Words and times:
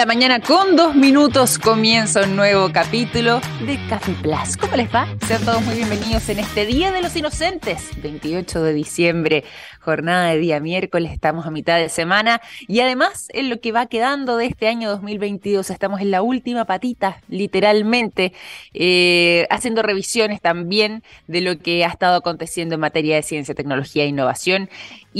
La 0.00 0.06
mañana 0.06 0.38
con 0.38 0.76
dos 0.76 0.94
minutos 0.94 1.58
comienza 1.58 2.22
un 2.22 2.36
nuevo 2.36 2.70
capítulo 2.72 3.40
de 3.66 3.76
Café 3.88 4.14
Plus. 4.22 4.56
¿Cómo 4.56 4.76
les 4.76 4.94
va? 4.94 5.08
Sean 5.26 5.44
todos 5.44 5.60
muy 5.62 5.74
bienvenidos 5.74 6.28
en 6.28 6.38
este 6.38 6.66
Día 6.66 6.92
de 6.92 7.02
los 7.02 7.16
Inocentes, 7.16 8.00
28 8.00 8.62
de 8.62 8.74
diciembre, 8.74 9.44
jornada 9.80 10.28
de 10.28 10.38
día 10.38 10.60
miércoles, 10.60 11.10
estamos 11.10 11.46
a 11.46 11.50
mitad 11.50 11.78
de 11.78 11.88
semana 11.88 12.40
y 12.68 12.78
además 12.78 13.26
en 13.30 13.50
lo 13.50 13.60
que 13.60 13.72
va 13.72 13.86
quedando 13.86 14.36
de 14.36 14.46
este 14.46 14.68
año 14.68 14.88
2022, 14.88 15.68
estamos 15.68 16.00
en 16.00 16.12
la 16.12 16.22
última 16.22 16.64
patita, 16.64 17.20
literalmente, 17.26 18.32
eh, 18.74 19.48
haciendo 19.50 19.82
revisiones 19.82 20.40
también 20.40 21.02
de 21.26 21.40
lo 21.40 21.58
que 21.58 21.84
ha 21.84 21.88
estado 21.88 22.18
aconteciendo 22.18 22.76
en 22.76 22.82
materia 22.82 23.16
de 23.16 23.24
ciencia, 23.24 23.52
tecnología 23.52 24.04
e 24.04 24.06
innovación 24.06 24.70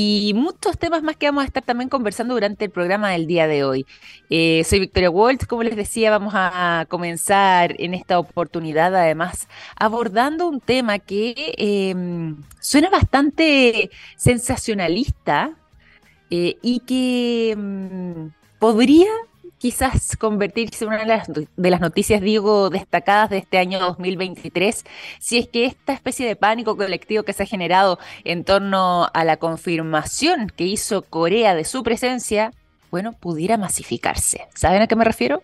y 0.01 0.33
muchos 0.33 0.79
temas 0.79 1.03
más 1.03 1.17
que 1.17 1.27
vamos 1.27 1.43
a 1.43 1.47
estar 1.49 1.65
también 1.65 1.89
conversando 1.89 2.35
durante 2.35 2.67
el 2.67 2.71
programa 2.71 3.11
del 3.11 3.27
día 3.27 3.49
de 3.49 3.65
hoy. 3.65 3.85
Eh, 4.31 4.63
soy 4.63 4.79
Victoria 4.79 5.11
Waltz, 5.11 5.45
como 5.45 5.65
les 5.65 5.75
decía, 5.75 6.13
vamos 6.13 6.35
a 6.37 6.87
comenzar 6.89 7.75
en 7.81 7.95
esta 7.95 8.21
oportunidad 8.21 8.95
además 8.95 9.49
abordando 9.75 10.47
un 10.47 10.61
tema 10.61 11.01
que 11.01 11.53
em, 11.59 12.37
suena 12.61 12.91
bastante 12.91 13.91
sensacionalista 14.17 15.57
eh, 16.31 16.59
y 16.63 16.79
que 16.87 17.51
em, 17.51 18.31
podría 18.61 19.09
quizás 19.59 20.17
convertirse 20.17 20.85
en 20.85 20.91
una 20.91 21.05
de 21.57 21.71
las, 21.71 21.81
noticias, 21.81 22.21
digo, 22.21 22.71
destacadas 22.71 23.31
de 23.31 23.39
este 23.39 23.59
año 23.59 23.79
2023, 23.81 24.85
si 25.19 25.39
es 25.39 25.49
que 25.49 25.67
esta 25.67 25.93
especie 25.93 26.27
de 26.27 26.37
pánico 26.37 26.77
colectivo 26.77 27.25
que 27.25 27.33
se 27.33 27.43
ha 27.43 27.47
generado 27.47 27.99
en 28.25 28.45
torno 28.45 29.09
a 29.13 29.25
la 29.25 29.37
confirmación 29.37 30.51
que 30.55 30.65
hizo 30.65 31.03
Corea 31.03 31.55
de 31.55 31.65
su 31.65 31.83
presencia, 31.83 32.53
bueno, 32.91 33.13
pudiera 33.13 33.59
masificarse. 33.59 34.47
¿Saben 34.55 34.81
a 34.81 34.87
qué 34.87 34.97
me 34.97 35.05
refiero? 35.05 35.43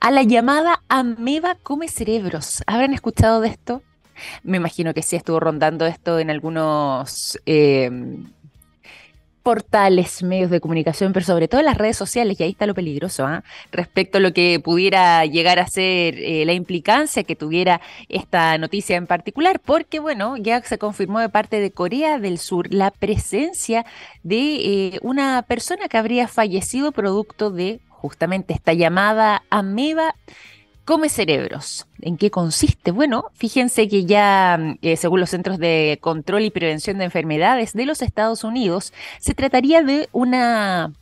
A 0.00 0.10
la 0.10 0.22
llamada 0.22 0.82
ameba 0.88 1.54
come 1.62 1.86
cerebros. 1.86 2.62
¿Habrán 2.66 2.94
escuchado 2.94 3.40
de 3.40 3.48
esto? 3.48 3.82
Me 4.42 4.56
imagino 4.56 4.92
que 4.92 5.02
sí 5.02 5.16
estuvo 5.16 5.38
rondando 5.38 5.86
esto 5.86 6.18
en 6.18 6.30
algunos... 6.30 7.38
Eh, 7.46 7.90
portales, 9.42 10.22
medios 10.22 10.50
de 10.50 10.60
comunicación, 10.60 11.12
pero 11.12 11.24
sobre 11.24 11.48
todo 11.48 11.62
las 11.62 11.76
redes 11.76 11.96
sociales, 11.96 12.38
y 12.38 12.42
ahí 12.42 12.50
está 12.50 12.66
lo 12.66 12.74
peligroso, 12.74 13.26
¿ah? 13.26 13.42
respecto 13.72 14.18
a 14.18 14.20
lo 14.20 14.32
que 14.32 14.60
pudiera 14.60 15.24
llegar 15.26 15.58
a 15.58 15.66
ser 15.66 16.14
eh, 16.18 16.44
la 16.44 16.52
implicancia 16.52 17.24
que 17.24 17.36
tuviera 17.36 17.80
esta 18.08 18.58
noticia 18.58 18.96
en 18.96 19.06
particular, 19.06 19.60
porque 19.60 19.98
bueno, 19.98 20.36
ya 20.36 20.62
se 20.62 20.78
confirmó 20.78 21.20
de 21.20 21.28
parte 21.28 21.60
de 21.60 21.70
Corea 21.70 22.18
del 22.18 22.38
Sur 22.38 22.72
la 22.72 22.90
presencia 22.90 23.86
de 24.22 24.94
eh, 24.94 24.98
una 25.02 25.42
persona 25.42 25.88
que 25.88 25.98
habría 25.98 26.28
fallecido 26.28 26.92
producto 26.92 27.50
de 27.50 27.80
justamente 27.88 28.54
esta 28.54 28.72
llamada 28.72 29.42
ameba 29.50 30.14
come 30.90 31.08
cerebros. 31.08 31.86
¿En 32.00 32.16
qué 32.16 32.32
consiste? 32.32 32.90
Bueno, 32.90 33.26
fíjense 33.34 33.86
que 33.86 34.06
ya, 34.06 34.58
mm, 34.58 34.78
eh, 34.82 34.96
según 34.96 35.20
los 35.20 35.30
Centros 35.30 35.58
de 35.58 36.00
Control 36.00 36.42
y 36.42 36.50
Prevención 36.50 36.98
de 36.98 37.04
Enfermedades 37.04 37.74
de 37.74 37.86
los 37.86 38.02
Estados 38.02 38.42
Unidos, 38.42 38.92
se 39.20 39.34
trataría 39.34 39.84
de 39.84 40.08
una, 40.10 40.92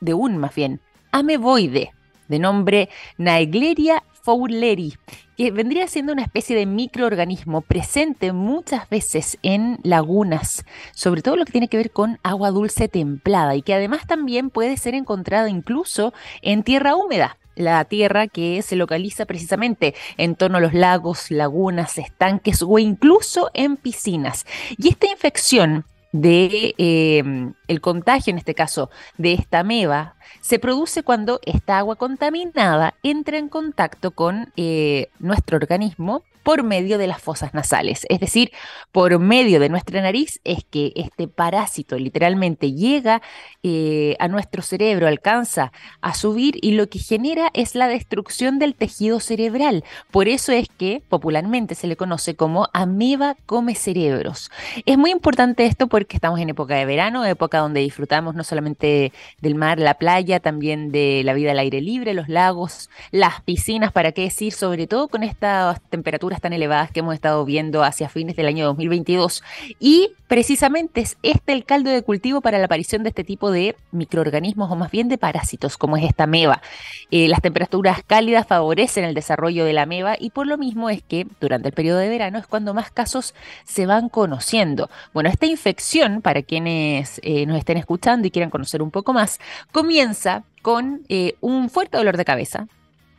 de 0.00 0.12
un 0.12 0.36
más 0.36 0.54
bien, 0.54 0.82
ameboide, 1.10 1.92
de 2.28 2.38
nombre 2.38 2.90
Naegleria 3.16 4.02
fowleri, 4.12 4.98
que 5.38 5.50
vendría 5.50 5.88
siendo 5.88 6.12
una 6.12 6.20
especie 6.20 6.54
de 6.54 6.66
microorganismo 6.66 7.62
presente 7.62 8.34
muchas 8.34 8.90
veces 8.90 9.38
en 9.42 9.78
lagunas, 9.82 10.66
sobre 10.92 11.22
todo 11.22 11.36
lo 11.36 11.46
que 11.46 11.52
tiene 11.52 11.68
que 11.68 11.78
ver 11.78 11.92
con 11.92 12.18
agua 12.22 12.50
dulce 12.50 12.88
templada 12.88 13.56
y 13.56 13.62
que 13.62 13.72
además 13.72 14.06
también 14.06 14.50
puede 14.50 14.76
ser 14.76 14.94
encontrada 14.94 15.48
incluso 15.48 16.12
en 16.42 16.62
tierra 16.62 16.94
húmeda 16.94 17.38
la 17.60 17.84
tierra 17.84 18.26
que 18.26 18.62
se 18.62 18.76
localiza 18.76 19.26
precisamente 19.26 19.94
en 20.16 20.34
torno 20.34 20.58
a 20.58 20.60
los 20.60 20.74
lagos, 20.74 21.30
lagunas, 21.30 21.98
estanques 21.98 22.62
o 22.62 22.78
incluso 22.78 23.50
en 23.54 23.76
piscinas. 23.76 24.46
Y 24.76 24.88
esta 24.88 25.06
infección 25.06 25.84
de 26.12 26.74
eh, 26.76 27.52
el 27.68 27.80
contagio, 27.80 28.32
en 28.32 28.38
este 28.38 28.54
caso, 28.54 28.90
de 29.16 29.32
esta 29.32 29.60
ameba, 29.60 30.16
se 30.40 30.58
produce 30.58 31.02
cuando 31.02 31.40
esta 31.44 31.78
agua 31.78 31.96
contaminada 31.96 32.94
entra 33.02 33.38
en 33.38 33.48
contacto 33.48 34.10
con 34.10 34.52
eh, 34.56 35.08
nuestro 35.18 35.56
organismo 35.56 36.24
por 36.42 36.62
medio 36.62 36.98
de 36.98 37.06
las 37.06 37.20
fosas 37.20 37.54
nasales. 37.54 38.06
Es 38.08 38.20
decir, 38.20 38.52
por 38.92 39.18
medio 39.18 39.60
de 39.60 39.68
nuestra 39.68 40.00
nariz 40.00 40.40
es 40.44 40.64
que 40.64 40.92
este 40.96 41.28
parásito 41.28 41.98
literalmente 41.98 42.72
llega 42.72 43.22
eh, 43.62 44.16
a 44.18 44.28
nuestro 44.28 44.62
cerebro, 44.62 45.06
alcanza 45.06 45.72
a 46.00 46.14
subir 46.14 46.56
y 46.62 46.72
lo 46.72 46.88
que 46.88 46.98
genera 46.98 47.50
es 47.54 47.74
la 47.74 47.88
destrucción 47.88 48.58
del 48.58 48.74
tejido 48.74 49.20
cerebral. 49.20 49.84
Por 50.10 50.28
eso 50.28 50.52
es 50.52 50.68
que 50.76 51.02
popularmente 51.08 51.74
se 51.74 51.86
le 51.86 51.96
conoce 51.96 52.34
como 52.36 52.68
ameba 52.72 53.36
come 53.46 53.74
cerebros. 53.74 54.50
Es 54.86 54.96
muy 54.98 55.10
importante 55.10 55.66
esto 55.66 55.86
porque 55.88 56.16
estamos 56.16 56.40
en 56.40 56.50
época 56.50 56.74
de 56.74 56.84
verano, 56.84 57.24
época 57.24 57.58
donde 57.58 57.80
disfrutamos 57.80 58.34
no 58.34 58.44
solamente 58.44 59.12
del 59.40 59.54
mar, 59.54 59.78
la 59.78 59.94
playa, 59.94 60.40
también 60.40 60.92
de 60.92 61.22
la 61.24 61.34
vida 61.34 61.50
al 61.52 61.58
aire 61.58 61.80
libre, 61.80 62.14
los 62.14 62.28
lagos, 62.28 62.90
las 63.10 63.40
piscinas, 63.42 63.92
para 63.92 64.12
qué 64.12 64.22
decir, 64.22 64.52
sobre 64.52 64.86
todo 64.86 65.08
con 65.08 65.22
estas 65.22 65.80
temperaturas 65.90 66.29
tan 66.38 66.52
elevadas 66.52 66.90
que 66.90 67.00
hemos 67.00 67.14
estado 67.14 67.44
viendo 67.44 67.82
hacia 67.82 68.08
fines 68.08 68.36
del 68.36 68.46
año 68.46 68.66
2022. 68.66 69.42
Y 69.80 70.12
precisamente 70.28 71.00
es 71.00 71.16
este 71.22 71.52
el 71.52 71.64
caldo 71.64 71.90
de 71.90 72.02
cultivo 72.02 72.40
para 72.40 72.58
la 72.58 72.66
aparición 72.66 73.02
de 73.02 73.08
este 73.08 73.24
tipo 73.24 73.50
de 73.50 73.74
microorganismos 73.90 74.70
o 74.70 74.76
más 74.76 74.90
bien 74.90 75.08
de 75.08 75.18
parásitos, 75.18 75.76
como 75.76 75.96
es 75.96 76.04
esta 76.04 76.26
meba. 76.26 76.62
Eh, 77.10 77.26
las 77.26 77.40
temperaturas 77.40 78.02
cálidas 78.06 78.46
favorecen 78.46 79.04
el 79.04 79.14
desarrollo 79.14 79.64
de 79.64 79.72
la 79.72 79.86
meba 79.86 80.16
y 80.18 80.30
por 80.30 80.46
lo 80.46 80.58
mismo 80.58 80.90
es 80.90 81.02
que 81.02 81.26
durante 81.40 81.68
el 81.68 81.74
periodo 81.74 81.98
de 81.98 82.08
verano 82.08 82.38
es 82.38 82.46
cuando 82.46 82.74
más 82.74 82.90
casos 82.90 83.34
se 83.64 83.86
van 83.86 84.08
conociendo. 84.08 84.90
Bueno, 85.12 85.30
esta 85.30 85.46
infección, 85.46 86.20
para 86.22 86.42
quienes 86.42 87.20
eh, 87.24 87.46
nos 87.46 87.58
estén 87.58 87.78
escuchando 87.78 88.26
y 88.26 88.30
quieran 88.30 88.50
conocer 88.50 88.82
un 88.82 88.90
poco 88.90 89.12
más, 89.12 89.40
comienza 89.72 90.44
con 90.62 91.02
eh, 91.08 91.34
un 91.40 91.70
fuerte 91.70 91.96
dolor 91.96 92.16
de 92.16 92.24
cabeza, 92.24 92.66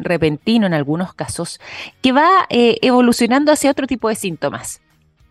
repentino 0.03 0.67
en 0.67 0.73
algunos 0.73 1.13
casos, 1.13 1.59
que 2.01 2.11
va 2.11 2.45
eh, 2.49 2.77
evolucionando 2.81 3.51
hacia 3.51 3.71
otro 3.71 3.87
tipo 3.87 4.09
de 4.09 4.15
síntomas. 4.15 4.81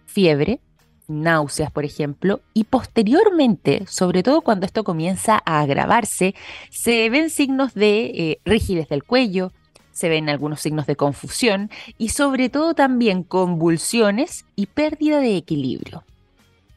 Fiebre, 0.06 0.60
náuseas, 1.08 1.70
por 1.70 1.84
ejemplo, 1.84 2.40
y 2.54 2.64
posteriormente, 2.64 3.84
sobre 3.86 4.22
todo 4.22 4.40
cuando 4.40 4.66
esto 4.66 4.84
comienza 4.84 5.42
a 5.44 5.60
agravarse, 5.60 6.34
se 6.70 7.10
ven 7.10 7.30
signos 7.30 7.74
de 7.74 8.04
eh, 8.06 8.40
rigidez 8.44 8.88
del 8.88 9.04
cuello, 9.04 9.52
se 9.92 10.08
ven 10.08 10.28
algunos 10.28 10.60
signos 10.60 10.86
de 10.86 10.96
confusión 10.96 11.70
y 11.98 12.10
sobre 12.10 12.48
todo 12.48 12.74
también 12.74 13.22
convulsiones 13.22 14.46
y 14.56 14.66
pérdida 14.66 15.20
de 15.20 15.36
equilibrio. 15.36 16.04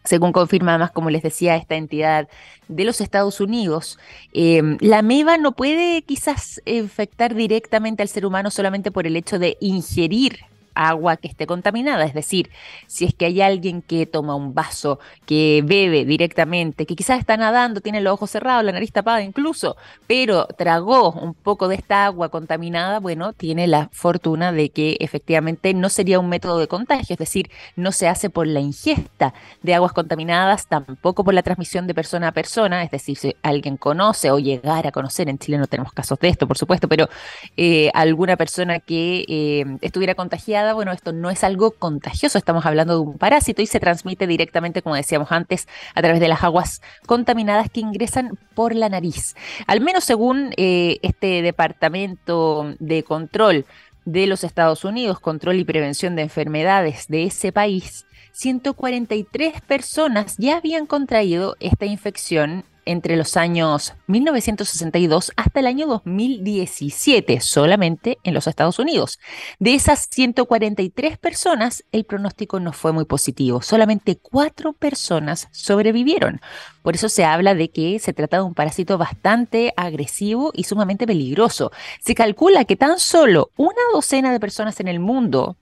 Según 0.03 0.31
confirma 0.31 0.71
además, 0.71 0.91
como 0.91 1.09
les 1.09 1.23
decía, 1.23 1.55
esta 1.55 1.75
entidad 1.75 2.27
de 2.67 2.85
los 2.85 3.01
Estados 3.01 3.39
Unidos, 3.39 3.97
em, 4.33 4.77
la 4.81 5.01
meba 5.01 5.37
no 5.37 5.53
puede 5.53 6.01
quizás 6.01 6.61
infectar 6.65 7.35
directamente 7.35 8.01
al 8.03 8.09
ser 8.09 8.25
humano 8.25 8.51
solamente 8.51 8.91
por 8.91 9.07
el 9.07 9.15
hecho 9.15 9.39
de 9.39 9.57
ingerir 9.61 10.39
agua 10.75 11.17
que 11.17 11.27
esté 11.27 11.47
contaminada. 11.47 12.05
Es 12.05 12.13
decir, 12.13 12.49
si 12.87 13.05
es 13.05 13.13
que 13.13 13.25
hay 13.25 13.41
alguien 13.41 13.81
que 13.81 14.05
toma 14.05 14.35
un 14.35 14.53
vaso, 14.53 14.99
que 15.25 15.63
bebe 15.65 16.05
directamente, 16.05 16.85
que 16.85 16.95
quizás 16.95 17.19
está 17.19 17.37
nadando, 17.37 17.81
tiene 17.81 18.01
los 18.01 18.13
ojos 18.13 18.31
cerrados, 18.31 18.63
la 18.63 18.71
nariz 18.71 18.91
tapada 18.91 19.21
incluso, 19.21 19.75
pero 20.07 20.45
tragó 20.45 21.11
un 21.11 21.33
poco 21.33 21.67
de 21.67 21.75
esta 21.75 22.05
agua 22.05 22.29
contaminada, 22.29 22.99
bueno, 22.99 23.33
tiene 23.33 23.67
la 23.67 23.89
fortuna 23.91 24.51
de 24.51 24.69
que 24.69 24.97
efectivamente 24.99 25.73
no 25.73 25.89
sería 25.89 26.19
un 26.19 26.29
método 26.29 26.59
de 26.59 26.67
contagio, 26.67 27.13
es 27.13 27.19
decir, 27.19 27.49
no 27.75 27.91
se 27.91 28.07
hace 28.07 28.29
por 28.29 28.47
la 28.47 28.59
ingesta 28.59 29.33
de 29.61 29.75
aguas 29.75 29.93
contaminadas, 29.93 30.67
tampoco 30.67 31.23
por 31.23 31.33
la 31.33 31.43
transmisión 31.43 31.87
de 31.87 31.93
persona 31.93 32.29
a 32.29 32.31
persona, 32.31 32.83
es 32.83 32.91
decir, 32.91 33.17
si 33.17 33.35
alguien 33.41 33.77
conoce 33.77 34.31
o 34.31 34.39
llegar 34.39 34.87
a 34.87 34.91
conocer, 34.91 35.29
en 35.29 35.37
Chile 35.37 35.57
no 35.57 35.67
tenemos 35.67 35.93
casos 35.93 36.19
de 36.19 36.29
esto, 36.29 36.47
por 36.47 36.57
supuesto, 36.57 36.87
pero 36.87 37.09
eh, 37.57 37.89
alguna 37.93 38.37
persona 38.37 38.79
que 38.79 39.25
eh, 39.27 39.65
estuviera 39.81 40.15
contagiada, 40.15 40.62
bueno, 40.71 40.93
esto 40.93 41.11
no 41.11 41.29
es 41.29 41.43
algo 41.43 41.71
contagioso, 41.71 42.37
estamos 42.37 42.65
hablando 42.65 42.93
de 42.93 42.99
un 43.01 43.17
parásito 43.17 43.61
y 43.61 43.65
se 43.65 43.81
transmite 43.81 44.27
directamente, 44.27 44.81
como 44.81 44.95
decíamos 44.95 45.31
antes, 45.33 45.67
a 45.93 46.01
través 46.01 46.21
de 46.21 46.29
las 46.29 46.43
aguas 46.43 46.81
contaminadas 47.05 47.69
que 47.69 47.81
ingresan 47.81 48.39
por 48.55 48.73
la 48.73 48.87
nariz. 48.87 49.35
Al 49.67 49.81
menos 49.81 50.05
según 50.05 50.53
eh, 50.55 50.99
este 51.01 51.41
Departamento 51.41 52.75
de 52.79 53.03
Control 53.03 53.65
de 54.05 54.27
los 54.27 54.45
Estados 54.45 54.85
Unidos, 54.85 55.19
Control 55.19 55.57
y 55.57 55.65
Prevención 55.65 56.15
de 56.15 56.21
Enfermedades 56.21 57.07
de 57.07 57.25
ese 57.25 57.51
país, 57.51 58.05
143 58.33 59.61
personas 59.61 60.35
ya 60.37 60.57
habían 60.57 60.85
contraído 60.85 61.55
esta 61.59 61.85
infección 61.85 62.63
entre 62.85 63.15
los 63.15 63.37
años 63.37 63.93
1962 64.07 65.31
hasta 65.35 65.59
el 65.59 65.67
año 65.67 65.87
2017, 65.87 67.39
solamente 67.41 68.17
en 68.23 68.33
los 68.33 68.47
Estados 68.47 68.79
Unidos. 68.79 69.19
De 69.59 69.73
esas 69.73 70.07
143 70.11 71.17
personas, 71.17 71.83
el 71.91 72.05
pronóstico 72.05 72.59
no 72.59 72.73
fue 72.73 72.91
muy 72.91 73.05
positivo. 73.05 73.61
Solamente 73.61 74.17
cuatro 74.17 74.73
personas 74.73 75.47
sobrevivieron. 75.51 76.41
Por 76.81 76.95
eso 76.95 77.09
se 77.09 77.23
habla 77.25 77.55
de 77.55 77.69
que 77.69 77.99
se 77.99 78.13
trata 78.13 78.37
de 78.37 78.43
un 78.43 78.53
parásito 78.53 78.97
bastante 78.97 79.73
agresivo 79.77 80.51
y 80.53 80.65
sumamente 80.65 81.07
peligroso. 81.07 81.71
Se 81.99 82.15
calcula 82.15 82.65
que 82.65 82.75
tan 82.75 82.99
solo 82.99 83.51
una 83.55 83.81
docena 83.93 84.31
de 84.31 84.39
personas 84.39 84.79
en 84.79 84.87
el 84.87 84.99
mundo 84.99 85.57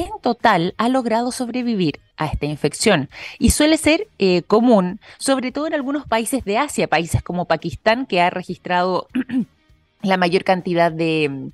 en 0.00 0.10
total 0.22 0.74
ha 0.78 0.88
logrado 0.88 1.32
sobrevivir 1.32 2.00
a 2.16 2.26
esta 2.26 2.46
infección 2.46 3.08
y 3.38 3.50
suele 3.50 3.76
ser 3.76 4.08
eh, 4.18 4.42
común, 4.42 5.00
sobre 5.18 5.52
todo 5.52 5.66
en 5.66 5.74
algunos 5.74 6.06
países 6.06 6.44
de 6.44 6.58
Asia, 6.58 6.88
países 6.88 7.22
como 7.22 7.46
Pakistán, 7.46 8.06
que 8.06 8.20
ha 8.20 8.30
registrado 8.30 9.08
la 10.02 10.16
mayor 10.16 10.44
cantidad 10.44 10.92
de 10.92 11.50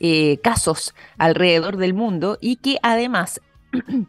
eh, 0.00 0.38
casos 0.42 0.94
alrededor 1.18 1.76
del 1.76 1.94
mundo 1.94 2.38
y 2.40 2.56
que 2.56 2.78
además... 2.82 3.40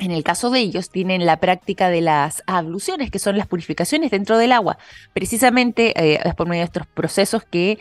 En 0.00 0.12
el 0.12 0.22
caso 0.22 0.50
de 0.50 0.60
ellos, 0.60 0.90
tienen 0.90 1.26
la 1.26 1.40
práctica 1.40 1.90
de 1.90 2.00
las 2.00 2.44
abluciones, 2.46 3.10
que 3.10 3.18
son 3.18 3.36
las 3.36 3.48
purificaciones 3.48 4.12
dentro 4.12 4.38
del 4.38 4.52
agua. 4.52 4.78
Precisamente 5.12 5.92
eh, 5.96 6.20
por 6.36 6.46
medio 6.46 6.60
de 6.60 6.66
estos 6.66 6.86
procesos 6.86 7.42
que 7.42 7.80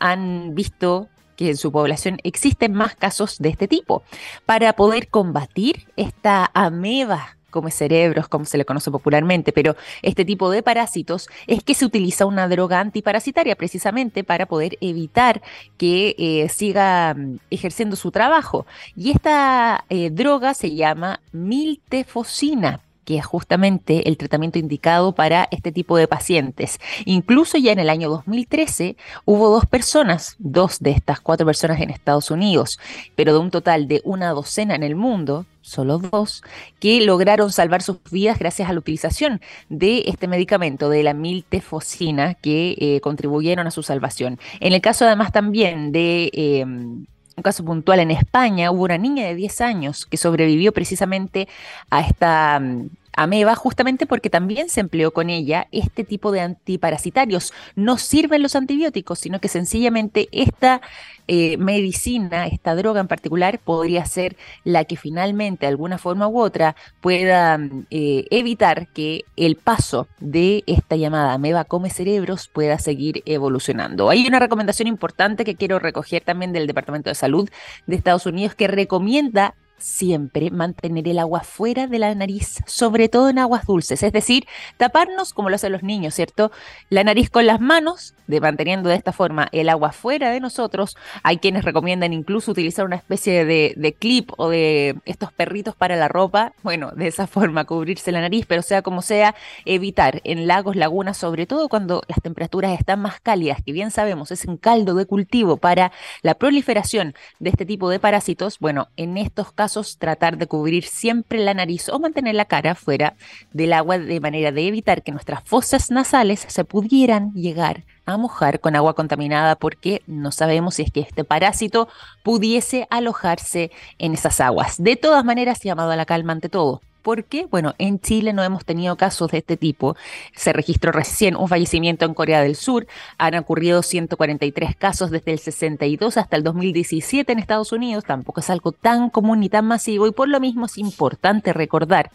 han 0.00 0.54
visto 0.56 1.08
que 1.36 1.50
en 1.50 1.56
su 1.56 1.72
población 1.72 2.18
existen 2.22 2.74
más 2.74 2.94
casos 2.94 3.38
de 3.38 3.50
este 3.50 3.68
tipo. 3.68 4.02
Para 4.46 4.74
poder 4.74 5.08
combatir 5.08 5.86
esta 5.96 6.50
ameba 6.54 7.36
come 7.54 7.70
cerebros, 7.70 8.26
como 8.26 8.44
se 8.46 8.58
le 8.58 8.64
conoce 8.64 8.90
popularmente, 8.90 9.52
pero 9.52 9.76
este 10.02 10.24
tipo 10.24 10.50
de 10.50 10.64
parásitos 10.64 11.28
es 11.46 11.62
que 11.62 11.74
se 11.74 11.84
utiliza 11.84 12.26
una 12.26 12.48
droga 12.48 12.80
antiparasitaria 12.80 13.54
precisamente 13.54 14.24
para 14.24 14.46
poder 14.46 14.76
evitar 14.80 15.40
que 15.76 16.16
eh, 16.18 16.48
siga 16.48 17.14
mm, 17.14 17.38
ejerciendo 17.50 17.94
su 17.94 18.10
trabajo. 18.10 18.66
Y 18.96 19.12
esta 19.12 19.84
eh, 19.88 20.10
droga 20.10 20.52
se 20.52 20.74
llama 20.74 21.20
miltefosina 21.30 22.80
que 23.04 23.18
es 23.18 23.24
justamente 23.24 24.08
el 24.08 24.16
tratamiento 24.16 24.58
indicado 24.58 25.14
para 25.14 25.48
este 25.50 25.72
tipo 25.72 25.96
de 25.96 26.08
pacientes. 26.08 26.80
Incluso 27.04 27.58
ya 27.58 27.72
en 27.72 27.78
el 27.78 27.90
año 27.90 28.08
2013 28.08 28.96
hubo 29.24 29.50
dos 29.50 29.66
personas, 29.66 30.36
dos 30.38 30.80
de 30.80 30.90
estas 30.90 31.20
cuatro 31.20 31.46
personas 31.46 31.80
en 31.80 31.90
Estados 31.90 32.30
Unidos, 32.30 32.78
pero 33.14 33.32
de 33.32 33.38
un 33.38 33.50
total 33.50 33.88
de 33.88 34.00
una 34.04 34.30
docena 34.30 34.74
en 34.74 34.82
el 34.82 34.96
mundo, 34.96 35.46
solo 35.60 35.98
dos, 35.98 36.42
que 36.78 37.00
lograron 37.00 37.50
salvar 37.50 37.82
sus 37.82 37.98
vidas 38.10 38.38
gracias 38.38 38.68
a 38.68 38.72
la 38.72 38.78
utilización 38.78 39.40
de 39.68 40.04
este 40.06 40.28
medicamento, 40.28 40.88
de 40.90 41.02
la 41.02 41.14
miltefosina, 41.14 42.34
que 42.34 42.76
eh, 42.78 43.00
contribuyeron 43.00 43.66
a 43.66 43.70
su 43.70 43.82
salvación. 43.82 44.38
En 44.60 44.72
el 44.72 44.80
caso 44.80 45.06
además 45.06 45.32
también 45.32 45.92
de... 45.92 46.30
Em, 46.32 47.06
un 47.36 47.42
caso 47.42 47.64
puntual 47.64 48.00
en 48.00 48.10
España, 48.10 48.70
hubo 48.70 48.84
una 48.84 48.98
niña 48.98 49.26
de 49.26 49.34
10 49.34 49.60
años 49.60 50.06
que 50.06 50.16
sobrevivió 50.16 50.72
precisamente 50.72 51.48
a 51.90 52.00
esta 52.00 52.60
mm, 52.60 52.88
ameba 53.16 53.54
justamente 53.54 54.06
porque 54.06 54.30
también 54.30 54.68
se 54.68 54.80
empleó 54.80 55.12
con 55.12 55.30
ella 55.30 55.68
este 55.72 56.04
tipo 56.04 56.32
de 56.32 56.40
antiparasitarios. 56.40 57.52
No 57.76 57.98
sirven 57.98 58.42
los 58.42 58.56
antibióticos, 58.56 59.18
sino 59.18 59.40
que 59.40 59.48
sencillamente 59.48 60.28
esta 60.32 60.80
eh, 61.26 61.56
medicina, 61.56 62.46
esta 62.46 62.74
droga 62.74 63.00
en 63.00 63.08
particular, 63.08 63.58
podría 63.58 64.04
ser 64.04 64.36
la 64.62 64.84
que 64.84 64.96
finalmente, 64.96 65.66
de 65.66 65.70
alguna 65.70 65.98
forma 65.98 66.28
u 66.28 66.38
otra, 66.38 66.76
pueda 67.00 67.58
eh, 67.90 68.26
evitar 68.30 68.88
que 68.88 69.24
el 69.36 69.56
paso 69.56 70.06
de 70.20 70.64
esta 70.66 70.96
llamada 70.96 71.32
ameba 71.32 71.64
come 71.64 71.90
cerebros 71.90 72.48
pueda 72.48 72.78
seguir 72.78 73.22
evolucionando. 73.26 74.10
Hay 74.10 74.26
una 74.26 74.38
recomendación 74.38 74.88
importante 74.88 75.44
que 75.44 75.56
quiero 75.56 75.78
recoger 75.78 76.22
también 76.22 76.52
del 76.52 76.66
Departamento 76.66 77.10
de 77.10 77.14
Salud 77.14 77.48
de 77.86 77.96
Estados 77.96 78.26
Unidos 78.26 78.54
que 78.54 78.68
recomienda 78.68 79.54
siempre 79.78 80.50
mantener 80.50 81.08
el 81.08 81.18
agua 81.18 81.40
fuera 81.40 81.86
de 81.86 81.98
la 81.98 82.14
nariz, 82.14 82.62
sobre 82.66 83.08
todo 83.08 83.28
en 83.28 83.38
aguas 83.38 83.66
dulces, 83.66 84.02
es 84.02 84.12
decir, 84.12 84.46
taparnos 84.76 85.32
como 85.32 85.50
lo 85.50 85.56
hacen 85.56 85.72
los 85.72 85.82
niños, 85.82 86.14
¿cierto? 86.14 86.52
La 86.90 87.04
nariz 87.04 87.30
con 87.30 87.46
las 87.46 87.60
manos, 87.60 88.14
manteniendo 88.40 88.88
de 88.88 88.94
esta 88.94 89.12
forma 89.12 89.48
el 89.52 89.68
agua 89.68 89.92
fuera 89.92 90.30
de 90.30 90.40
nosotros. 90.40 90.96
Hay 91.22 91.38
quienes 91.38 91.64
recomiendan 91.64 92.12
incluso 92.12 92.52
utilizar 92.52 92.84
una 92.84 92.96
especie 92.96 93.44
de, 93.44 93.74
de 93.76 93.92
clip 93.92 94.30
o 94.38 94.48
de 94.48 94.96
estos 95.04 95.32
perritos 95.32 95.76
para 95.76 95.96
la 95.96 96.08
ropa, 96.08 96.52
bueno, 96.62 96.92
de 96.92 97.08
esa 97.08 97.26
forma 97.34 97.64
cubrirse 97.64 98.12
la 98.12 98.20
nariz, 98.20 98.46
pero 98.46 98.62
sea 98.62 98.82
como 98.82 99.02
sea, 99.02 99.34
evitar 99.64 100.20
en 100.24 100.46
lagos, 100.46 100.76
lagunas, 100.76 101.16
sobre 101.16 101.46
todo 101.46 101.68
cuando 101.68 102.02
las 102.08 102.20
temperaturas 102.22 102.78
están 102.78 103.00
más 103.00 103.20
cálidas, 103.20 103.58
que 103.64 103.72
bien 103.72 103.90
sabemos 103.90 104.30
es 104.30 104.44
un 104.44 104.56
caldo 104.56 104.94
de 104.94 105.06
cultivo 105.06 105.56
para 105.56 105.92
la 106.22 106.34
proliferación 106.34 107.14
de 107.38 107.50
este 107.50 107.66
tipo 107.66 107.90
de 107.90 107.98
parásitos, 107.98 108.58
bueno, 108.58 108.88
en 108.96 109.16
estos 109.16 109.52
casos 109.52 109.63
tratar 109.98 110.38
de 110.38 110.46
cubrir 110.46 110.84
siempre 110.84 111.38
la 111.38 111.54
nariz 111.54 111.88
o 111.88 111.98
mantener 111.98 112.34
la 112.34 112.44
cara 112.44 112.74
fuera 112.74 113.14
del 113.52 113.72
agua 113.72 113.98
de 113.98 114.20
manera 114.20 114.52
de 114.52 114.66
evitar 114.66 115.02
que 115.02 115.12
nuestras 115.12 115.42
fosas 115.44 115.90
nasales 115.90 116.44
se 116.48 116.64
pudieran 116.64 117.32
llegar 117.32 117.84
a 118.06 118.16
mojar 118.16 118.60
con 118.60 118.76
agua 118.76 118.94
contaminada 118.94 119.56
porque 119.56 120.02
no 120.06 120.30
sabemos 120.32 120.74
si 120.74 120.82
es 120.82 120.92
que 120.92 121.00
este 121.00 121.24
parásito 121.24 121.88
pudiese 122.22 122.86
alojarse 122.90 123.70
en 123.98 124.14
esas 124.14 124.40
aguas. 124.40 124.82
De 124.82 124.96
todas 124.96 125.24
maneras, 125.24 125.60
llamado 125.62 125.90
a 125.90 125.96
la 125.96 126.04
calma 126.04 126.32
ante 126.32 126.48
todo 126.48 126.80
porque, 127.04 127.46
bueno, 127.50 127.74
en 127.76 128.00
Chile 128.00 128.32
no 128.32 128.42
hemos 128.42 128.64
tenido 128.64 128.96
casos 128.96 129.30
de 129.30 129.38
este 129.38 129.58
tipo. 129.58 129.94
Se 130.34 130.54
registró 130.54 130.90
recién 130.90 131.36
un 131.36 131.48
fallecimiento 131.48 132.06
en 132.06 132.14
Corea 132.14 132.40
del 132.40 132.56
Sur. 132.56 132.86
Han 133.18 133.34
ocurrido 133.34 133.82
143 133.82 134.74
casos 134.74 135.10
desde 135.10 135.32
el 135.32 135.38
62 135.38 136.16
hasta 136.16 136.36
el 136.36 136.42
2017 136.42 137.30
en 137.30 137.38
Estados 137.38 137.72
Unidos. 137.72 138.04
Tampoco 138.04 138.40
es 138.40 138.48
algo 138.48 138.72
tan 138.72 139.10
común 139.10 139.40
ni 139.40 139.50
tan 139.50 139.66
masivo 139.66 140.06
y 140.06 140.12
por 140.12 140.28
lo 140.28 140.40
mismo 140.40 140.64
es 140.64 140.78
importante 140.78 141.52
recordar 141.52 142.10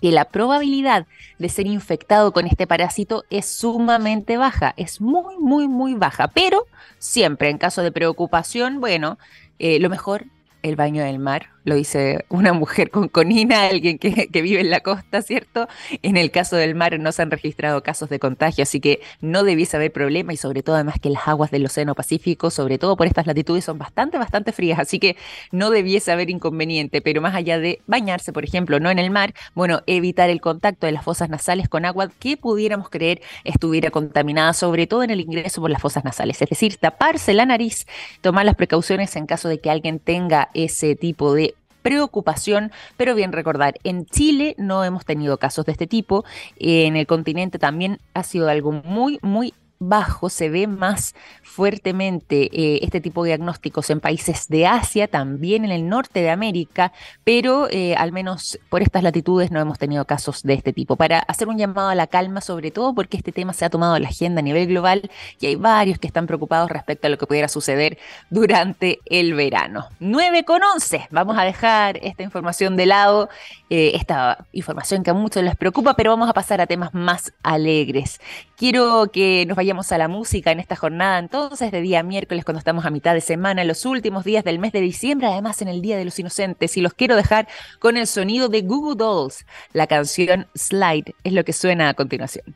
que 0.00 0.10
la 0.10 0.24
probabilidad 0.24 1.06
de 1.38 1.48
ser 1.48 1.68
infectado 1.68 2.32
con 2.32 2.48
este 2.48 2.66
parásito 2.66 3.22
es 3.30 3.46
sumamente 3.46 4.36
baja, 4.36 4.74
es 4.76 5.00
muy, 5.00 5.38
muy, 5.38 5.68
muy 5.68 5.94
baja, 5.94 6.26
pero 6.26 6.66
siempre 6.98 7.50
en 7.50 7.58
caso 7.58 7.82
de 7.82 7.92
preocupación, 7.92 8.80
bueno, 8.80 9.16
eh, 9.60 9.78
lo 9.78 9.88
mejor 9.88 10.24
el 10.62 10.74
baño 10.74 11.04
del 11.04 11.20
mar 11.20 11.50
lo 11.64 11.74
dice 11.74 12.24
una 12.28 12.52
mujer 12.52 12.90
con 12.90 13.08
conina, 13.08 13.66
alguien 13.66 13.98
que, 13.98 14.28
vive 14.42 14.60
en 14.60 14.70
la 14.70 14.80
costa, 14.80 15.22
¿cierto? 15.22 15.68
En 16.02 16.16
el 16.16 16.30
caso 16.30 16.56
del 16.56 16.74
mar 16.74 16.98
no 16.98 17.12
se 17.12 17.22
han 17.22 17.30
registrado 17.30 17.82
casos 17.82 18.08
de 18.08 18.18
contagio, 18.18 18.62
así 18.62 18.80
que 18.80 19.00
no 19.20 19.44
debiese 19.44 19.76
haber 19.76 19.92
problema 19.92 20.32
y 20.32 20.36
sobre 20.36 20.62
todo 20.62 20.76
además 20.76 20.96
que 21.00 21.10
las 21.10 21.28
aguas 21.28 21.50
del 21.50 21.64
Océano 21.64 21.94
Pacífico, 21.94 22.50
sobre 22.50 22.78
todo 22.78 22.96
por 22.96 23.06
estas 23.06 23.26
latitudes, 23.26 23.64
son 23.64 23.78
bastante, 23.78 24.18
bastante 24.18 24.52
frías, 24.52 24.78
así 24.78 24.98
que 24.98 25.16
no 25.50 25.70
debiese 25.70 26.10
haber 26.10 26.30
inconveniente, 26.30 27.00
pero 27.00 27.20
más 27.20 27.34
allá 27.34 27.58
de 27.58 27.80
bañarse, 27.86 28.32
por 28.32 28.44
ejemplo, 28.44 28.80
no 28.80 28.90
en 28.90 28.98
el 28.98 29.10
mar, 29.10 29.34
bueno, 29.54 29.82
evitar 29.86 30.30
el 30.30 30.40
contacto 30.40 30.86
de 30.86 30.92
las 30.92 31.04
fosas 31.04 31.28
nasales 31.28 31.68
con 31.68 31.84
agua 31.84 32.10
que 32.18 32.36
pudiéramos 32.36 32.90
creer 32.90 33.22
estuviera 33.44 33.90
contaminada, 33.90 34.52
sobre 34.52 34.86
todo 34.86 35.02
en 35.02 35.10
el 35.10 35.20
ingreso 35.20 35.60
por 35.60 35.70
las 35.70 35.80
fosas 35.80 36.04
nasales, 36.04 36.42
es 36.42 36.48
decir, 36.48 36.76
taparse 36.76 37.34
la 37.34 37.46
nariz, 37.46 37.86
tomar 38.20 38.44
las 38.44 38.56
precauciones 38.56 39.14
en 39.16 39.26
caso 39.26 39.48
de 39.48 39.60
que 39.60 39.70
alguien 39.70 39.98
tenga 39.98 40.48
ese 40.54 40.96
tipo 40.96 41.34
de 41.34 41.51
preocupación, 41.82 42.72
pero 42.96 43.14
bien 43.14 43.32
recordar, 43.32 43.74
en 43.84 44.06
Chile 44.06 44.54
no 44.58 44.84
hemos 44.84 45.04
tenido 45.04 45.38
casos 45.38 45.66
de 45.66 45.72
este 45.72 45.86
tipo, 45.86 46.24
en 46.56 46.96
el 46.96 47.06
continente 47.06 47.58
también 47.58 47.98
ha 48.14 48.22
sido 48.22 48.48
algo 48.48 48.72
muy, 48.72 49.18
muy 49.22 49.52
bajo, 49.78 50.30
se 50.30 50.48
ve 50.48 50.66
más 50.66 51.14
fuertemente 51.52 52.48
eh, 52.50 52.80
este 52.82 53.02
tipo 53.02 53.22
de 53.22 53.28
diagnósticos 53.28 53.90
en 53.90 54.00
países 54.00 54.48
de 54.48 54.66
Asia, 54.66 55.06
también 55.06 55.66
en 55.66 55.70
el 55.70 55.86
norte 55.86 56.22
de 56.22 56.30
América, 56.30 56.92
pero 57.24 57.68
eh, 57.70 57.94
al 57.96 58.10
menos 58.10 58.58
por 58.70 58.80
estas 58.80 59.02
latitudes 59.02 59.50
no 59.50 59.60
hemos 59.60 59.78
tenido 59.78 60.06
casos 60.06 60.42
de 60.42 60.54
este 60.54 60.72
tipo. 60.72 60.96
Para 60.96 61.18
hacer 61.18 61.48
un 61.48 61.58
llamado 61.58 61.90
a 61.90 61.94
la 61.94 62.06
calma, 62.06 62.40
sobre 62.40 62.70
todo 62.70 62.94
porque 62.94 63.18
este 63.18 63.32
tema 63.32 63.52
se 63.52 63.66
ha 63.66 63.70
tomado 63.70 63.98
la 63.98 64.08
agenda 64.08 64.40
a 64.40 64.42
nivel 64.42 64.66
global 64.66 65.10
y 65.40 65.46
hay 65.46 65.56
varios 65.56 65.98
que 65.98 66.06
están 66.06 66.26
preocupados 66.26 66.70
respecto 66.70 67.06
a 67.06 67.10
lo 67.10 67.18
que 67.18 67.26
pudiera 67.26 67.48
suceder 67.48 67.98
durante 68.30 69.00
el 69.04 69.34
verano. 69.34 69.88
9 70.00 70.44
con 70.44 70.62
11, 70.62 71.08
vamos 71.10 71.36
a 71.36 71.44
dejar 71.44 71.98
esta 71.98 72.22
información 72.22 72.76
de 72.76 72.86
lado, 72.86 73.28
eh, 73.68 73.92
esta 73.94 74.46
información 74.52 75.02
que 75.02 75.10
a 75.10 75.14
muchos 75.14 75.42
les 75.42 75.56
preocupa, 75.56 75.94
pero 75.94 76.12
vamos 76.12 76.30
a 76.30 76.32
pasar 76.32 76.62
a 76.62 76.66
temas 76.66 76.94
más 76.94 77.34
alegres. 77.42 78.20
Quiero 78.56 79.10
que 79.12 79.44
nos 79.46 79.56
vayamos 79.56 79.92
a 79.92 79.98
la 79.98 80.08
música 80.08 80.50
en 80.50 80.60
esta 80.60 80.76
jornada 80.76 81.18
entonces 81.18 81.41
de 81.50 81.80
día 81.80 82.04
miércoles 82.04 82.44
cuando 82.44 82.60
estamos 82.60 82.84
a 82.84 82.90
mitad 82.90 83.14
de 83.14 83.20
semana, 83.20 83.64
los 83.64 83.84
últimos 83.84 84.24
días 84.24 84.44
del 84.44 84.60
mes 84.60 84.72
de 84.72 84.80
diciembre, 84.80 85.26
además 85.26 85.60
en 85.60 85.66
el 85.66 85.82
Día 85.82 85.96
de 85.96 86.04
los 86.04 86.18
Inocentes. 86.18 86.76
Y 86.76 86.80
los 86.80 86.94
quiero 86.94 87.16
dejar 87.16 87.48
con 87.80 87.96
el 87.96 88.06
sonido 88.06 88.48
de 88.48 88.62
Google 88.62 88.94
Dolls. 88.96 89.44
La 89.72 89.88
canción 89.88 90.46
Slide 90.54 91.14
es 91.24 91.32
lo 91.32 91.44
que 91.44 91.52
suena 91.52 91.88
a 91.88 91.94
continuación. 91.94 92.54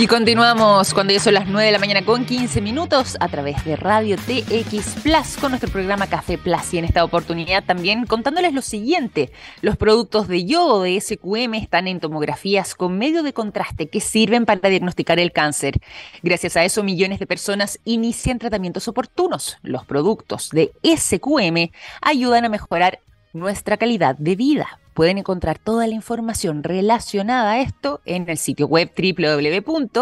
Y 0.00 0.06
continuamos 0.06 0.94
cuando 0.94 1.12
ya 1.12 1.20
son 1.20 1.34
las 1.34 1.46
9 1.46 1.66
de 1.66 1.72
la 1.72 1.78
mañana 1.78 2.02
con 2.02 2.24
15 2.24 2.62
minutos 2.62 3.18
a 3.20 3.28
través 3.28 3.62
de 3.66 3.76
Radio 3.76 4.16
TX 4.16 5.02
Plus 5.02 5.36
con 5.38 5.50
nuestro 5.50 5.70
programa 5.70 6.06
Café 6.06 6.38
Plus. 6.38 6.72
Y 6.72 6.78
en 6.78 6.86
esta 6.86 7.04
oportunidad 7.04 7.64
también 7.64 8.06
contándoles 8.06 8.54
lo 8.54 8.62
siguiente: 8.62 9.30
los 9.60 9.76
productos 9.76 10.26
de 10.26 10.46
yodo 10.46 10.84
de 10.84 10.98
SQM 10.98 11.52
están 11.52 11.86
en 11.86 12.00
tomografías 12.00 12.74
con 12.74 12.96
medio 12.96 13.22
de 13.22 13.34
contraste 13.34 13.90
que 13.90 14.00
sirven 14.00 14.46
para 14.46 14.70
diagnosticar 14.70 15.18
el 15.18 15.32
cáncer. 15.32 15.74
Gracias 16.22 16.56
a 16.56 16.64
eso, 16.64 16.82
millones 16.82 17.18
de 17.18 17.26
personas 17.26 17.78
inician 17.84 18.38
tratamientos 18.38 18.88
oportunos. 18.88 19.58
Los 19.60 19.84
productos 19.84 20.48
de 20.48 20.72
SQM 20.82 21.72
ayudan 22.00 22.46
a 22.46 22.48
mejorar 22.48 23.00
nuestra 23.32 23.76
calidad 23.76 24.16
de 24.16 24.36
vida. 24.36 24.80
Pueden 24.94 25.18
encontrar 25.18 25.58
toda 25.58 25.86
la 25.86 25.94
información 25.94 26.62
relacionada 26.62 27.52
a 27.52 27.60
esto 27.60 28.00
en 28.04 28.28
el 28.28 28.38
sitio 28.38 28.66
web 28.66 28.90
www.sqm.com. 28.96 30.00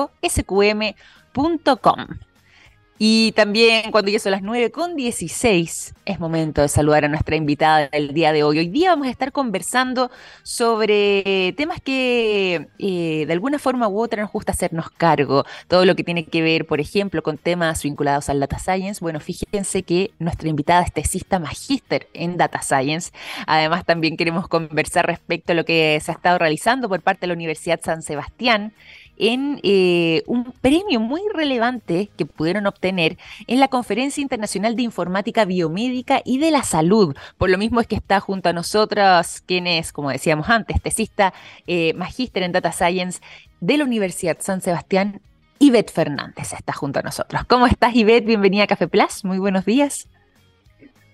Y 2.99 3.31
también 3.33 3.93
cuando 3.93 4.11
ya 4.11 4.19
son 4.19 4.33
las 4.33 4.43
9 4.43 4.73
con 4.73 4.97
16, 4.97 5.95
es 6.05 6.19
momento 6.19 6.63
de 6.63 6.69
saludar 6.69 7.05
a 7.05 7.09
nuestra 7.09 7.37
invitada 7.37 7.89
del 7.89 8.13
día 8.13 8.33
de 8.33 8.43
hoy. 8.43 8.59
Hoy 8.59 8.69
día 8.69 8.91
vamos 8.91 9.07
a 9.07 9.11
estar 9.11 9.31
conversando 9.31 10.11
sobre 10.43 11.55
temas 11.57 11.81
que 11.81 12.67
eh, 12.81 13.25
de 13.25 13.33
alguna 13.33 13.61
forma 13.61 13.87
u 13.87 14.01
otra 14.01 14.23
nos 14.23 14.33
gusta 14.33 14.51
hacernos 14.51 14.91
cargo. 14.91 15.45
Todo 15.69 15.85
lo 15.85 15.95
que 15.95 16.03
tiene 16.03 16.25
que 16.25 16.43
ver, 16.43 16.67
por 16.67 16.81
ejemplo, 16.81 17.23
con 17.23 17.39
temas 17.39 17.85
vinculados 17.85 18.29
al 18.31 18.41
Data 18.41 18.59
Science. 18.59 18.99
Bueno, 19.01 19.21
fíjense 19.21 19.85
que 19.85 20.11
nuestra 20.19 20.49
invitada 20.49 20.83
es 20.83 20.93
tesista 20.93 21.39
magíster 21.39 22.09
en 22.15 22.37
Data 22.37 22.63
Science. 22.63 23.13
Además, 23.47 23.85
también 23.85 24.17
queremos 24.17 24.49
conversar 24.49 25.07
respecto 25.07 25.53
a 25.53 25.55
lo 25.55 25.65
que 25.65 26.01
se 26.03 26.11
ha 26.11 26.15
estado 26.15 26.39
realizando 26.39 26.89
por 26.89 27.01
parte 27.01 27.21
de 27.21 27.27
la 27.29 27.35
Universidad 27.35 27.81
San 27.81 28.03
Sebastián 28.03 28.73
en 29.19 29.61
eh, 29.63 30.23
un 30.27 30.53
premio 30.61 31.01
muy 31.01 31.21
relevante 31.35 32.09
que 32.17 32.25
pudieron 32.25 32.67
obtener 32.67 33.19
en 33.47 33.61
la 33.61 33.69
Conferencia 33.69 34.23
Internacional 34.23 34.77
de 34.77 34.83
Informática 34.83 35.45
Biomédica 35.45 36.23
y 36.25 36.39
de 36.39 36.51
la 36.51 36.63
Salud. 36.63 37.17
Por 37.37 37.51
lo 37.51 37.59
mismo 37.59 37.81
es 37.81 37.87
que 37.87 37.97
está 37.97 38.21
junto 38.21 38.49
a 38.49 38.53
nosotras, 38.53 39.43
quien 39.45 39.67
es, 39.67 39.93
como 39.93 40.11
decíamos 40.11 40.49
antes, 40.49 40.81
tesista, 40.81 41.35
eh, 41.67 41.93
magíster 41.95 42.45
en 42.45 42.53
Data 42.53 42.73
Science 42.73 43.21
de 43.61 43.77
la 43.77 43.85
Universidad 43.85 44.39
San 44.41 44.61
Sebastián, 44.61 45.21
Ivette 45.59 45.91
Fernández 45.91 46.53
está 46.53 46.73
junto 46.73 47.01
a 47.01 47.03
nosotros. 47.03 47.43
¿Cómo 47.49 47.67
estás, 47.67 47.95
Ivette? 47.97 48.25
Bienvenida 48.25 48.63
a 48.63 48.67
Café 48.69 48.87
Plus. 48.87 49.25
Muy 49.25 49.39
buenos 49.39 49.65
días. 49.65 50.07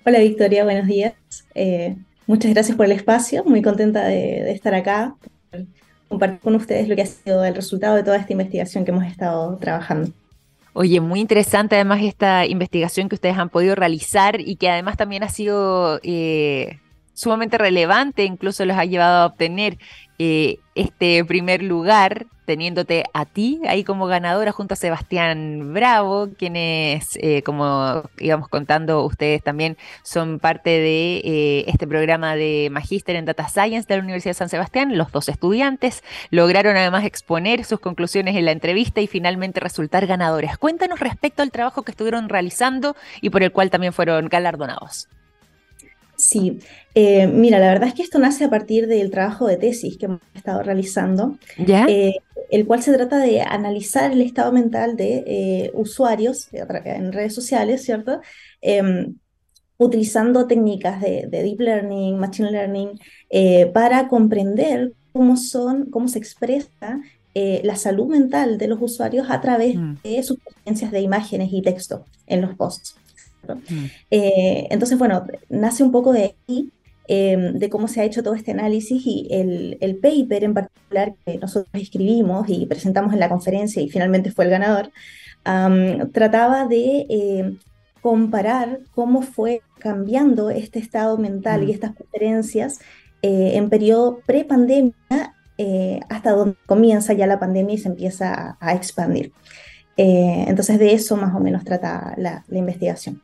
Hola, 0.04 0.18
Victoria. 0.18 0.64
Buenos 0.64 0.86
días. 0.86 1.14
Eh, 1.54 1.96
muchas 2.26 2.52
gracias 2.52 2.76
por 2.76 2.84
el 2.84 2.92
espacio. 2.92 3.42
Muy 3.44 3.62
contenta 3.62 4.04
de 4.04 4.52
estar 4.52 4.74
acá 4.74 5.14
compartir 6.14 6.40
con 6.40 6.54
ustedes 6.54 6.88
lo 6.88 6.96
que 6.96 7.02
ha 7.02 7.06
sido 7.06 7.44
el 7.44 7.54
resultado 7.54 7.96
de 7.96 8.02
toda 8.02 8.16
esta 8.16 8.32
investigación 8.32 8.84
que 8.84 8.90
hemos 8.90 9.04
estado 9.04 9.56
trabajando. 9.56 10.10
Oye, 10.72 11.00
muy 11.00 11.20
interesante 11.20 11.76
además 11.76 12.02
esta 12.02 12.46
investigación 12.46 13.08
que 13.08 13.14
ustedes 13.14 13.38
han 13.38 13.48
podido 13.48 13.74
realizar 13.74 14.40
y 14.40 14.56
que 14.56 14.68
además 14.68 14.96
también 14.96 15.22
ha 15.22 15.28
sido 15.28 16.00
eh, 16.02 16.80
sumamente 17.12 17.58
relevante, 17.58 18.24
incluso 18.24 18.64
los 18.64 18.76
ha 18.76 18.84
llevado 18.84 19.22
a 19.22 19.26
obtener 19.26 19.78
eh, 20.18 20.58
este 20.74 21.24
primer 21.24 21.62
lugar 21.62 22.26
teniéndote 22.44 23.04
a 23.14 23.24
ti 23.24 23.60
ahí 23.66 23.84
como 23.84 24.06
ganadora 24.06 24.52
junto 24.52 24.74
a 24.74 24.76
Sebastián 24.76 25.72
Bravo, 25.72 26.28
quienes, 26.38 27.16
eh, 27.20 27.42
como 27.42 28.02
íbamos 28.18 28.48
contando, 28.48 29.04
ustedes 29.04 29.42
también 29.42 29.76
son 30.02 30.38
parte 30.38 30.70
de 30.70 31.16
eh, 31.24 31.64
este 31.68 31.86
programa 31.86 32.36
de 32.36 32.68
Magíster 32.70 33.16
en 33.16 33.24
Data 33.24 33.48
Science 33.48 33.86
de 33.88 33.96
la 33.96 34.02
Universidad 34.02 34.30
de 34.30 34.38
San 34.38 34.48
Sebastián. 34.48 34.96
Los 34.96 35.10
dos 35.12 35.28
estudiantes 35.28 36.02
lograron 36.30 36.76
además 36.76 37.04
exponer 37.04 37.64
sus 37.64 37.80
conclusiones 37.80 38.36
en 38.36 38.44
la 38.44 38.52
entrevista 38.52 39.00
y 39.00 39.06
finalmente 39.06 39.60
resultar 39.60 40.06
ganadores. 40.06 40.58
Cuéntanos 40.58 41.00
respecto 41.00 41.42
al 41.42 41.50
trabajo 41.50 41.82
que 41.82 41.92
estuvieron 41.92 42.28
realizando 42.28 42.96
y 43.20 43.30
por 43.30 43.42
el 43.42 43.52
cual 43.52 43.70
también 43.70 43.92
fueron 43.92 44.28
galardonados. 44.28 45.08
Sí, 46.24 46.58
eh, 46.94 47.26
mira, 47.26 47.58
la 47.58 47.68
verdad 47.68 47.88
es 47.88 47.94
que 47.94 48.02
esto 48.02 48.18
nace 48.18 48.44
a 48.44 48.50
partir 48.50 48.86
del 48.86 49.10
trabajo 49.10 49.46
de 49.46 49.58
tesis 49.58 49.98
que 49.98 50.06
hemos 50.06 50.22
estado 50.34 50.62
realizando, 50.62 51.36
eh, 51.58 52.14
el 52.50 52.66
cual 52.66 52.82
se 52.82 52.94
trata 52.94 53.18
de 53.18 53.42
analizar 53.42 54.10
el 54.10 54.22
estado 54.22 54.50
mental 54.50 54.96
de 54.96 55.22
eh, 55.26 55.70
usuarios 55.74 56.48
en 56.52 57.12
redes 57.12 57.34
sociales, 57.34 57.84
¿cierto? 57.84 58.22
Em, 58.62 59.16
utilizando 59.76 60.46
técnicas 60.46 61.02
de, 61.02 61.28
deep 61.30 61.60
learning, 61.60 62.18
machine 62.18 62.50
learning, 62.50 62.98
para 63.74 64.08
comprender 64.08 64.94
cómo 65.12 65.36
son, 65.36 65.90
cómo 65.90 66.08
se 66.08 66.18
expresa 66.18 67.02
la 67.34 67.76
salud 67.76 68.06
mental 68.06 68.56
de 68.56 68.68
los 68.68 68.80
usuarios 68.80 69.26
a 69.28 69.42
través 69.42 69.76
mm. 69.76 69.96
de 70.02 70.22
sus 70.22 70.38
experiencias 70.38 70.90
de 70.90 71.00
imágenes 71.02 71.50
y 71.52 71.60
texto 71.60 72.06
en 72.26 72.40
los 72.40 72.54
posts. 72.54 72.96
Mm. 73.46 73.84
Eh, 74.10 74.66
entonces, 74.70 74.98
bueno, 74.98 75.24
nace 75.48 75.82
un 75.82 75.92
poco 75.92 76.12
de 76.12 76.34
ahí, 76.48 76.70
em, 77.06 77.58
de 77.58 77.68
cómo 77.68 77.86
se 77.86 78.00
ha 78.00 78.04
hecho 78.04 78.22
todo 78.22 78.34
este 78.34 78.52
análisis 78.52 79.02
y 79.04 79.28
el, 79.30 79.76
el, 79.80 79.96
paper 79.96 80.44
en 80.44 80.54
particular 80.54 81.14
que 81.24 81.36
nosotros 81.36 81.68
escribimos 81.74 82.48
y 82.48 82.64
presentamos 82.66 83.12
en 83.12 83.20
la 83.20 83.28
conferencia 83.28 83.82
y 83.82 83.90
finalmente 83.90 84.30
fue 84.30 84.46
el 84.46 84.50
ganador, 84.50 84.90
trataba 86.12 86.66
de 86.66 87.06
em, 87.10 87.58
comparar 88.00 88.80
cómo 88.94 89.20
fue 89.20 89.60
cambiando 89.78 90.48
este 90.50 90.78
estado 90.78 91.18
mental 91.18 91.64
y 91.64 91.66
mm. 91.66 91.70
estas 91.70 91.92
preferencias 91.92 92.78
eh, 93.20 93.52
en 93.56 93.68
periodo 93.68 94.20
pre-pandemia 94.26 94.94
eh, 95.58 96.00
hasta 96.08 96.32
donde 96.32 96.56
comienza 96.66 97.12
ya 97.12 97.26
la 97.26 97.38
pandemia 97.38 97.74
y 97.74 97.78
se 97.78 97.88
empieza 97.88 98.56
a, 98.58 98.74
expandir. 98.74 99.32
entonces 99.96 100.78
de 100.78 100.92
eso 100.94 101.16
más 101.16 101.34
o 101.34 101.40
menos 101.40 101.64
trata 101.64 102.14
la 102.16 102.42
investigación. 102.50 103.22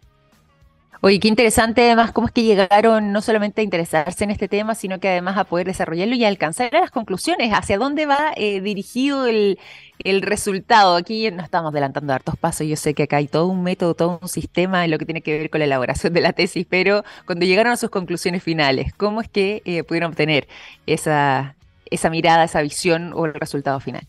Oye, 1.03 1.19
qué 1.19 1.29
interesante 1.29 1.81
además 1.87 2.13
cómo 2.13 2.27
es 2.27 2.33
que 2.33 2.43
llegaron 2.43 3.11
no 3.11 3.23
solamente 3.23 3.63
a 3.63 3.65
interesarse 3.65 4.23
en 4.23 4.31
este 4.31 4.49
tema, 4.49 4.75
sino 4.75 5.01
que 5.01 5.09
además 5.09 5.39
a 5.39 5.45
poder 5.45 5.67
desarrollarlo 5.67 6.15
y 6.15 6.27
alcanzar 6.27 6.71
las 6.75 6.91
conclusiones, 6.91 7.55
hacia 7.55 7.79
dónde 7.79 8.05
va 8.05 8.33
eh, 8.37 8.61
dirigido 8.61 9.27
el, 9.27 9.57
resultado. 10.05 10.97
Aquí 10.97 11.31
no 11.31 11.43
estamos 11.43 11.73
adelantando 11.73 12.13
hartos 12.13 12.37
pasos, 12.37 12.67
yo 12.67 12.77
sé 12.77 12.93
que 12.93 13.05
acá 13.05 13.17
hay 13.17 13.29
todo 13.29 13.47
un 13.47 13.63
método, 13.63 13.95
todo 13.95 14.19
un 14.21 14.29
sistema 14.29 14.85
en 14.85 14.91
lo 14.91 14.99
que 14.99 15.07
tiene 15.07 15.23
que 15.23 15.39
ver 15.39 15.49
con 15.49 15.61
la 15.61 15.65
elaboración 15.65 16.13
de 16.13 16.21
la 16.21 16.35
tesis, 16.35 16.67
pero 16.69 17.03
cuando 17.25 17.47
llegaron 17.47 17.73
a 17.73 17.77
sus 17.77 17.89
conclusiones 17.89 18.43
finales, 18.43 18.93
¿cómo 18.95 19.23
es 19.23 19.29
que 19.31 19.63
eh, 19.65 19.85
pudieron 19.85 20.11
obtener 20.11 20.49
esa, 20.87 21.57
esa 21.87 22.11
mirada, 22.11 22.45
esa 22.45 22.61
visión 22.61 23.15
o 23.15 23.25
el 23.25 23.33
resultado 23.33 23.81
final? 23.81 24.07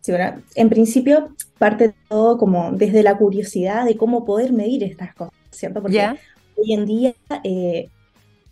Sí, 0.00 0.12
bueno, 0.12 0.40
en 0.54 0.70
principio 0.70 1.34
parte 1.58 1.92
todo 2.08 2.38
como 2.38 2.72
desde 2.72 3.02
la 3.02 3.18
curiosidad 3.18 3.84
de 3.84 3.98
cómo 3.98 4.24
poder 4.24 4.52
medir 4.52 4.82
estas 4.82 5.14
cosas. 5.14 5.43
¿Cierto? 5.54 5.80
Porque 5.80 6.16
hoy 6.56 6.72
en 6.72 6.86
día 6.86 7.14
eh, 7.42 7.88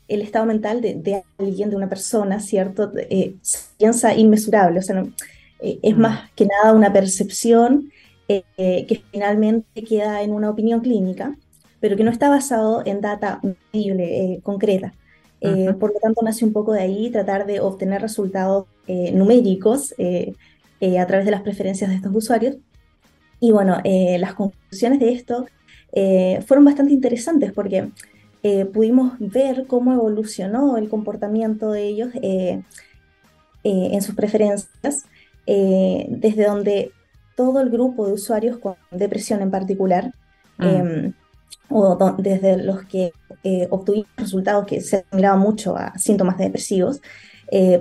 el 0.09 0.21
estado 0.21 0.47
mental 0.47 0.81
de, 0.81 1.23
alguien, 1.39 1.71
de 1.71 1.77
una 1.77 1.89
persona, 1.89 2.41
¿cierto? 2.41 2.93
Eh, 2.97 3.37
se 3.41 3.59
piensa 3.79 4.15
inmesurable, 4.15 4.81
o 4.81 4.83
sea, 4.83 5.05
eh, 5.61 5.79
es 5.83 5.97
mm. 5.97 6.01
más 6.01 6.31
que 6.33 6.47
nada 6.47 6.75
una 6.75 6.93
percepción 6.93 7.91
que 8.57 9.03
finalmente 9.11 9.85
queda 9.85 10.23
en 10.23 10.33
una 10.33 10.49
opinión 10.49 10.81
clínica, 10.81 11.37
pero 11.81 11.99
que 11.99 12.05
no 12.05 12.11
está 12.11 12.31
basado 12.31 12.83
en 12.87 13.03
data 13.03 13.43
medible, 13.43 14.41
concreta. 14.43 14.95
Por 15.39 15.93
lo 15.93 16.01
tanto, 16.01 16.23
nace 16.23 16.47
un 16.47 16.55
poco 16.55 16.73
de 16.73 16.81
ahí 16.81 17.11
tratar 17.11 17.45
de 17.45 17.61
obtener 17.61 18.01
resultados 18.01 18.69
numéricos 18.89 19.93
a 19.93 21.07
través 21.07 21.27
de 21.27 21.31
las 21.31 21.43
preferencias 21.43 21.91
de 21.91 21.97
estos 21.97 22.15
usuarios. 22.15 22.57
Y 23.39 23.51
bueno, 23.51 23.83
las 23.85 24.33
conclusiones 24.33 24.99
de 24.99 25.13
esto 25.13 25.45
eh, 25.93 26.43
fueron 26.47 26.65
bastante 26.65 26.93
interesantes 26.93 27.53
porque 27.53 27.91
eh, 28.43 28.65
pudimos 28.65 29.13
ver 29.19 29.67
cómo 29.67 29.93
evolucionó 29.93 30.77
el 30.77 30.89
comportamiento 30.89 31.71
de 31.71 31.85
ellos 31.85 32.09
eh, 32.23 32.63
en 33.65 34.03
sus 34.03 34.17
preferencias, 34.17 35.07
desde 35.47 36.45
donde 36.45 36.91
todo 37.37 37.61
el 37.61 37.71
grupo 37.71 38.07
de 38.07 38.15
usuarios 38.15 38.59
con 38.59 38.75
depresión 38.91 39.41
en 39.41 39.53
particular, 39.53 40.13
mm. 40.59 40.65
em, 40.65 41.13
o 41.69 41.97
desde 42.19 42.57
los 42.57 42.85
que 42.85 43.13
obtuvimos 43.71 44.09
resultados 44.17 44.67
que 44.67 44.81
se 44.81 45.05
miraban 45.13 45.39
mucho 45.39 45.77
a 45.77 45.97
síntomas 45.97 46.39
depresivos, 46.39 47.01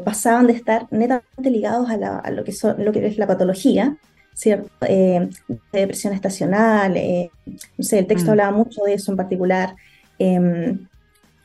pasaban 0.04 0.46
de 0.46 0.54
estar 0.54 0.88
netamente 0.92 1.50
ligados 1.50 1.90
a, 1.90 2.30
lo, 2.30 2.44
que 2.44 2.54
lo 2.78 2.92
que 2.92 3.08
es 3.08 3.18
la 3.18 3.28
patología, 3.28 3.98
¿cierto? 4.34 4.70
Eh, 4.88 5.30
depresión 5.72 6.14
estacional, 6.14 6.98
eh, 6.98 7.32
no 7.78 7.84
sé, 7.84 8.00
el 8.00 8.08
texto 8.08 8.28
mm. 8.28 8.32
hablaba 8.32 8.52
mucho 8.58 8.84
de 8.84 8.94
eso 8.94 9.12
en 9.12 9.18
particular, 9.18 9.76
em, 10.20 10.88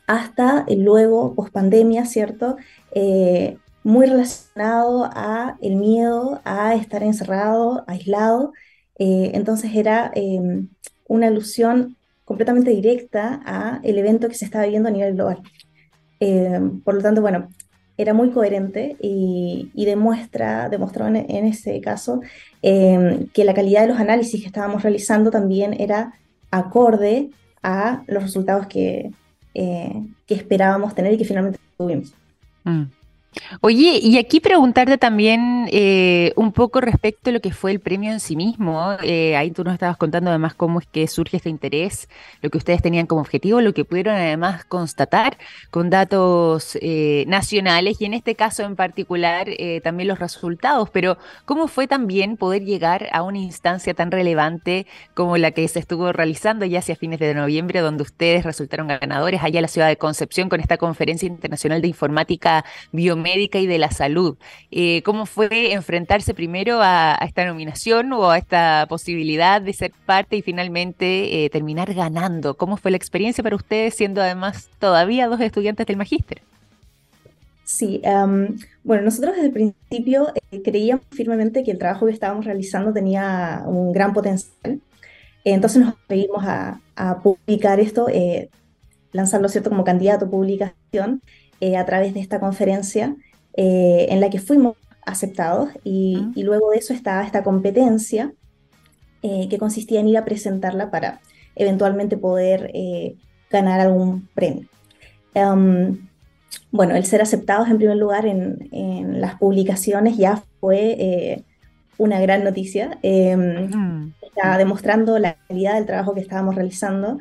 hasta 0.06 0.64
luego, 0.76 1.34
post 1.34 1.52
pandemia, 1.52 2.06
¿cierto? 2.06 2.56
Eh, 2.92 3.58
muy 3.82 4.06
relacionado 4.06 5.10
a 5.12 5.56
el 5.62 5.76
miedo 5.76 6.40
a 6.44 6.74
estar 6.74 7.02
encerrado, 7.02 7.84
aislado, 7.86 8.52
entonces 8.98 9.72
era 9.74 10.10
em, 10.14 10.68
una 11.06 11.26
alusión 11.28 11.96
completamente 12.24 12.70
directa 12.70 13.40
a 13.44 13.80
el 13.84 13.98
evento 13.98 14.28
que 14.28 14.34
se 14.34 14.44
estaba 14.44 14.64
viviendo 14.64 14.88
a 14.88 14.92
nivel 14.92 15.14
global. 15.14 15.42
Em, 16.20 16.80
por 16.80 16.94
lo 16.94 17.02
tanto, 17.02 17.20
bueno, 17.20 17.48
era 17.98 18.12
muy 18.12 18.30
coherente 18.30 18.96
y, 19.00 19.70
demuestra, 19.74 20.68
demostró 20.68 21.06
en, 21.06 21.16
ese 21.16 21.80
caso 21.80 22.20
em, 22.62 23.26
que 23.28 23.44
la 23.44 23.54
calidad 23.54 23.82
de 23.82 23.88
los 23.88 23.98
análisis 23.98 24.40
que 24.40 24.46
estábamos 24.46 24.82
realizando 24.82 25.30
también 25.30 25.74
era 25.78 26.12
acorde 26.50 27.30
a 27.62 28.02
los 28.06 28.22
resultados 28.22 28.66
que, 28.66 29.10
eh, 29.54 30.02
que 30.26 30.34
esperábamos 30.34 30.94
tener 30.94 31.12
y 31.14 31.18
que 31.18 31.24
finalmente 31.24 31.58
tuvimos. 31.76 32.14
Mm. 32.64 32.82
Oye, 33.60 33.98
y 34.02 34.18
aquí 34.18 34.40
preguntarte 34.40 34.98
también 34.98 35.68
eh, 35.70 36.32
un 36.36 36.52
poco 36.52 36.80
respecto 36.80 37.30
a 37.30 37.32
lo 37.32 37.40
que 37.40 37.52
fue 37.52 37.70
el 37.70 37.80
premio 37.80 38.12
en 38.12 38.20
sí 38.20 38.36
mismo. 38.36 38.96
Eh, 39.02 39.36
ahí 39.36 39.50
tú 39.50 39.62
nos 39.64 39.74
estabas 39.74 39.96
contando 39.96 40.30
además 40.30 40.54
cómo 40.54 40.80
es 40.80 40.86
que 40.86 41.06
surge 41.06 41.36
este 41.36 41.50
interés, 41.50 42.08
lo 42.42 42.50
que 42.50 42.58
ustedes 42.58 42.82
tenían 42.82 43.06
como 43.06 43.20
objetivo, 43.20 43.60
lo 43.60 43.74
que 43.74 43.84
pudieron 43.84 44.14
además 44.14 44.64
constatar 44.64 45.38
con 45.70 45.90
datos 45.90 46.78
eh, 46.80 47.24
nacionales 47.28 48.00
y 48.00 48.06
en 48.06 48.14
este 48.14 48.34
caso 48.34 48.62
en 48.62 48.76
particular 48.76 49.48
también 49.82 50.08
los 50.08 50.18
resultados. 50.18 50.90
Pero 50.90 51.18
¿cómo 51.44 51.68
fue 51.68 51.86
también 51.86 52.36
poder 52.36 52.64
llegar 52.64 53.08
a 53.12 53.22
una 53.22 53.38
instancia 53.38 53.94
tan 53.94 54.10
relevante 54.10 54.86
como 55.14 55.36
la 55.36 55.50
que 55.50 55.66
se 55.68 55.78
estuvo 55.78 56.12
realizando 56.12 56.64
ya 56.64 56.78
hacia 56.80 56.96
fines 56.96 57.20
de 57.20 57.34
noviembre, 57.34 57.80
donde 57.80 58.02
ustedes 58.02 58.44
resultaron 58.44 58.88
ganadores 58.88 59.42
allá 59.42 59.58
en 59.58 59.62
la 59.62 59.68
ciudad 59.68 59.88
de 59.88 59.96
Concepción 59.96 60.48
con 60.48 60.60
esta 60.60 60.78
conferencia 60.78 61.26
internacional 61.26 61.82
de 61.82 61.88
informática 61.88 62.64
biomédica? 62.92 63.25
Médica 63.26 63.58
y 63.58 63.66
de 63.66 63.78
la 63.78 63.90
salud. 63.90 64.36
Eh, 64.70 65.02
¿Cómo 65.02 65.26
fue 65.26 65.72
enfrentarse 65.72 66.32
primero 66.32 66.78
a, 66.80 67.18
esta 67.26 67.44
nominación 67.44 68.12
o 68.12 68.30
a 68.30 68.38
esta 68.38 68.86
posibilidad 68.88 69.60
de 69.60 69.72
ser 69.72 69.92
parte 70.06 70.36
y 70.36 70.42
finalmente 70.42 71.44
eh, 71.44 71.50
terminar 71.50 71.92
ganando? 71.92 72.54
¿Cómo 72.54 72.76
fue 72.76 72.92
la 72.92 72.96
experiencia 72.96 73.42
para 73.42 73.56
ustedes 73.56 73.96
siendo 73.96 74.22
además 74.22 74.68
todavía 74.78 75.26
dos 75.26 75.40
estudiantes 75.40 75.86
del 75.88 75.96
magíster? 75.96 76.40
Sí, 77.64 78.00
em, 78.04 78.56
bueno, 78.84 79.02
nosotros 79.02 79.34
desde 79.34 79.48
el 79.48 79.52
principio 79.52 80.32
eh, 80.52 80.62
creíamos 80.62 81.04
firmemente 81.10 81.64
que 81.64 81.72
el 81.72 81.78
trabajo 81.78 82.06
que 82.06 82.12
estábamos 82.12 82.44
realizando 82.44 82.92
tenía 82.92 83.64
un 83.66 83.92
gran 83.92 84.12
potencial. 84.12 84.80
Entonces 85.42 85.82
nos 85.82 85.94
pedimos 86.06 86.44
a, 86.44 86.80
publicar 87.22 87.78
esto, 87.80 88.06
lanzarlo 89.12 89.48
cierto 89.48 89.70
como 89.70 89.84
candidato 89.84 90.26
a 90.26 90.30
publicación 90.30 91.20
eh, 91.60 91.76
a 91.76 91.86
través 91.86 92.12
de 92.12 92.20
esta 92.20 92.38
conferencia 92.38 93.16
eh, 93.54 94.06
en 94.10 94.20
la 94.20 94.28
que 94.28 94.40
fuimos 94.40 94.76
aceptados 95.06 95.70
y, 95.84 96.32
luego 96.36 96.70
de 96.70 96.78
eso 96.78 96.92
estaba 96.92 97.24
esta 97.24 97.42
competencia 97.42 98.32
eh, 99.22 99.48
que 99.48 99.56
consistía 99.58 100.00
en 100.00 100.08
ir 100.08 100.18
a 100.18 100.24
presentarla 100.24 100.90
para 100.90 101.20
eventualmente 101.54 102.18
poder 102.18 102.70
ganar 103.50 103.80
algún 103.80 104.28
premio. 104.34 104.68
Em, 105.32 106.06
bueno, 106.70 106.94
el 106.94 107.04
ser 107.06 107.22
aceptados 107.22 107.68
en 107.68 107.78
primer 107.78 107.96
lugar 107.96 108.26
en, 108.26 108.68
en 108.72 109.20
las 109.20 109.36
publicaciones 109.36 110.18
ya 110.18 110.42
fue 110.60 111.44
una 111.96 112.20
gran 112.20 112.44
noticia. 112.44 112.98
Em, 113.02 114.12
está 114.22 114.58
demostrando 114.58 115.18
la 115.18 115.36
calidad 115.48 115.76
del 115.76 115.86
trabajo 115.86 116.12
que 116.12 116.20
estábamos 116.20 116.54
realizando, 116.54 117.18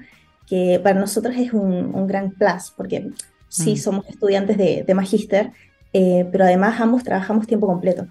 que 0.47 0.81
para 0.83 0.99
nosotros 0.99 1.35
es 1.37 1.53
un, 1.53 1.95
un 1.95 2.07
gran 2.07 2.31
plus, 2.31 2.73
porque 2.75 3.09
sí 3.47 3.73
mm. 3.73 3.77
somos 3.77 4.07
estudiantes 4.07 4.57
de, 4.57 4.83
de 4.85 4.93
magíster, 4.93 5.51
eh, 5.93 6.27
pero 6.31 6.43
además 6.43 6.79
ambos 6.79 7.03
trabajamos 7.03 7.47
tiempo 7.47 7.67
completo. 7.67 8.07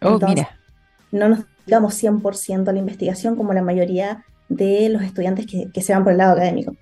Oh, 0.00 0.18
mira. 0.26 0.58
No 1.10 1.28
nos 1.28 1.40
dedicamos 1.64 2.02
100% 2.02 2.68
a 2.68 2.72
la 2.72 2.78
investigación 2.78 3.36
como 3.36 3.52
la 3.52 3.62
mayoría 3.62 4.24
de 4.48 4.88
los 4.88 5.02
estudiantes 5.02 5.46
que, 5.46 5.68
que 5.72 5.82
se 5.82 5.92
van 5.92 6.02
por 6.02 6.12
el 6.12 6.18
lado 6.18 6.32
académico. 6.32 6.74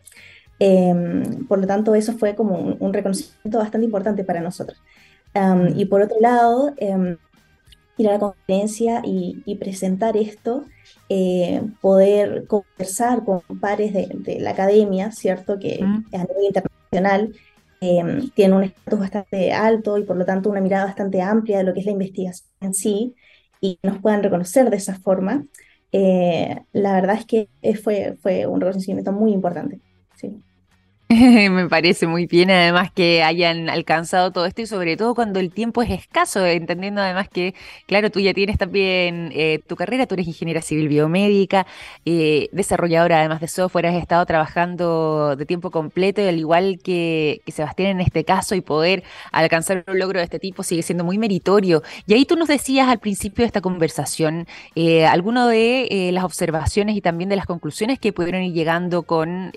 Em, 0.59 1.47
por 1.47 1.59
lo 1.59 1.67
tanto, 1.67 1.95
eso 1.95 2.13
fue 2.13 2.35
como 2.35 2.57
un, 2.57 2.93
reconocimiento 2.93 3.59
bastante 3.59 3.87
importante 3.87 4.25
para 4.25 4.41
nosotros. 4.41 4.79
Mm. 5.33 5.79
y 5.79 5.85
por 5.85 6.03
otro 6.03 6.19
lado, 6.21 6.75
em, 6.77 7.17
ir 7.97 8.09
a 8.09 8.13
la 8.13 8.19
conferencia 8.19 9.01
y, 9.05 9.43
y 9.45 9.57
presentar 9.57 10.17
esto, 10.17 10.65
eh, 11.09 11.63
poder 11.81 12.47
conversar 12.47 13.25
con 13.25 13.43
pares 13.61 13.93
de, 13.93 14.09
de, 14.13 14.41
la 14.41 14.51
academia, 14.51 15.13
¿cierto? 15.13 15.59
Que 15.59 15.81
mm. 15.83 16.15
a 16.15 16.19
nivel 16.19 16.45
internacional 16.47 17.33
Em, 17.83 18.29
tiene 18.31 18.55
un 18.55 18.65
estatus 18.65 19.01
bastante 19.01 19.53
alto 19.53 19.97
y 19.97 20.05
por 20.05 20.17
lo 20.17 20.27
tanto 20.27 20.51
una 20.51 20.61
mirada 20.61 20.85
bastante 20.85 21.23
amplia 21.23 21.59
de 21.59 21.65
lo 21.65 21.73
que 21.73 21.81
es 21.81 21.87
la 21.87 21.93
investigación 21.93 22.49
en 22.61 22.75
sí 22.75 23.15
y 23.61 23.79
nos 23.83 23.99
puedan 24.01 24.23
reconocer 24.23 24.69
de 24.69 24.77
esa 24.77 24.99
forma, 24.99 25.47
eh, 25.93 26.63
la 26.73 26.93
verdad 26.93 27.17
es 27.17 27.25
que 27.27 27.49
fue, 27.83 28.19
fue 28.21 28.47
un 28.47 28.61
reconocimiento 28.61 29.13
muy 29.13 29.33
importante. 29.33 29.81
Sí. 30.15 30.43
Me 31.51 31.69
parece 31.69 32.07
muy 32.07 32.27
bien, 32.27 32.53
además 32.53 32.93
que 32.93 33.25
hayan 33.25 33.69
alcanzado 33.69 34.31
todo 34.31 34.47
esto 34.47 34.63
y 34.63 34.67
sobre 34.67 34.97
todo 34.97 35.17
cuando 35.17 35.41
el 35.41 35.51
tiempo 35.51 35.83
es 35.83 35.91
escaso, 35.91 36.47
entendiendo 36.47 37.01
además 37.01 37.29
que, 37.29 37.57
claro, 37.89 38.11
tú 38.13 38.21
ya 38.21 38.33
tienes 38.33 38.59
también 38.59 39.33
eh, 39.35 39.59
tu 39.67 39.75
carrera, 39.75 40.07
tú 40.07 40.15
eres 40.15 40.29
ingeniera 40.29 40.63
civil 40.63 40.87
biomédica, 40.87 41.67
eh, 42.05 42.49
desarrolladora 42.53 43.19
además 43.19 43.41
de 43.41 43.49
software, 43.49 43.87
has 43.87 43.97
estado 43.97 44.25
trabajando 44.25 45.35
de 45.35 45.47
tiempo 45.47 45.73
completo 45.73 46.23
y 46.23 46.29
al 46.29 46.39
igual 46.39 46.79
que, 46.81 47.43
Sebastián 47.49 47.89
en 47.91 48.01
este 48.01 48.25
caso 48.25 48.55
y 48.55 48.61
poder 48.61 49.03
alcanzar 49.33 49.85
un 49.89 49.99
logro 49.99 50.21
de 50.21 50.25
este 50.25 50.39
tipo 50.39 50.63
sigue 50.63 50.83
siendo 50.83 51.03
muy 51.03 51.19
meritorio. 51.19 51.83
Y 52.07 52.15
ahí 52.15 52.25
tú 52.25 52.37
nos 52.37 52.47
decías 52.47 52.89
al 52.89 53.01
principio 53.01 53.43
de 53.43 53.47
esta 53.47 53.61
conversación 53.61 54.47
eh, 54.77 55.09
de 55.11 56.11
las 56.13 56.23
observaciones 56.25 56.95
y 56.97 57.01
también 57.01 57.29
de 57.29 57.37
las 57.37 57.47
conclusiones 57.47 57.99
que 57.99 58.13
pudieron 58.13 58.43
ir 58.43 58.53
llegando 58.53 59.03
con 59.03 59.51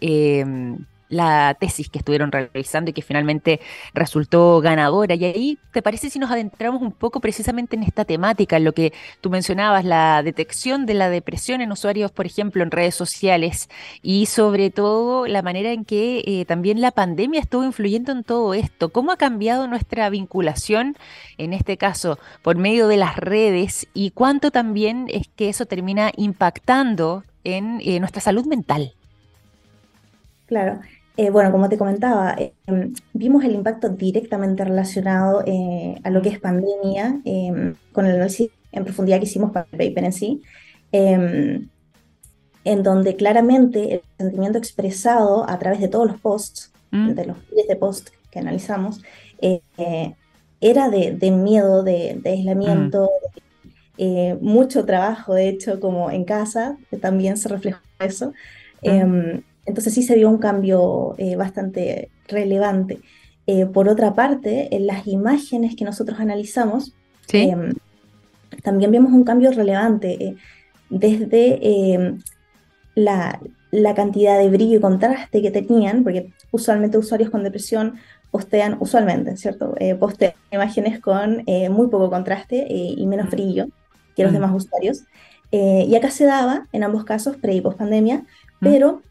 la 1.14 1.56
tesis 1.60 1.90
que 1.90 2.00
estuvieron 2.00 2.32
realizando 2.32 2.90
y 2.90 2.94
que 2.94 3.02
finalmente 3.02 3.60
resultó 3.94 4.60
ganadora. 4.62 5.16
Y 5.16 5.26
ahí, 5.26 5.60
¿te 5.72 5.82
parece 5.82 6.10
si 6.10 6.20
nos 6.20 6.32
adentramos 6.32 6.82
un 6.82 6.92
poco 6.92 7.20
precisamente 7.20 7.76
en 7.76 7.84
esta 7.84 8.06
temática, 8.06 8.58
en 8.58 8.64
lo 8.64 8.74
que 8.74 8.94
tú 9.22 9.30
mencionabas, 9.30 9.86
la 9.86 10.22
detección 10.24 10.86
de 10.86 10.94
la 10.94 11.10
depresión 11.10 11.62
en 11.62 11.72
usuarios, 11.72 12.12
por 12.12 12.26
ejemplo, 12.26 12.64
en 12.64 12.72
redes 12.72 12.96
sociales 12.96 13.70
y 14.02 14.26
sobre 14.26 14.70
todo 14.70 15.28
la 15.28 15.42
manera 15.42 15.72
en 15.72 15.86
que 15.86 16.24
eh, 16.26 16.46
también 16.46 16.82
la 16.82 16.92
pandemia 16.92 17.40
estuvo 17.40 17.64
influyendo 17.64 18.12
en 18.12 18.24
todo 18.24 18.54
esto? 18.54 18.90
¿Cómo 18.90 19.12
ha 19.12 19.18
cambiado 19.18 19.68
nuestra 19.68 20.10
vinculación, 20.10 20.98
en 21.38 21.54
este 21.54 21.78
caso, 21.78 22.20
por 22.42 22.58
medio 22.58 22.88
de 22.88 22.98
las 22.98 23.16
redes 23.16 23.88
y 23.94 24.12
cuánto 24.12 24.52
también 24.52 25.08
es 25.10 25.28
que 25.28 25.50
eso 25.50 25.66
termina 25.66 26.12
impactando 26.16 27.24
en 27.44 27.80
eh, 27.82 28.00
nuestra 28.00 28.22
salud 28.22 28.46
mental? 28.46 28.94
Claro, 30.46 30.80
eh, 31.16 31.30
bueno, 31.30 31.52
como 31.52 31.70
te 31.70 31.78
comentaba, 31.78 32.36
eh, 32.40 32.54
vimos 33.14 33.44
el 33.44 33.54
impacto 33.54 33.90
directamente 33.90 34.66
relacionado 34.66 35.44
eh, 35.46 35.96
a 36.04 36.10
lo 36.10 36.24
que 36.24 36.30
es 36.30 36.40
pandemia 36.40 37.22
em, 37.24 37.76
con 37.92 38.08
el 38.08 38.16
análisis 38.16 38.50
en 38.72 38.84
profundidad 38.84 39.20
que 39.20 39.26
hicimos 39.26 39.52
para 39.52 39.68
el 39.72 39.78
paper 39.78 40.06
en 40.06 40.14
sí, 40.14 40.42
em, 40.92 41.70
en 42.64 42.84
donde 42.84 43.16
claramente 43.16 43.94
el 43.94 44.02
sentimiento 44.18 44.58
expresado 44.58 45.48
a 45.48 45.60
través 45.60 45.80
de 45.80 45.88
todos 45.88 46.08
los 46.08 46.20
posts, 46.20 46.72
mm. 46.90 47.10
de 47.12 47.26
los 47.28 47.38
miles 47.52 47.68
de 47.68 47.76
posts 47.76 48.12
que 48.32 48.40
analizamos, 48.40 49.04
era 50.62 50.90
de, 50.90 51.32
miedo, 51.32 51.84
de, 51.84 52.22
aislamiento, 52.26 53.12
mm. 54.00 54.38
mucho 54.42 54.84
trabajo, 54.86 55.36
de 55.36 55.50
hecho, 55.50 55.80
como 55.80 56.10
en 56.10 56.24
casa, 56.24 56.76
también 57.02 57.38
se 57.38 57.50
reflejó 57.50 57.82
eso. 58.00 58.34
Mm. 58.82 59.53
Entonces 59.66 59.94
sí 59.94 60.04
se 60.04 60.16
vio 60.16 60.30
un 60.30 60.38
cambio 60.38 61.16
eh, 61.18 61.36
bastante 61.36 62.10
relevante. 62.28 63.00
Eh, 63.48 63.66
por 63.66 63.90
otra 63.90 64.14
parte, 64.14 64.74
en 64.76 64.88
las 64.88 65.08
imágenes 65.08 65.76
que 65.76 65.86
nosotros 65.86 66.20
analizamos, 66.20 66.94
em, 67.32 67.74
también 68.64 68.92
vemos 68.92 69.12
un 69.12 69.24
cambio 69.24 69.52
relevante 69.52 70.24
eh, 70.24 70.36
desde 70.90 71.94
em, 71.94 72.20
la, 72.96 73.40
cantidad 73.96 74.38
de 74.38 74.50
brillo 74.50 74.78
y 74.78 74.82
contraste 74.82 75.42
que 75.42 75.52
tenían, 75.52 76.04
porque 76.04 76.32
usualmente 76.52 76.98
usuarios 76.98 77.30
con 77.30 77.44
depresión 77.44 77.96
postean, 78.32 78.78
usualmente, 78.80 79.38
¿cierto? 79.38 79.76
postean 80.00 80.34
imágenes 80.52 81.00
con 81.00 81.44
muy 81.70 81.88
poco 81.88 82.10
contraste 82.10 82.66
y 82.70 83.06
menos 83.06 83.30
brillo 83.30 83.68
que 84.16 84.24
los 84.24 84.32
mm. 84.32 84.36
demás 84.36 84.52
usuarios. 84.56 85.04
y 85.52 85.96
acá 85.96 86.10
se 86.10 86.26
daba, 86.26 86.68
en 86.72 86.84
ambos 86.84 87.04
casos, 87.04 87.38
pre 87.38 87.54
y 87.54 87.62
post 87.62 87.78
pandemia, 87.78 88.18
mm. 88.18 88.26
pero 88.62 89.02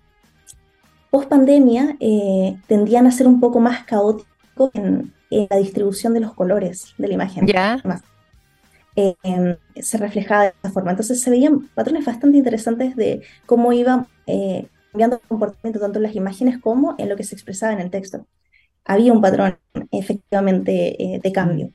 post 1.13 1.29
pandemia 1.29 1.95
eh, 2.01 2.57
tendían 2.67 3.07
a 3.07 3.13
ser 3.13 3.29
un 3.29 3.39
poco 3.39 3.61
más 3.61 3.85
caóticos 3.85 4.71
en, 4.73 5.13
la 5.31 5.57
distribución 5.57 6.13
de 6.13 6.21
los 6.21 6.35
colores 6.35 6.95
de 6.99 7.09
la 7.09 7.15
imagen. 7.15 7.47
Ya. 7.47 7.81
Eh, 8.97 9.15
em, 9.23 9.57
se 9.77 9.97
reflejaba 9.99 10.45
de 10.45 10.55
esa 10.63 10.73
forma. 10.73 10.91
Entonces 10.91 11.21
se 11.21 11.31
veían 11.31 11.69
patrones 11.75 12.05
bastante 12.05 12.37
interesantes 12.37 12.97
de 12.97 13.23
cómo 13.47 13.73
iba 13.73 14.07
eh, 14.27 14.67
cambiando 14.91 15.17
el 15.17 15.29
comportamiento 15.29 15.81
tanto 15.81 15.99
en 15.99 16.03
las 16.03 16.17
imágenes 16.17 16.59
como 16.59 16.95
en 16.99 17.09
lo 17.09 17.17
que 17.17 17.25
se 17.25 17.35
expresaba 17.35 17.73
en 17.73 17.81
el 17.81 17.91
texto. 17.91 18.27
Había 18.85 19.13
un 19.13 19.21
patrón 19.21 19.59
efectivamente 19.91 21.21
de 21.23 21.33
cambio. 21.33 21.73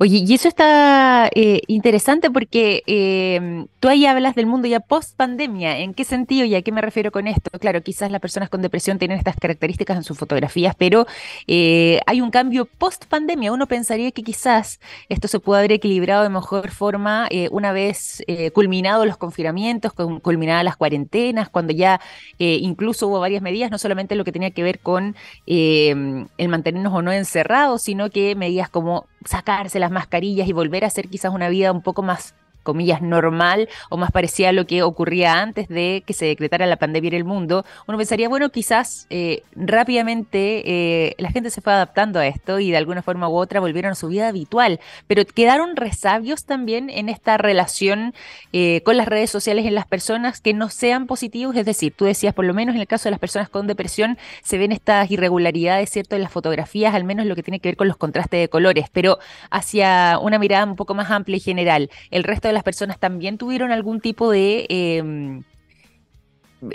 Oye, 0.00 0.22
y 0.24 0.32
eso 0.32 0.46
está 0.46 1.28
eh, 1.34 1.60
interesante 1.66 2.30
porque 2.30 2.84
eh, 2.86 3.66
tú 3.80 3.88
ahí 3.88 4.06
hablas 4.06 4.36
del 4.36 4.46
mundo 4.46 4.68
ya 4.68 4.78
post 4.78 5.16
pandemia. 5.16 5.78
¿En 5.78 5.92
qué 5.92 6.04
sentido 6.04 6.44
y 6.46 6.54
a 6.54 6.62
qué 6.62 6.70
me 6.70 6.80
refiero 6.80 7.10
con 7.10 7.26
esto? 7.26 7.50
Claro, 7.58 7.82
quizás 7.82 8.08
las 8.12 8.20
personas 8.20 8.48
con 8.48 8.62
depresión 8.62 9.00
tienen 9.00 9.18
estas 9.18 9.34
características 9.34 9.96
en 9.96 10.04
sus 10.04 10.16
fotografías, 10.16 10.76
pero 10.78 11.08
eh, 11.48 12.00
hay 12.06 12.20
un 12.20 12.30
cambio 12.30 12.66
post 12.66 13.06
pandemia. 13.06 13.52
Uno 13.52 13.66
pensaría 13.66 14.12
que 14.12 14.22
quizás 14.22 14.78
esto 15.08 15.26
se 15.26 15.40
puede 15.40 15.58
haber 15.62 15.72
equilibrado 15.72 16.22
de 16.22 16.28
mejor 16.28 16.70
forma 16.70 17.28
una 17.50 17.72
vez 17.72 18.22
culminados 18.54 19.04
los 19.04 19.16
confinamientos, 19.16 19.92
culminadas 20.22 20.62
las 20.62 20.76
cuarentenas, 20.76 21.48
cuando 21.48 21.72
ya 21.72 22.00
incluso 22.38 23.08
hubo 23.08 23.18
varias 23.18 23.42
medidas, 23.42 23.70
no 23.70 23.78
solamente 23.78 24.14
lo 24.14 24.24
que 24.24 24.32
tenía 24.32 24.52
que 24.52 24.62
ver 24.62 24.78
con 24.78 25.16
el 25.46 26.48
mantenernos 26.48 26.94
o 26.94 27.02
no 27.02 27.10
encerrados, 27.10 27.82
sino 27.82 28.10
que 28.10 28.36
medidas 28.36 28.68
como 28.68 29.06
sacarse 29.24 29.78
las 29.78 29.90
mascarillas 29.90 30.48
y 30.48 30.52
volver 30.52 30.84
a 30.84 30.88
hacer 30.88 31.08
quizás 31.08 31.32
una 31.32 31.48
vida 31.48 31.72
un 31.72 31.82
poco 31.82 32.02
más 32.02 32.34
comillas, 32.68 33.00
normal 33.00 33.66
o 33.88 33.96
más 33.96 34.12
parecía 34.12 34.50
a 34.50 34.52
lo 34.52 34.66
que 34.66 34.82
ocurría 34.82 35.40
antes 35.40 35.68
de 35.68 36.02
que 36.06 36.12
se 36.12 36.26
decretara 36.26 36.66
la 36.66 36.76
pandemia 36.76 37.08
en 37.08 37.14
el 37.14 37.24
mundo, 37.24 37.64
uno 37.86 37.96
pensaría, 37.96 38.28
bueno, 38.28 38.50
quizás 38.50 39.06
eh, 39.08 39.42
rápidamente 39.56 40.62
eh, 40.66 41.14
la 41.16 41.30
gente 41.30 41.48
se 41.48 41.62
fue 41.62 41.72
adaptando 41.72 42.18
a 42.18 42.26
esto 42.26 42.60
y 42.60 42.70
de 42.70 42.76
alguna 42.76 43.00
forma 43.00 43.26
u 43.26 43.36
otra 43.36 43.60
volvieron 43.60 43.92
a 43.92 43.94
su 43.94 44.08
vida 44.08 44.28
habitual, 44.28 44.80
pero 45.06 45.24
quedaron 45.24 45.76
resabios 45.76 46.44
también 46.44 46.90
en 46.90 47.08
esta 47.08 47.38
relación 47.38 48.12
eh, 48.52 48.82
con 48.84 48.98
las 48.98 49.08
redes 49.08 49.30
sociales 49.30 49.64
en 49.64 49.74
las 49.74 49.86
personas 49.86 50.42
que 50.42 50.52
no 50.52 50.68
sean 50.68 51.06
positivos, 51.06 51.56
es 51.56 51.64
decir, 51.64 51.94
tú 51.96 52.04
decías, 52.04 52.34
por 52.34 52.44
lo 52.44 52.52
menos 52.52 52.74
en 52.74 52.82
el 52.82 52.86
caso 52.86 53.04
de 53.04 53.12
las 53.12 53.20
personas 53.20 53.48
con 53.48 53.66
depresión, 53.66 54.18
se 54.42 54.58
ven 54.58 54.72
estas 54.72 55.10
irregularidades, 55.10 55.88
¿cierto?, 55.88 56.16
en 56.16 56.22
las 56.22 56.32
fotografías, 56.32 56.94
al 56.94 57.04
menos 57.04 57.24
lo 57.24 57.34
que 57.34 57.42
tiene 57.42 57.60
que 57.60 57.70
ver 57.70 57.76
con 57.76 57.88
los 57.88 57.96
contrastes 57.96 58.40
de 58.40 58.48
colores, 58.48 58.86
pero 58.92 59.18
hacia 59.50 60.18
una 60.20 60.38
mirada 60.38 60.64
un 60.64 60.76
poco 60.76 60.94
más 60.94 61.10
amplia 61.10 61.36
y 61.36 61.40
general, 61.40 61.90
el 62.10 62.24
resto 62.24 62.48
de 62.48 62.54
las 62.54 62.57
personas 62.62 62.98
también 62.98 63.38
tuvieron 63.38 63.72
algún 63.72 64.00
tipo 64.00 64.30
de 64.30 64.66
em, 64.68 65.42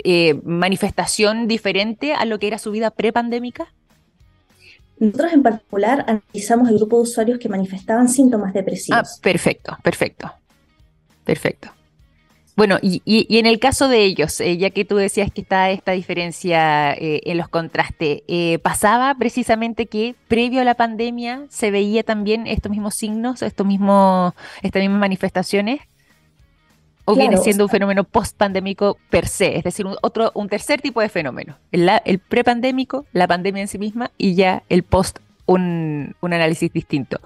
eh, 0.02 0.40
manifestación 0.44 1.46
diferente 1.46 2.14
a 2.14 2.24
lo 2.24 2.38
que 2.38 2.46
era 2.46 2.58
su 2.58 2.70
vida 2.70 2.90
prepandémica? 2.90 3.66
Nosotros 4.98 5.32
en 5.32 5.42
particular 5.42 6.04
analizamos 6.08 6.68
el 6.68 6.76
grupo 6.76 6.96
de 6.96 7.02
usuarios 7.02 7.38
que 7.38 7.48
manifestaban 7.48 8.08
síntomas 8.08 8.54
depresivos. 8.54 9.18
Ah, 9.18 9.20
perfecto, 9.20 9.76
perfecto, 9.82 10.32
perfecto. 11.24 11.73
Bueno, 12.56 12.78
y, 12.80 13.02
en 13.36 13.46
el 13.46 13.58
caso 13.58 13.88
de 13.88 14.04
ellos, 14.04 14.40
eh, 14.40 14.56
ya 14.56 14.70
que 14.70 14.84
tú 14.84 14.94
decías 14.94 15.32
que 15.32 15.40
está 15.40 15.70
esta 15.70 15.90
diferencia 15.90 16.92
eh, 16.92 17.20
en 17.24 17.36
los 17.36 17.48
contrastes, 17.48 18.22
¿pasaba 18.62 19.14
precisamente 19.16 19.86
que 19.86 20.14
previo 20.28 20.60
a 20.60 20.64
la 20.64 20.74
pandemia 20.74 21.46
se 21.48 21.72
veía 21.72 22.04
también 22.04 22.46
estos 22.46 22.70
mismos 22.70 22.94
signos, 22.94 23.42
estos 23.42 23.66
mismos, 23.66 24.34
estas 24.62 24.82
mismas 24.82 25.00
manifestaciones? 25.00 25.80
¿O 27.06 27.14
viene 27.14 27.36
siendo 27.36 27.64
un 27.64 27.70
fenómeno 27.70 28.04
post-pandémico 28.04 28.96
per 29.10 29.28
se? 29.28 29.56
Es 29.56 29.64
decir, 29.64 29.84
un, 29.84 29.96
otro, 30.00 30.30
un 30.34 30.48
tercer 30.48 30.80
tipo 30.80 31.02
de 31.02 31.10
fenómeno. 31.10 31.58
El, 31.70 31.90
el 32.04 32.18
pre-pandémico, 32.18 33.04
la 33.12 33.28
pandemia 33.28 33.60
en 33.60 33.68
sí 33.68 33.78
misma, 33.78 34.10
y 34.16 34.34
ya 34.34 34.62
el 34.70 34.84
post, 34.84 35.18
un, 35.46 36.14
análisis 36.22 36.72
distinto. 36.72 37.20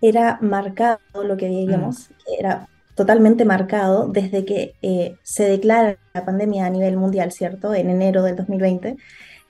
Era 0.00 0.38
marcado 0.40 1.00
lo 1.24 1.36
que 1.36 1.46
veíamos, 1.46 2.10
mm. 2.10 2.14
era 2.38 2.68
totalmente 2.94 3.44
marcado 3.44 4.08
desde 4.08 4.44
que 4.44 4.74
eh, 4.82 5.16
se 5.22 5.48
declara 5.48 5.98
la 6.12 6.24
pandemia 6.24 6.66
a 6.66 6.70
nivel 6.70 6.96
mundial, 6.96 7.32
¿cierto? 7.32 7.74
En 7.74 7.90
enero 7.90 8.22
del 8.22 8.36
2020, 8.36 8.96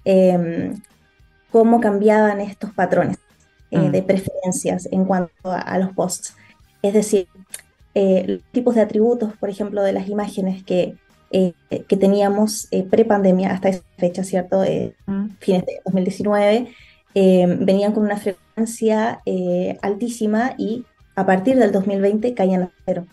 em, 0.04 0.80
cómo 1.50 1.80
cambiaban 1.80 2.40
estos 2.40 2.72
patrones 2.72 3.18
eh, 3.70 3.78
mm. 3.78 3.92
de 3.92 4.02
preferencias 4.02 4.88
en 4.90 5.04
cuanto 5.04 5.32
a, 5.44 5.78
los 5.78 5.92
posts. 5.92 6.36
Es 6.82 6.94
decir, 6.94 7.28
eh, 7.94 8.24
los 8.26 8.42
tipos 8.50 8.74
de 8.74 8.80
atributos, 8.80 9.34
por 9.36 9.50
ejemplo, 9.50 9.82
de 9.82 9.92
las 9.92 10.08
imágenes 10.08 10.64
que, 10.64 10.96
que 11.30 11.96
teníamos 11.96 12.68
pre-pandemia 12.90 13.50
hasta 13.50 13.68
esa 13.68 13.82
fecha, 13.98 14.22
¿cierto? 14.24 14.62
Mm. 15.06 15.30
Fines 15.40 15.66
de 15.66 15.80
2019, 15.84 16.68
em, 17.14 17.66
venían 17.66 17.92
con 17.92 18.04
una 18.04 18.16
frecuencia 18.16 19.20
altísima 19.82 20.54
y 20.56 20.84
a 21.16 21.26
partir 21.26 21.56
del 21.58 21.72
2020 21.72 22.34
caían 22.34 22.62
a 22.62 22.70
cero. 22.86 23.06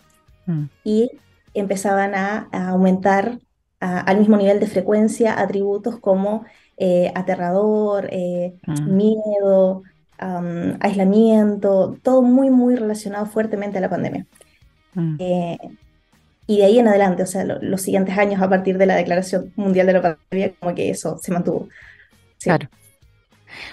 Mm. 0.46 0.64
y 0.84 1.10
empezaban 1.54 2.14
a, 2.14 2.48
aumentar 2.52 3.38
al 3.80 4.18
mismo 4.18 4.36
nivel 4.36 4.60
de 4.60 4.68
frecuencia 4.68 5.40
atributos 5.40 5.98
como 5.98 6.44
eh, 6.76 7.10
aterrador, 7.16 8.08
eh, 8.12 8.54
mm. 8.64 8.96
miedo, 8.96 9.82
aislamiento, 10.80 11.98
todo 12.02 12.22
muy, 12.22 12.48
muy 12.48 12.76
relacionado 12.76 13.26
fuertemente 13.26 13.78
a 13.78 13.80
la 13.80 13.90
pandemia. 13.90 14.26
Mm. 14.94 15.16
Eh, 15.18 15.58
y 16.46 16.58
de 16.58 16.64
ahí 16.64 16.78
en 16.78 16.88
adelante, 16.88 17.22
o 17.22 17.26
sea, 17.26 17.44
los 17.44 17.82
siguientes 17.82 18.16
años 18.18 18.40
a 18.40 18.48
partir 18.48 18.78
de 18.78 18.86
la 18.86 18.96
Declaración 18.96 19.52
Mundial 19.56 19.86
de 19.86 19.92
la 19.94 20.02
Pandemia, 20.02 20.54
como 20.58 20.74
que 20.74 20.90
eso 20.90 21.18
se 21.18 21.32
mantuvo. 21.32 21.68
Claro. 22.40 22.68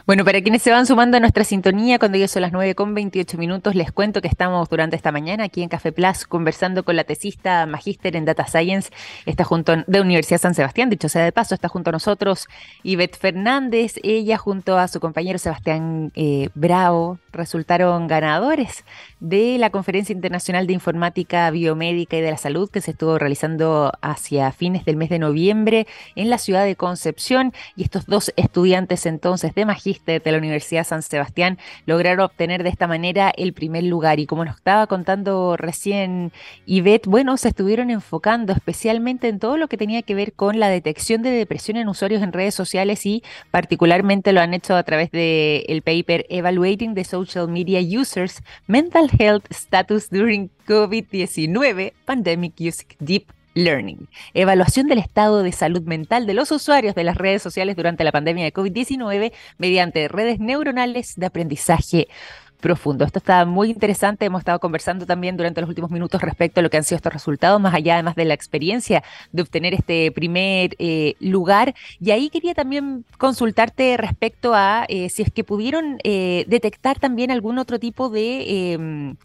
Bueno, 0.05 0.25
para 0.25 0.41
quienes 0.41 0.61
se 0.61 0.71
van 0.71 0.85
sumando 0.85 1.17
a 1.17 1.19
nuestra 1.19 1.43
sintonía, 1.43 1.99
cuando 1.99 2.17
ya 2.17 2.27
son 2.27 2.41
las 2.41 2.51
9 2.51 2.75
con 2.75 2.93
28 2.93 3.37
minutos, 3.37 3.75
les 3.75 3.91
cuento 3.91 4.21
que 4.21 4.27
estamos 4.27 4.69
durante 4.69 4.95
esta 4.95 5.11
mañana 5.11 5.45
aquí 5.45 5.61
en 5.61 5.69
Café 5.69 5.91
Plus 5.91 6.25
conversando 6.25 6.83
con 6.83 6.95
la 6.95 7.03
tesista 7.03 7.65
magíster 7.65 8.15
en 8.15 8.25
Data 8.25 8.47
Science, 8.47 8.91
está 9.25 9.43
junto 9.43 9.75
de 9.85 10.01
Universidad 10.01 10.39
San 10.39 10.55
Sebastián, 10.55 10.89
dicho 10.89 11.09
sea 11.09 11.23
de 11.23 11.31
paso, 11.31 11.55
está 11.55 11.67
junto 11.67 11.89
a 11.89 11.93
nosotros 11.93 12.47
Ivette 12.83 13.17
Fernández, 13.17 13.95
ella 14.03 14.37
junto 14.37 14.77
a 14.77 14.87
su 14.87 14.99
compañero 14.99 15.39
Sebastián 15.39 16.11
eh, 16.15 16.49
Bravo, 16.55 17.19
resultaron 17.31 18.07
ganadores 18.07 18.83
de 19.19 19.57
la 19.57 19.69
Conferencia 19.69 20.13
Internacional 20.13 20.67
de 20.67 20.73
Informática 20.73 21.49
Biomédica 21.51 22.17
y 22.17 22.21
de 22.21 22.31
la 22.31 22.37
Salud 22.37 22.69
que 22.69 22.81
se 22.81 22.91
estuvo 22.91 23.17
realizando 23.17 23.91
hacia 24.01 24.51
fines 24.51 24.85
del 24.85 24.95
mes 24.95 25.09
de 25.09 25.19
noviembre 25.19 25.87
en 26.15 26.29
la 26.29 26.37
ciudad 26.37 26.65
de 26.65 26.75
Concepción. 26.75 27.53
Y 27.75 27.83
estos 27.83 28.05
dos 28.05 28.33
estudiantes 28.35 29.05
entonces 29.05 29.53
de 29.55 29.65
magíster 29.69 30.21
de 30.23 30.31
la 30.31 30.39
Universidad 30.39 30.83
San 30.83 31.03
Sebastián 31.03 31.59
lograron 31.85 32.25
obtener 32.25 32.63
de 32.63 32.69
esta 32.69 32.87
manera 32.87 33.31
el 33.37 33.53
primer 33.53 33.83
lugar. 33.83 34.19
Y 34.19 34.25
como 34.25 34.43
nos 34.43 34.55
estaba 34.57 34.87
contando 34.87 35.55
recién 35.57 36.31
Ivette, 36.65 37.05
bueno, 37.05 37.37
se 37.37 37.49
estuvieron 37.49 37.91
enfocando 37.91 38.51
especialmente 38.51 39.27
en 39.27 39.37
todo 39.37 39.57
lo 39.57 39.67
que 39.67 39.77
tenía 39.77 40.01
que 40.01 40.15
ver 40.15 40.33
con 40.33 40.59
la 40.59 40.69
detección 40.69 41.21
de 41.21 41.29
depresión 41.29 41.77
en 41.77 41.87
usuarios 41.87 42.23
en 42.23 42.33
redes 42.33 42.55
sociales 42.55 43.05
y 43.05 43.23
particularmente 43.51 44.33
lo 44.33 44.41
han 44.41 44.55
hecho 44.55 44.75
a 44.75 44.83
través 44.83 45.11
del 45.11 45.65
el 45.67 45.81
paper 45.83 46.25
Evaluating 46.29 46.95
the 46.95 47.03
Social 47.03 47.47
Media 47.47 47.79
Users 47.79 48.41
Mental 48.65 49.09
Health 49.17 49.45
Status 49.51 50.09
During 50.09 50.49
COVID-19 50.67 51.93
Pandemic 52.05 52.53
Use 52.59 52.85
Deep 52.99 53.38
Learning, 53.63 54.07
evaluación 54.33 54.87
del 54.87 54.99
estado 54.99 55.43
de 55.43 55.51
salud 55.51 55.81
mental 55.83 56.25
de 56.25 56.33
los 56.33 56.51
usuarios 56.51 56.95
de 56.95 57.03
las 57.03 57.17
redes 57.17 57.41
sociales 57.41 57.75
durante 57.75 58.03
la 58.03 58.11
pandemia 58.11 58.45
de 58.45 58.53
COVID-19 58.53 59.33
mediante 59.57 60.07
redes 60.07 60.39
neuronales 60.39 61.15
de 61.15 61.25
aprendizaje 61.25 62.07
profundo. 62.59 63.05
Esto 63.05 63.19
está 63.19 63.45
muy 63.45 63.69
interesante. 63.69 64.25
Hemos 64.25 64.39
estado 64.39 64.59
conversando 64.59 65.05
también 65.05 65.37
durante 65.37 65.61
los 65.61 65.69
últimos 65.69 65.91
minutos 65.91 66.21
respecto 66.21 66.59
a 66.59 66.63
lo 66.63 66.69
que 66.69 66.77
han 66.77 66.83
sido 66.83 66.97
estos 66.97 67.13
resultados, 67.13 67.59
más 67.59 67.73
allá 67.73 67.95
además 67.95 68.15
de 68.15 68.25
la 68.25 68.33
experiencia 68.33 69.03
de 69.31 69.41
obtener 69.41 69.73
este 69.73 70.11
primer 70.11 70.75
eh, 70.79 71.15
lugar. 71.19 71.73
Y 71.99 72.11
ahí 72.11 72.29
quería 72.29 72.53
también 72.53 73.05
consultarte 73.17 73.97
respecto 73.97 74.53
a 74.53 74.85
eh, 74.87 75.09
si 75.09 75.23
es 75.23 75.31
que 75.31 75.43
pudieron 75.43 75.99
eh, 76.03 76.45
detectar 76.47 76.99
también 76.99 77.31
algún 77.31 77.57
otro 77.57 77.79
tipo 77.79 78.09
de 78.09 78.73
em, 78.73 79.15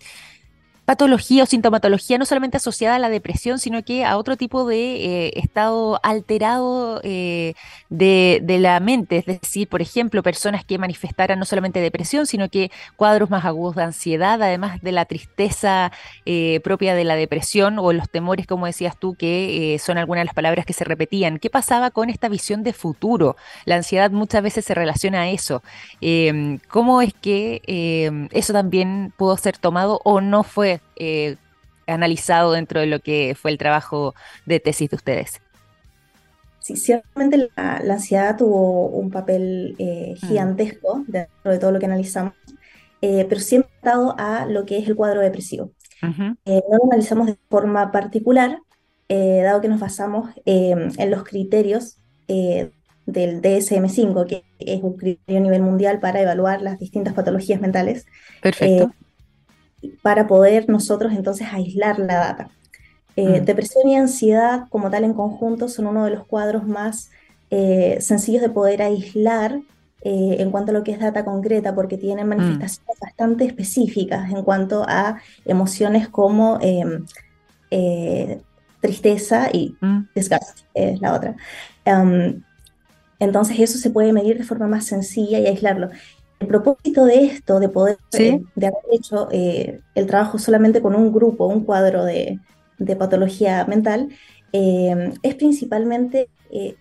patología 0.84 1.44
o 1.44 1.46
sintomatología 1.46 2.18
no 2.18 2.26
solamente 2.26 2.58
asociada 2.58 2.96
a 2.96 2.98
la 2.98 3.08
depresión, 3.08 3.58
sino 3.58 3.82
que 3.84 4.04
a 4.04 4.18
otro 4.18 4.36
tipo 4.36 4.66
de 4.66 5.26
eh, 5.26 5.32
estado 5.36 5.98
alterado 6.02 7.00
eh, 7.02 7.54
de, 7.88 8.40
la 8.58 8.78
mente. 8.80 9.16
Es 9.18 9.26
decir, 9.26 9.68
por 9.68 9.82
ejemplo, 9.82 10.22
personas 10.22 10.64
que 10.64 10.78
manifestaran 10.78 11.38
no 11.38 11.44
solamente 11.44 11.80
depresión, 11.80 12.26
sino 12.26 12.48
que 12.48 12.70
cuadros 12.96 13.30
más 13.30 13.44
agudos 13.44 13.76
de 13.76 13.82
ansiedad, 13.82 14.40
además 14.42 14.80
de 14.82 14.92
la 14.92 15.06
tristeza 15.06 15.90
eh, 16.26 16.60
propia 16.62 16.94
de 16.94 17.04
la 17.04 17.16
depresión 17.16 17.78
o 17.78 17.92
los 17.92 18.10
temores, 18.10 18.46
como 18.46 18.66
decías 18.66 18.98
tú, 18.98 19.14
que 19.14 19.80
son 19.82 19.98
algunas 19.98 20.20
de 20.20 20.26
las 20.26 20.34
palabras 20.34 20.66
que 20.66 20.72
se 20.72 20.84
repetían. 20.84 21.38
¿Qué 21.38 21.50
pasaba 21.50 21.90
con 21.90 22.10
esta 22.10 22.28
visión 22.28 22.62
de 22.62 22.72
futuro? 22.72 23.36
La 23.64 23.76
ansiedad 23.76 24.10
muchas 24.10 24.42
veces 24.42 24.64
se 24.64 24.74
relaciona 24.74 25.22
a 25.22 25.28
eso. 25.30 25.62
Em, 26.00 26.58
¿Cómo 26.68 27.02
es 27.02 27.14
que 27.14 27.62
em, 27.66 28.28
eso 28.32 28.52
también 28.52 29.12
pudo 29.16 29.36
ser 29.36 29.58
tomado 29.58 30.00
o 30.04 30.20
no 30.20 30.42
fue 30.42 30.73
eh, 30.96 31.36
analizado 31.86 32.52
dentro 32.52 32.80
de 32.80 32.86
lo 32.86 33.00
que 33.00 33.36
fue 33.40 33.50
el 33.50 33.58
trabajo 33.58 34.14
de 34.46 34.60
tesis 34.60 34.90
de 34.90 34.96
ustedes? 34.96 35.40
Sí, 36.60 36.76
ciertamente 36.76 37.50
la, 37.56 37.76
ansiedad 37.76 38.36
tuvo 38.38 38.88
un 38.88 39.10
papel 39.10 39.76
eh, 39.78 40.14
mm. 40.14 40.26
gigantesco 40.26 41.04
dentro 41.06 41.52
de 41.52 41.58
todo 41.58 41.72
lo 41.72 41.78
que 41.78 41.86
analizamos, 41.86 42.32
eh, 43.02 43.26
pero 43.28 43.40
siempre 43.40 43.70
dado 43.82 44.14
a 44.18 44.46
lo 44.46 44.64
que 44.64 44.78
es 44.78 44.88
el 44.88 44.96
cuadro 44.96 45.20
depresivo. 45.20 45.72
no 46.02 46.36
lo 46.46 46.84
analizamos 46.90 47.26
de 47.26 47.36
forma 47.50 47.92
particular, 47.92 48.58
dado 49.08 49.60
que 49.60 49.68
nos 49.68 49.80
basamos 49.80 50.30
en 50.46 51.10
los 51.10 51.22
criterios 51.24 51.98
del 52.26 53.42
DSM-5, 53.42 54.26
que 54.26 54.44
es 54.58 54.82
un 54.82 54.96
criterio 54.96 55.40
a 55.40 55.44
nivel 55.44 55.62
mundial 55.62 56.00
para 56.00 56.20
evaluar 56.20 56.62
las 56.62 56.78
distintas 56.78 57.12
patologías 57.12 57.60
mentales. 57.60 58.06
Perfecto 58.40 58.90
para 60.02 60.26
poder 60.26 60.68
nosotros 60.68 61.12
entonces 61.12 61.48
aislar 61.50 61.98
la 61.98 62.16
data. 62.16 62.50
Eh, 63.16 63.40
mm. 63.40 63.44
Depresión 63.44 63.88
y 63.88 63.96
ansiedad 63.96 64.66
como 64.70 64.90
tal 64.90 65.04
en 65.04 65.14
conjunto 65.14 65.68
son 65.68 65.86
uno 65.86 66.04
de 66.04 66.10
los 66.10 66.26
cuadros 66.26 66.66
más 66.66 67.10
eh, 67.50 67.98
sencillos 68.00 68.42
de 68.42 68.48
poder 68.48 68.82
aislar 68.82 69.60
eh, 70.02 70.36
en 70.38 70.50
cuanto 70.50 70.70
a 70.70 70.74
lo 70.74 70.84
que 70.84 70.92
es 70.92 70.98
data 70.98 71.24
concreta, 71.24 71.74
porque 71.74 71.96
tienen 71.96 72.26
mm. 72.26 72.28
manifestaciones 72.28 73.00
bastante 73.00 73.44
específicas 73.44 74.30
en 74.30 74.42
cuanto 74.42 74.84
a 74.86 75.20
emociones 75.44 76.08
como 76.08 76.58
em, 76.60 77.04
tristeza 78.80 79.48
y 79.52 79.76
mm. 79.80 80.08
desgaste, 80.14 80.62
es 80.74 81.00
la 81.00 81.14
otra. 81.14 81.36
Em, 81.84 82.42
entonces 83.18 83.58
eso 83.60 83.78
se 83.78 83.90
puede 83.90 84.12
medir 84.12 84.38
de 84.38 84.44
forma 84.44 84.66
más 84.66 84.86
sencilla 84.86 85.38
y 85.38 85.46
aislarlo. 85.46 85.90
El 86.44 86.48
propósito 86.48 87.04
de 87.04 87.24
esto, 87.24 87.58
de 87.58 87.68
poder, 87.68 87.98
de 88.12 88.66
haber 88.66 88.84
hecho 88.92 89.28
el 89.30 90.06
trabajo 90.06 90.38
solamente 90.38 90.82
con 90.82 90.94
un 90.94 91.12
grupo, 91.12 91.46
un 91.46 91.64
cuadro 91.64 92.04
de, 92.04 92.38
de 92.78 92.96
patología 92.96 93.64
mental, 93.66 94.10
eh, 94.52 95.12
es 95.22 95.34
principalmente 95.34 96.28
eh, 96.50 96.76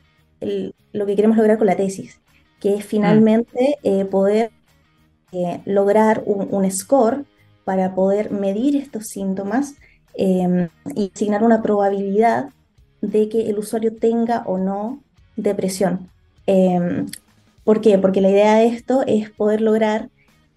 lo 0.92 1.06
que 1.06 1.16
queremos 1.16 1.38
lograr 1.38 1.58
con 1.58 1.68
la 1.68 1.76
tesis, 1.76 2.20
que 2.60 2.76
es 2.76 2.86
finalmente 2.86 3.78
mm. 3.84 3.88
eh, 3.88 4.06
poder 4.06 4.52
lograr 5.66 6.22
un, 6.28 6.70
score 6.70 7.26
para 7.64 7.96
poder 7.96 8.30
medir 8.30 8.76
estos 8.76 9.08
síntomas 9.08 9.74
y 10.16 11.12
asignar 11.16 11.42
una 11.42 11.64
probabilidad 11.64 12.50
de 13.02 13.30
que 13.30 13.50
el 13.50 13.58
usuario 13.58 13.96
tenga 13.96 14.44
o 14.46 14.60
no 14.60 15.02
depresión. 15.36 16.12
¿Por 17.64 17.82
qué? 17.82 17.98
Porque 17.98 18.22
la 18.22 18.30
idea 18.30 18.56
de 18.56 18.68
esto 18.68 19.04
es 19.08 19.30
poder 19.30 19.62
lograr 19.62 20.10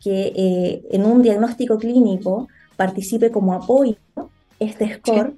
que 0.02 0.82
en 0.90 1.04
un 1.04 1.22
diagnóstico 1.22 1.78
clínico 1.78 2.48
participe 2.76 3.30
como 3.30 3.54
apoyo 3.54 3.96
este 4.58 4.94
score 4.94 5.34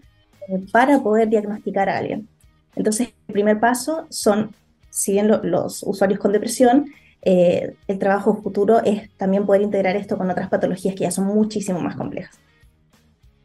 eh, 0.48 0.60
para 0.72 1.02
poder 1.02 1.28
diagnosticar 1.28 1.88
a 1.88 1.98
alguien. 1.98 2.28
Entonces, 2.76 3.08
el 3.28 3.32
primer 3.32 3.60
paso 3.60 4.06
son, 4.10 4.54
si 4.90 5.12
bien 5.12 5.30
los 5.42 5.82
usuarios 5.82 6.20
con 6.20 6.32
depresión, 6.32 6.86
eh, 7.22 7.74
el 7.88 7.98
trabajo 7.98 8.40
futuro 8.42 8.80
es 8.84 9.10
también 9.16 9.44
poder 9.46 9.62
integrar 9.62 9.96
esto 9.96 10.16
con 10.16 10.30
otras 10.30 10.48
patologías 10.48 10.94
que 10.94 11.04
ya 11.04 11.10
son 11.10 11.26
muchísimo 11.26 11.80
más 11.80 11.96
complejas. 11.96 12.38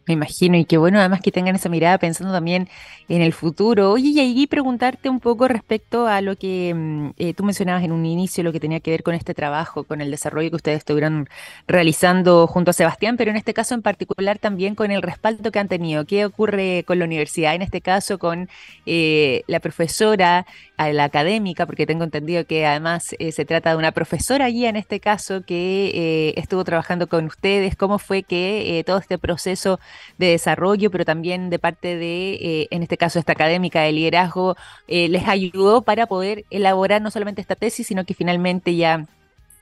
Me 0.06 0.16
imagino, 0.16 0.58
y 0.58 0.66
qué 0.66 0.78
bueno 0.78 1.00
además 1.00 1.22
que 1.22 1.32
tengan 1.32 1.56
esa 1.56 1.70
mirada 1.70 1.98
pensando 1.98 2.34
también 2.34 2.68
en 3.08 3.22
el 3.22 3.32
futuro. 3.32 3.92
Oye, 3.92 4.24
y 4.24 4.48
preguntarte 4.48 5.08
un 5.10 5.22
poco 5.22 5.48
respecto 5.48 6.08
a 6.08 6.20
lo 6.20 6.36
que 6.36 6.74
mm, 6.76 7.10
eh, 7.18 7.34
tú 7.34 7.44
mencionabas 7.46 7.84
en 7.84 7.94
un 7.94 8.06
inicio, 8.06 8.44
lo 8.44 8.52
que 8.52 8.60
tenía 8.60 8.82
que 8.82 8.92
ver 8.92 9.04
con 9.04 9.16
este 9.16 9.34
trabajo, 9.34 9.86
con 9.86 10.02
el 10.02 10.12
desarrollo 10.12 10.50
que 10.50 10.58
ustedes 10.58 10.80
estuvieron 10.80 11.30
realizando 11.68 12.48
junto 12.48 12.72
a 12.72 12.74
Sebastián, 12.74 13.16
pero 13.16 13.32
en 13.32 13.38
este 13.38 13.54
caso 13.54 13.76
en 13.76 13.82
particular 13.82 14.40
también 14.40 14.76
con 14.76 14.92
el 14.92 15.02
respaldo 15.02 15.52
que 15.52 15.60
han 15.60 15.70
tenido. 15.70 16.06
¿Qué 16.06 16.26
ocurre 16.26 16.84
con 16.86 17.00
la 17.00 17.06
universidad? 17.06 17.56
En 17.56 17.62
este 17.62 17.80
caso 17.80 18.20
con 18.20 18.50
eh, 18.86 19.44
la 19.48 19.62
profesora, 19.62 20.46
la 20.78 21.06
académica, 21.06 21.66
porque 21.66 21.86
tengo 21.86 22.04
entendido 22.04 22.46
que 22.46 22.66
además 22.66 23.16
eh, 23.20 23.32
se 23.32 23.46
trata 23.46 23.70
de 23.70 23.78
una 23.78 23.92
profesora 23.92 24.46
allí 24.46 24.66
en 24.66 24.76
este 24.76 25.00
caso 25.00 25.44
que 25.46 26.34
estuvo 26.36 26.64
trabajando 26.64 27.08
con 27.08 27.26
ustedes. 27.26 27.76
¿Cómo 27.76 28.00
fue 28.00 28.24
que 28.24 28.84
todo 28.86 28.98
este 28.98 29.18
proceso 29.18 29.80
de 30.18 30.28
desarrollo, 30.28 30.92
pero 30.92 31.06
también 31.06 31.50
de 31.50 31.60
parte 31.60 31.96
de, 31.98 32.34
eh, 32.34 32.68
en 32.72 32.84
este 32.84 32.98
caso, 32.98 33.20
esta 33.20 33.34
académica 33.34 33.82
de 33.82 33.92
liderazgo, 33.92 34.56
eh, 34.88 35.10
les 35.10 35.28
ayudó 35.28 35.82
para 35.82 36.08
poder 36.08 36.46
elaborar 36.50 37.02
no 37.02 37.12
solamente 37.12 37.42
esta 37.42 37.56
tesis, 37.56 37.88
sino 37.88 38.06
que 38.06 38.14
finalmente 38.14 38.76
ya 38.76 39.06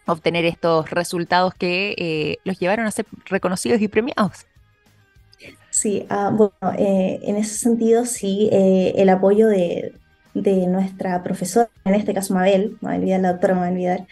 obtener 0.06 0.46
estos 0.46 0.90
resultados 0.90 1.54
que 1.54 1.96
eh, 1.98 2.38
los 2.44 2.60
llevaron 2.60 2.86
a 2.86 2.92
ser 2.92 3.06
reconocidos 3.26 3.82
y 3.82 3.88
premiados. 3.88 4.46
Sí, 5.70 6.06
ah, 6.10 6.32
bueno, 6.34 6.54
en 6.78 7.38
ese 7.38 7.56
sentido 7.58 8.06
sí, 8.06 8.50
el 8.52 9.08
apoyo 9.10 9.48
de, 9.48 9.94
nuestra 10.34 11.24
profesora, 11.24 11.70
en 11.86 11.96
este 11.96 12.14
caso 12.14 12.34
Mabel, 12.34 12.78
Mabel 12.82 13.02
Vidal, 13.02 13.22
la 13.24 13.32
doctora 13.34 13.56
Mabel 13.56 13.76
Vidal, 13.76 14.08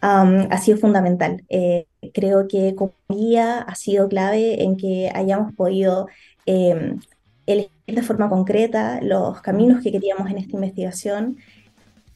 ha 0.00 0.58
sido 0.58 0.78
fundamental. 0.78 1.44
Eh, 1.48 1.86
creo 2.12 2.48
que 2.48 2.74
como 2.74 2.92
guía 3.08 3.60
ha 3.60 3.74
sido 3.74 4.08
clave 4.08 4.62
en 4.62 4.76
que 4.76 5.10
hayamos 5.14 5.52
podido 5.54 6.08
em, 6.46 7.00
elegir 7.46 7.72
de 7.86 8.02
forma 8.02 8.28
concreta 8.28 9.00
los 9.02 9.40
caminos 9.40 9.82
que 9.82 9.92
queríamos 9.92 10.30
en 10.30 10.38
esta 10.38 10.56
investigación, 10.56 11.38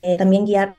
eh, 0.02 0.16
también 0.16 0.44
guiar 0.44 0.74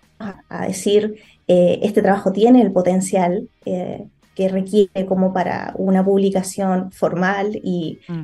a, 0.50 0.68
decir, 0.68 1.16
eh, 1.48 1.80
este 1.84 2.02
trabajo 2.02 2.32
tiene 2.32 2.62
el 2.62 2.72
potencial 2.72 3.50
que 3.66 4.50
requiere 4.50 5.06
como 5.06 5.34
para 5.34 5.74
una 5.76 6.04
publicación 6.04 6.92
formal 6.92 7.60
y 7.62 8.00
mm. 8.08 8.24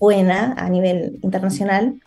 buena 0.00 0.54
a 0.54 0.68
nivel 0.68 1.18
internacional. 1.22 2.00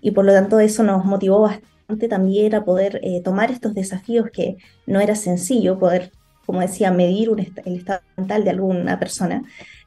Y 0.00 0.10
por 0.10 0.24
lo 0.24 0.32
tanto 0.32 0.58
eso 0.58 0.82
nos 0.82 1.04
motivó 1.04 1.40
bastante 1.40 1.74
también 2.08 2.46
era 2.46 2.64
poder 2.64 3.00
eh, 3.02 3.20
tomar 3.22 3.50
estos 3.50 3.74
desafíos 3.74 4.30
que 4.32 4.56
no 4.86 5.00
era 5.00 5.14
sencillo 5.14 5.78
poder, 5.78 6.12
como 6.46 6.60
decía, 6.60 6.90
medir 6.90 7.30
el 7.64 7.76
estado 7.76 8.00
mental 8.16 8.44
de 8.44 8.50
alguna 8.50 8.98
persona 8.98 9.42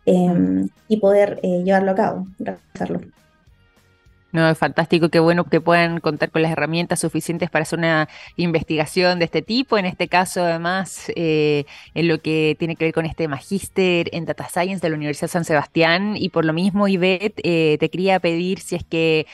em, 0.06 0.70
y 0.88 0.98
poder 0.98 1.40
eh, 1.44 1.63
llevarlo 1.63 1.92
a 1.92 1.96
cabo, 1.96 2.28
realizarlo. 2.40 3.02
No, 4.34 4.50
es 4.50 4.58
fantástico, 4.58 5.10
qué 5.10 5.20
bueno 5.20 5.46
que 5.46 5.62
puedan 5.62 6.00
contar 6.02 6.32
con 6.32 6.42
las 6.42 6.52
herramientas 6.52 7.00
suficientes 7.00 7.50
para 7.50 7.63
hacer 7.63 7.80
una 7.80 8.10
investigación 8.36 9.20
de 9.20 9.26
este 9.26 9.42
tipo. 9.42 9.78
En 9.78 9.86
este 9.86 10.10
caso, 10.10 10.44
además, 10.44 11.12
eh, 11.16 11.66
en 11.94 12.08
lo 12.10 12.22
que 12.22 12.56
tiene 12.60 12.76
que 12.76 12.86
ver 12.86 12.94
con 12.94 13.06
este 13.06 13.28
magíster 13.30 14.10
en 14.13 14.26
Data 14.26 14.50
Science 14.50 14.82
de 14.82 14.90
la 14.90 14.98
Universidad 14.98 15.30
San 15.30 15.46
Sebastián. 15.46 16.16
Y 16.18 16.30
por 16.30 16.44
lo 16.44 16.52
mismo, 16.54 16.88
Ivette, 16.88 17.42
te 17.42 17.90
quería 17.90 18.20
pedir 18.20 18.60
si 18.60 18.76
es 18.76 18.84
que 18.84 19.26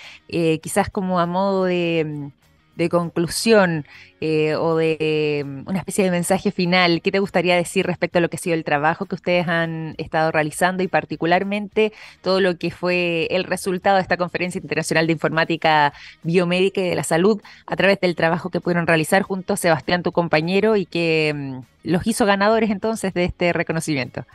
quizás 0.61 0.89
como 0.89 1.19
a 1.19 1.25
modo 1.25 1.65
de 1.65 2.31
de 2.75 2.89
conclusión 2.89 3.85
eh, 4.19 4.55
o 4.55 4.75
de 4.75 5.43
mm, 5.45 5.69
una 5.69 5.79
especie 5.79 6.03
de 6.03 6.11
mensaje 6.11 6.51
final, 6.51 7.01
¿qué 7.01 7.11
te 7.11 7.19
gustaría 7.19 7.55
decir 7.55 7.85
respecto 7.85 8.17
a 8.17 8.21
lo 8.21 8.29
que 8.29 8.37
ha 8.37 8.39
sido 8.39 8.55
el 8.55 8.63
trabajo 8.63 9.05
que 9.05 9.15
ustedes 9.15 9.47
han 9.47 9.95
estado 9.97 10.31
realizando 10.31 10.81
y 10.81 10.87
particularmente 10.87 11.93
todo 12.21 12.39
lo 12.39 12.57
que 12.57 12.71
fue 12.71 13.27
el 13.31 13.43
resultado 13.43 13.97
de 13.97 14.01
esta 14.01 14.17
Conferencia 14.17 14.59
Internacional 14.59 15.07
de 15.07 15.13
Informática 15.13 15.93
Biomédica 16.23 16.81
y 16.81 16.89
de 16.89 16.95
la 16.95 17.03
Salud 17.03 17.41
a 17.67 17.75
través 17.75 17.99
del 17.99 18.15
trabajo 18.15 18.49
que 18.49 18.61
pudieron 18.61 18.87
realizar 18.87 19.21
junto 19.23 19.53
a 19.53 19.57
Sebastián, 19.57 20.03
tu 20.03 20.11
compañero, 20.11 20.75
y 20.75 20.85
que 20.85 21.33
mm, 21.35 21.59
los 21.83 22.07
hizo 22.07 22.25
ganadores 22.25 22.69
entonces 22.69 23.13
de 23.13 23.25
este 23.25 23.53
reconocimiento? 23.53 24.25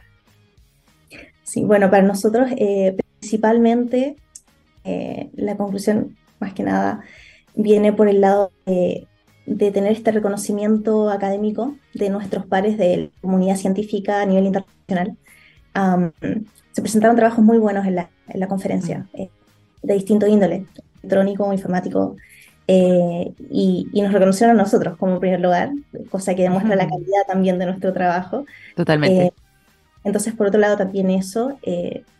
Sí, 1.42 1.64
bueno, 1.64 1.90
para 1.90 2.03
nosotros 2.03 2.51
eh, 2.57 2.94
principalmente 3.20 4.16
eh, 4.85 5.31
la 5.35 5.57
conclusión, 5.57 6.16
más 6.40 6.53
que 6.53 6.62
nada, 6.62 7.03
viene 7.59 7.92
por 7.92 8.09
el 8.09 8.23
lado 8.23 8.53
de, 8.64 9.07
tener 9.44 9.92
este 9.92 10.12
reconocimiento 10.12 11.11
académico 11.11 11.75
de 11.92 12.09
nuestros 12.09 12.47
pares 12.47 12.79
de 12.79 12.97
la 12.97 13.21
comunidad 13.21 13.57
científica 13.57 14.23
a 14.23 14.27
nivel 14.27 14.47
internacional. 14.47 15.16
se 16.73 16.81
presentaron 16.81 17.16
trabajos 17.16 17.44
muy 17.44 17.59
buenos 17.59 17.85
en 17.87 17.97
la, 17.97 18.47
conferencia, 18.47 19.07
eh, 19.12 19.29
de 19.83 19.94
distinto 19.94 20.27
índole, 20.27 20.66
electrónico, 21.03 21.53
informático, 21.53 22.16
eh, 22.68 23.33
y, 23.51 23.88
nos 23.94 24.12
reconocieron 24.12 24.59
a 24.59 24.62
nosotros 24.62 24.97
como 24.97 25.18
primer 25.18 25.40
lugar, 25.40 25.71
cosa 26.11 26.35
que 26.37 26.42
demuestra 26.42 26.77
la 26.77 26.87
calidad 26.87 27.27
también 27.27 27.59
de 27.59 27.66
nuestro 27.66 27.92
trabajo. 27.92 28.44
Totalmente. 28.77 29.27
Eh, 29.27 29.33
entonces, 30.05 30.33
por 30.33 30.47
otro 30.47 30.61
lado, 30.61 30.77
también 30.77 31.11
eso, 31.11 31.59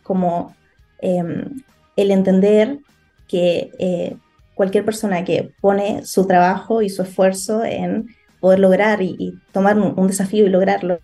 como 0.03 0.53
em, 0.99 1.61
el 1.95 2.11
entender 2.11 2.79
que 3.27 4.17
cualquier 4.59 4.83
persona 4.83 5.23
que 5.23 5.53
pone 5.61 6.05
su 6.05 6.27
trabajo 6.27 6.81
y 6.81 6.89
su 6.89 7.01
esfuerzo 7.01 7.63
en 7.63 8.09
poder 8.41 8.59
lograr 8.59 9.01
y, 9.01 9.39
tomar 9.53 9.79
un, 9.79 10.05
desafío 10.05 10.45
y 10.45 10.49
lograrlo, 10.49 10.99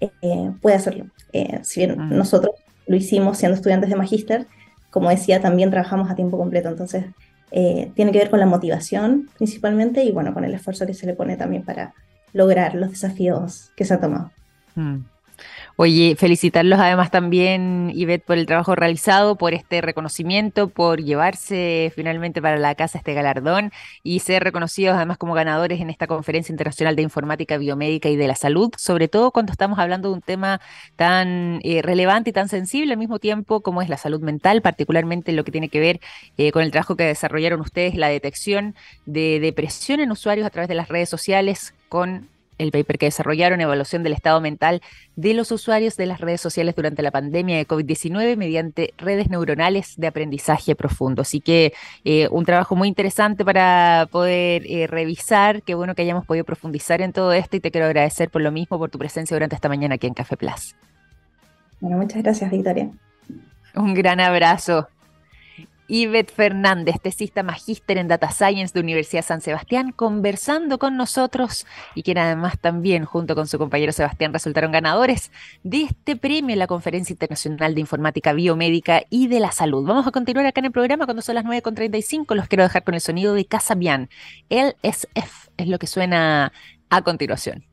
eh, 0.00 0.50
puede 0.60 0.74
hacerlo. 0.74 1.06
Eh, 1.32 1.60
si 1.62 1.86
bien 1.86 1.96
mm. 1.96 2.16
nosotros 2.16 2.56
lo 2.88 2.96
hicimos 2.96 3.38
siendo 3.38 3.54
estudiantes 3.54 3.88
de 3.88 3.94
magíster, 3.94 4.48
como 4.90 5.10
decía, 5.10 5.40
también 5.40 5.70
trabajamos 5.70 6.10
a 6.10 6.16
tiempo 6.16 6.38
completo, 6.38 6.70
entonces 6.70 7.04
eh, 7.52 7.92
tiene 7.94 8.10
que 8.10 8.18
ver 8.18 8.30
con 8.30 8.40
la 8.40 8.46
motivación 8.46 9.30
principalmente 9.36 10.02
y 10.02 10.10
bueno, 10.10 10.34
con 10.34 10.42
el 10.42 10.52
esfuerzo 10.52 10.84
que 10.84 10.94
se 10.94 11.06
le 11.06 11.14
pone 11.14 11.36
también 11.36 11.62
para 11.62 11.94
lograr 12.32 12.74
los 12.74 12.90
desafíos 12.90 13.70
que 13.76 13.84
se 13.84 13.94
ha 13.94 14.00
tomado. 14.00 14.32
Mm. 14.74 15.04
Oye, 15.80 16.16
felicitarlos 16.16 16.80
además 16.80 17.12
también, 17.12 17.92
Ivette, 17.94 18.24
por 18.24 18.36
el 18.36 18.46
trabajo 18.46 18.74
realizado, 18.74 19.36
por 19.36 19.54
este 19.54 19.80
reconocimiento, 19.80 20.66
por 20.70 21.00
llevarse 21.04 21.92
finalmente 21.94 22.42
para 22.42 22.56
la 22.56 22.74
casa 22.74 22.98
este 22.98 23.14
galardón 23.14 23.70
y 24.02 24.18
ser 24.18 24.42
reconocidos 24.42 24.96
además 24.96 25.18
como 25.18 25.34
ganadores 25.34 25.80
en 25.80 25.88
esta 25.88 26.08
Conferencia 26.08 26.52
Internacional 26.52 26.96
de 26.96 27.02
Informática 27.02 27.58
Biomédica 27.58 28.08
y 28.08 28.16
de 28.16 28.26
la 28.26 28.34
Salud, 28.34 28.72
sobre 28.76 29.06
todo 29.06 29.30
cuando 29.30 29.52
estamos 29.52 29.78
hablando 29.78 30.08
de 30.08 30.14
un 30.14 30.20
tema 30.20 30.60
tan 30.96 31.60
eh, 31.62 31.80
relevante 31.80 32.30
y 32.30 32.32
tan 32.32 32.48
sensible 32.48 32.94
al 32.94 32.98
mismo 32.98 33.20
tiempo 33.20 33.60
como 33.60 33.80
es 33.80 33.88
la 33.88 33.98
salud 33.98 34.20
mental, 34.20 34.62
particularmente 34.62 35.30
lo 35.30 35.44
que 35.44 35.52
tiene 35.52 35.68
que 35.68 35.78
ver 35.78 36.00
eh, 36.38 36.50
con 36.50 36.64
el 36.64 36.72
trabajo 36.72 36.96
que 36.96 37.04
desarrollaron 37.04 37.60
ustedes, 37.60 37.94
la 37.94 38.08
detección 38.08 38.74
de 39.06 39.38
depresión 39.38 40.00
en 40.00 40.10
usuarios 40.10 40.44
a 40.44 40.50
través 40.50 40.68
de 40.68 40.74
las 40.74 40.88
redes 40.88 41.08
sociales 41.08 41.72
con 41.88 42.26
el 42.58 42.70
paper 42.70 42.98
que 42.98 43.06
desarrollaron, 43.06 43.60
evaluación 43.60 44.02
del 44.02 44.12
estado 44.12 44.40
mental 44.40 44.82
de 45.16 45.34
los 45.34 45.50
usuarios 45.52 45.96
de 45.96 46.06
las 46.06 46.20
redes 46.20 46.40
sociales 46.40 46.74
durante 46.74 47.02
la 47.02 47.10
pandemia 47.10 47.56
de 47.56 47.66
COVID-19 47.66 48.36
mediante 48.36 48.94
redes 48.98 49.30
neuronales 49.30 49.94
de 49.96 50.06
aprendizaje 50.06 50.74
profundo. 50.74 51.22
Así 51.22 51.40
que 51.40 51.72
eh, 52.04 52.28
un 52.30 52.44
trabajo 52.44 52.76
muy 52.76 52.88
interesante 52.88 53.44
para 53.44 54.08
poder 54.10 54.64
eh, 54.66 54.86
revisar. 54.86 55.62
Qué 55.62 55.74
bueno 55.74 55.94
que 55.94 56.02
hayamos 56.02 56.26
podido 56.26 56.44
profundizar 56.44 57.00
en 57.00 57.12
todo 57.12 57.32
esto 57.32 57.56
y 57.56 57.60
te 57.60 57.70
quiero 57.70 57.86
agradecer 57.86 58.30
por 58.30 58.42
lo 58.42 58.52
mismo, 58.52 58.78
por 58.78 58.90
tu 58.90 58.98
presencia 58.98 59.34
durante 59.34 59.54
esta 59.54 59.68
mañana 59.68 59.94
aquí 59.94 60.06
en 60.06 60.14
Café 60.14 60.36
Plus. 60.36 60.74
Bueno, 61.80 61.96
muchas 61.96 62.22
gracias, 62.22 62.50
Victoria. 62.50 62.90
Un 63.74 63.94
gran 63.94 64.20
abrazo. 64.20 64.88
Ivette 65.88 66.30
Fernández, 66.30 66.96
tesista 67.02 67.42
magíster 67.42 67.96
en 67.98 68.08
Data 68.08 68.30
Science 68.30 68.74
de 68.74 68.80
Universidad 68.80 69.24
San 69.24 69.40
Sebastián, 69.40 69.92
conversando 69.92 70.78
con 70.78 70.96
nosotros 70.96 71.66
y 71.94 72.02
quien 72.02 72.18
además 72.18 72.58
también, 72.60 73.04
junto 73.04 73.34
con 73.34 73.48
su 73.48 73.58
compañero 73.58 73.92
Sebastián, 73.92 74.32
resultaron 74.32 74.70
ganadores 74.70 75.32
de 75.62 75.82
este 75.82 76.16
premio 76.16 76.52
en 76.52 76.58
la 76.58 76.66
Conferencia 76.66 77.12
Internacional 77.12 77.74
de 77.74 77.80
Informática 77.80 78.34
Biomédica 78.34 79.02
y 79.08 79.28
de 79.28 79.40
la 79.40 79.50
Salud. 79.50 79.84
Vamos 79.84 80.06
a 80.06 80.10
continuar 80.10 80.46
acá 80.46 80.60
en 80.60 80.66
el 80.66 80.72
programa 80.72 81.06
cuando 81.06 81.22
son 81.22 81.34
las 81.34 81.44
9.35. 81.44 82.34
Los 82.34 82.48
quiero 82.48 82.64
dejar 82.64 82.84
con 82.84 82.94
el 82.94 83.00
sonido 83.00 83.32
de 83.32 83.46
Casa 83.46 83.74
Bian. 83.74 84.10
LSF 84.50 85.48
es 85.56 85.68
lo 85.68 85.78
que 85.78 85.86
suena 85.86 86.52
a 86.90 87.02
continuación. 87.02 87.64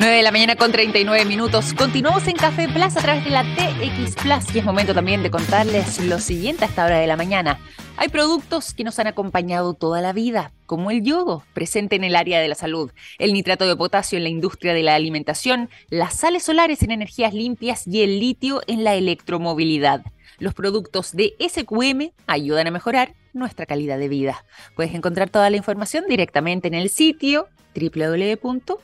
9 0.00 0.16
de 0.16 0.22
la 0.22 0.32
mañana 0.32 0.56
con 0.56 0.72
39 0.72 1.26
minutos. 1.26 1.74
Continuamos 1.74 2.26
en 2.26 2.34
Café 2.34 2.70
Plus 2.70 2.96
a 2.96 3.02
través 3.02 3.22
de 3.22 3.28
la 3.28 3.42
TX 3.42 4.14
Plus 4.14 4.54
y 4.54 4.60
es 4.60 4.64
momento 4.64 4.94
también 4.94 5.22
de 5.22 5.30
contarles 5.30 6.02
lo 6.02 6.18
siguiente 6.18 6.64
a 6.64 6.68
esta 6.68 6.86
hora 6.86 6.98
de 6.98 7.06
la 7.06 7.18
mañana. 7.18 7.60
Hay 7.98 8.08
productos 8.08 8.72
que 8.72 8.82
nos 8.82 8.98
han 8.98 9.08
acompañado 9.08 9.74
toda 9.74 10.00
la 10.00 10.14
vida, 10.14 10.52
como 10.64 10.90
el 10.90 11.02
yodo, 11.02 11.44
presente 11.52 11.96
en 11.96 12.04
el 12.04 12.16
área 12.16 12.40
de 12.40 12.48
la 12.48 12.54
salud, 12.54 12.90
el 13.18 13.34
nitrato 13.34 13.68
de 13.68 13.76
potasio 13.76 14.16
en 14.16 14.22
la 14.22 14.30
industria 14.30 14.72
de 14.72 14.82
la 14.82 14.94
alimentación, 14.94 15.68
las 15.90 16.14
sales 16.14 16.44
solares 16.44 16.82
en 16.82 16.92
energías 16.92 17.34
limpias 17.34 17.86
y 17.86 18.00
el 18.00 18.20
litio 18.20 18.62
en 18.68 18.84
la 18.84 18.94
electromovilidad. 18.94 20.02
Los 20.38 20.54
productos 20.54 21.12
de 21.12 21.34
SQM 21.46 22.12
ayudan 22.26 22.68
a 22.68 22.70
mejorar 22.70 23.12
nuestra 23.34 23.66
calidad 23.66 23.98
de 23.98 24.08
vida. 24.08 24.46
Puedes 24.76 24.94
encontrar 24.94 25.28
toda 25.28 25.50
la 25.50 25.58
información 25.58 26.06
directamente 26.08 26.68
en 26.68 26.74
el 26.74 26.88
sitio 26.88 27.48
www.sqm.com. 27.74 28.80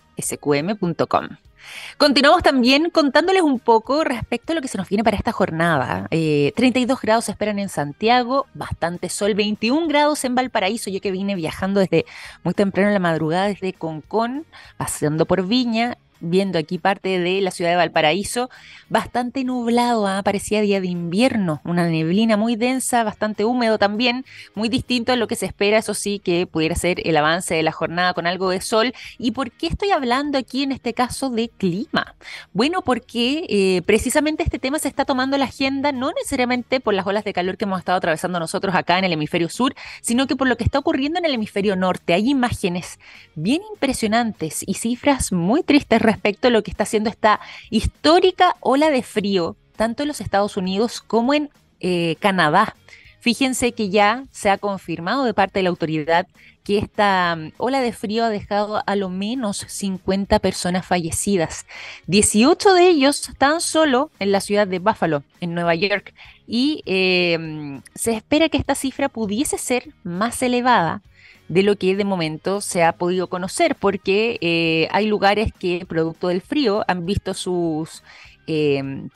Continuamos 1.99 2.43
también 2.43 2.91
contándoles 2.91 3.43
un 3.43 3.59
poco 3.59 4.05
respecto 4.05 4.53
a 4.53 4.55
lo 4.55 4.63
que 4.63 4.69
se 4.69 4.79
nos 4.79 4.89
viene 4.89 5.05
para 5.05 5.17
esta 5.17 5.33
jornada. 5.33 6.07
32 6.11 6.97
eh, 6.97 7.01
grados 7.03 7.25
se 7.25 7.33
esperan 7.33 7.59
en 7.59 7.69
Santiago, 7.69 8.47
bastante 8.55 9.09
sol, 9.09 9.35
21 9.35 9.89
grados 9.89 10.25
en 10.25 10.35
Valparaíso. 10.35 10.91
Yo 10.91 11.01
que 11.01 11.11
vine 11.11 11.35
viajando 11.35 11.81
desde 11.81 12.05
muy 12.45 12.55
temprano 12.55 12.89
en 12.89 12.95
la 12.95 13.01
madrugada 13.01 13.49
desde 13.49 13.73
Concón, 13.73 14.47
paseando 14.77 15.27
por 15.27 15.47
Viña, 15.47 15.99
viendo 16.21 16.59
aquí 16.59 16.79
parte 16.79 17.19
de 17.19 17.41
la 17.41 17.51
ciudad 17.51 17.71
de 17.71 17.77
Valparaíso, 17.77 18.51
bastante 18.89 19.45
nublado, 19.45 20.07
¿ah? 20.07 20.23
parecía 20.23 20.61
día 20.61 20.81
de 20.81 20.87
invierno, 20.87 21.61
una 21.65 21.89
neblina 21.89 22.37
muy 22.37 22.57
densa, 22.57 23.05
bastante 23.05 23.45
húmedo 23.45 23.79
también, 23.79 24.25
muy 24.55 24.69
distinto 24.69 25.13
a 25.13 25.17
lo 25.17 25.27
que 25.29 25.37
se 25.37 25.47
espera, 25.47 25.79
eso 25.79 25.95
sí, 25.95 26.19
que 26.19 26.47
pudiera 26.47 26.75
ser 26.75 27.07
el 27.07 27.17
avance 27.17 27.55
de 27.55 27.63
la 27.63 27.73
jornada 27.73 28.15
con 28.15 28.27
algo 28.27 28.51
de 28.51 28.61
sol. 28.61 28.95
¿Y 29.19 29.33
por 29.33 29.51
qué 29.51 29.67
estoy 29.67 29.91
hablando 29.91 30.39
aquí 30.39 30.63
en 30.63 30.73
este 30.73 30.95
caso 30.95 31.31
de 31.31 31.49
clima? 31.49 32.15
Bueno, 32.53 32.83
porque 32.83 33.47
eh, 33.49 33.83
precisamente 33.87 34.43
este 34.43 34.59
tema 34.59 34.79
se 34.79 34.89
está 34.89 35.05
tomando 35.05 35.37
la 35.39 35.47
agenda 35.47 35.93
no 35.93 36.13
necesariamente 36.13 36.81
por 36.81 36.95
las 36.95 37.07
olas 37.07 37.25
de 37.25 37.33
calor 37.33 37.57
que 37.57 37.65
hemos 37.65 37.79
estado 37.79 37.99
atravesando 37.99 38.39
nosotros 38.39 38.75
acá 38.75 38.99
en 38.99 39.05
el 39.05 39.13
hemisferio 39.13 39.49
sur, 39.49 39.75
sino 40.01 40.27
que 40.27 40.37
por 40.37 40.49
lo 40.49 40.57
que 40.57 40.65
está 40.65 40.79
ocurriendo 40.79 41.19
en 41.19 41.25
el 41.25 41.35
hemisferio 41.35 41.77
norte. 41.77 42.15
Hay 42.15 42.31
imágenes 42.31 42.99
bien 43.35 43.63
impresionantes 43.73 44.65
y 44.67 44.75
cifras 44.75 45.33
muy 45.33 45.63
tristes 45.63 46.03
a 46.23 46.51
lo 46.51 46.63
que 46.63 46.71
está 46.71 46.85
haciendo 46.85 47.11
esta 47.11 47.41
histórica 47.71 48.57
ola 48.61 48.91
de 48.91 49.03
frío, 49.03 49.57
tanto 49.77 50.03
en 50.03 50.09
los 50.09 50.21
Estados 50.21 50.57
Unidos 50.57 51.01
como 51.01 51.35
en 51.35 51.51
eh, 51.81 52.17
Canadá. 52.21 52.75
Fíjense 53.21 53.73
que 53.73 53.91
ya 53.91 54.25
se 54.31 54.51
ha 54.51 54.59
confirmado 54.59 55.25
de 55.25 55.35
parte 55.35 55.59
de 55.59 55.65
la 55.65 55.71
autoridad 55.71 56.27
que 56.67 56.79
esta 56.79 57.37
mm, 57.37 57.53
ola 57.59 57.81
de 57.81 57.93
frío 57.93 58.25
ha 58.25 58.29
dejado 58.29 58.83
a 58.87 58.97
lo 58.97 59.09
menos 59.09 59.65
50 59.69 60.39
personas 60.41 60.85
fallecidas. 60.85 61.67
18 62.07 62.75
de 62.75 62.89
ellos 62.89 63.31
tan 63.39 63.61
solo 63.61 64.11
en 64.19 64.33
la 64.33 64.41
ciudad 64.41 64.67
de 64.67 64.81
Buffalo, 64.81 65.23
en 65.41 65.55
Nueva 65.55 65.75
York. 65.75 66.13
Y 66.47 66.83
eh, 66.87 67.39
mm, 67.39 67.79
se 67.95 68.13
espera 68.15 68.49
que 68.49 68.59
esta 68.59 68.75
cifra 68.75 69.09
pudiese 69.09 69.59
ser 69.59 69.89
más 70.03 70.43
elevada 70.43 71.03
de 71.49 71.63
lo 71.63 71.77
que 71.77 71.97
de 71.97 72.05
momento 72.05 72.61
se 72.61 72.83
ha 72.83 72.93
podido 72.93 73.29
conocer, 73.29 73.77
porque 73.77 74.39
eh, 74.41 74.89
hay 74.91 75.07
lugares 75.07 75.53
que, 75.59 75.85
producto 75.87 76.29
del 76.29 76.41
frío, 76.41 76.85
han 76.89 77.07
visto 77.07 77.35
sus 77.35 78.03
em, 78.47 79.09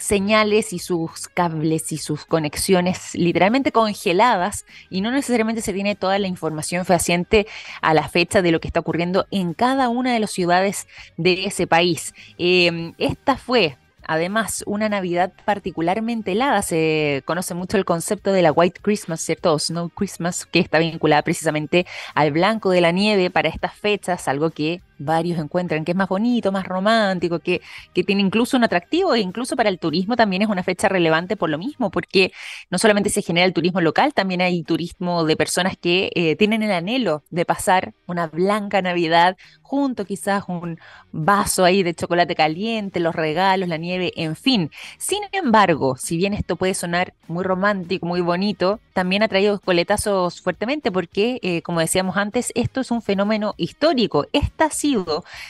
señales 0.00 0.72
y 0.72 0.78
sus 0.78 1.28
cables 1.28 1.92
y 1.92 1.98
sus 1.98 2.24
conexiones 2.24 3.14
literalmente 3.14 3.70
congeladas 3.70 4.64
y 4.88 5.02
no 5.02 5.10
necesariamente 5.10 5.60
se 5.60 5.74
tiene 5.74 5.94
toda 5.94 6.18
la 6.18 6.26
información 6.26 6.86
fehaciente 6.86 7.46
a 7.82 7.92
la 7.92 8.08
fecha 8.08 8.40
de 8.42 8.50
lo 8.50 8.60
que 8.60 8.68
está 8.68 8.80
ocurriendo 8.80 9.26
en 9.30 9.52
cada 9.52 9.88
una 9.88 10.14
de 10.14 10.20
las 10.20 10.30
ciudades 10.30 10.88
de 11.18 11.44
ese 11.44 11.66
país. 11.66 12.14
Em, 12.38 12.94
esta 12.98 13.36
fue 13.36 13.76
Además, 14.06 14.64
una 14.66 14.88
Navidad 14.88 15.32
particularmente 15.44 16.32
helada. 16.32 16.62
Se 16.62 17.22
conoce 17.24 17.54
mucho 17.54 17.76
el 17.76 17.84
concepto 17.84 18.32
de 18.32 18.42
la 18.42 18.52
White 18.52 18.80
Christmas, 18.82 19.20
¿cierto? 19.20 19.52
O 19.52 19.58
Snow 19.58 19.88
Christmas, 19.90 20.46
que 20.46 20.58
está 20.58 20.78
vinculada 20.78 21.22
precisamente 21.22 21.86
al 22.14 22.32
blanco 22.32 22.70
de 22.70 22.80
la 22.80 22.92
nieve 22.92 23.30
para 23.30 23.48
estas 23.48 23.74
fechas, 23.74 24.28
algo 24.28 24.50
que 24.50 24.82
varios 25.00 25.38
encuentran 25.38 25.84
que 25.84 25.92
es 25.92 25.96
más 25.96 26.08
bonito, 26.08 26.52
más 26.52 26.66
romántico, 26.66 27.40
que, 27.40 27.60
que 27.94 28.04
tiene 28.04 28.22
incluso 28.22 28.56
un 28.56 28.64
atractivo 28.64 29.14
e 29.14 29.20
incluso 29.20 29.56
para 29.56 29.68
el 29.68 29.78
turismo 29.78 30.16
también 30.16 30.42
es 30.42 30.48
una 30.48 30.62
fecha 30.62 30.88
relevante 30.88 31.36
por 31.36 31.50
lo 31.50 31.58
mismo, 31.58 31.90
porque 31.90 32.32
no 32.70 32.78
solamente 32.78 33.10
se 33.10 33.22
genera 33.22 33.46
el 33.46 33.52
turismo 33.52 33.80
local, 33.80 34.14
también 34.14 34.40
hay 34.40 34.62
turismo 34.62 35.24
de 35.24 35.36
personas 35.36 35.76
que 35.76 36.10
eh, 36.14 36.36
tienen 36.36 36.62
el 36.62 36.72
anhelo 36.72 37.24
de 37.30 37.44
pasar 37.44 37.94
una 38.06 38.26
blanca 38.26 38.82
Navidad 38.82 39.36
junto 39.62 40.04
quizás 40.04 40.44
un 40.48 40.78
vaso 41.12 41.64
ahí 41.64 41.82
de 41.82 41.94
chocolate 41.94 42.34
caliente, 42.34 43.00
los 43.00 43.14
regalos, 43.14 43.68
la 43.68 43.76
nieve, 43.76 44.12
en 44.16 44.36
fin. 44.36 44.70
Sin 44.98 45.20
embargo, 45.32 45.96
si 45.96 46.16
bien 46.16 46.34
esto 46.34 46.56
puede 46.56 46.74
sonar 46.74 47.14
muy 47.28 47.44
romántico, 47.44 48.06
muy 48.06 48.20
bonito, 48.20 48.80
también 48.92 49.22
ha 49.22 49.28
traído 49.28 49.60
coletazos 49.60 50.40
fuertemente 50.40 50.90
porque, 50.90 51.38
eh, 51.42 51.62
como 51.62 51.80
decíamos 51.80 52.16
antes, 52.16 52.52
esto 52.54 52.80
es 52.80 52.90
un 52.90 53.02
fenómeno 53.02 53.54
histórico. 53.56 54.26
Esta 54.32 54.70
sí 54.70 54.89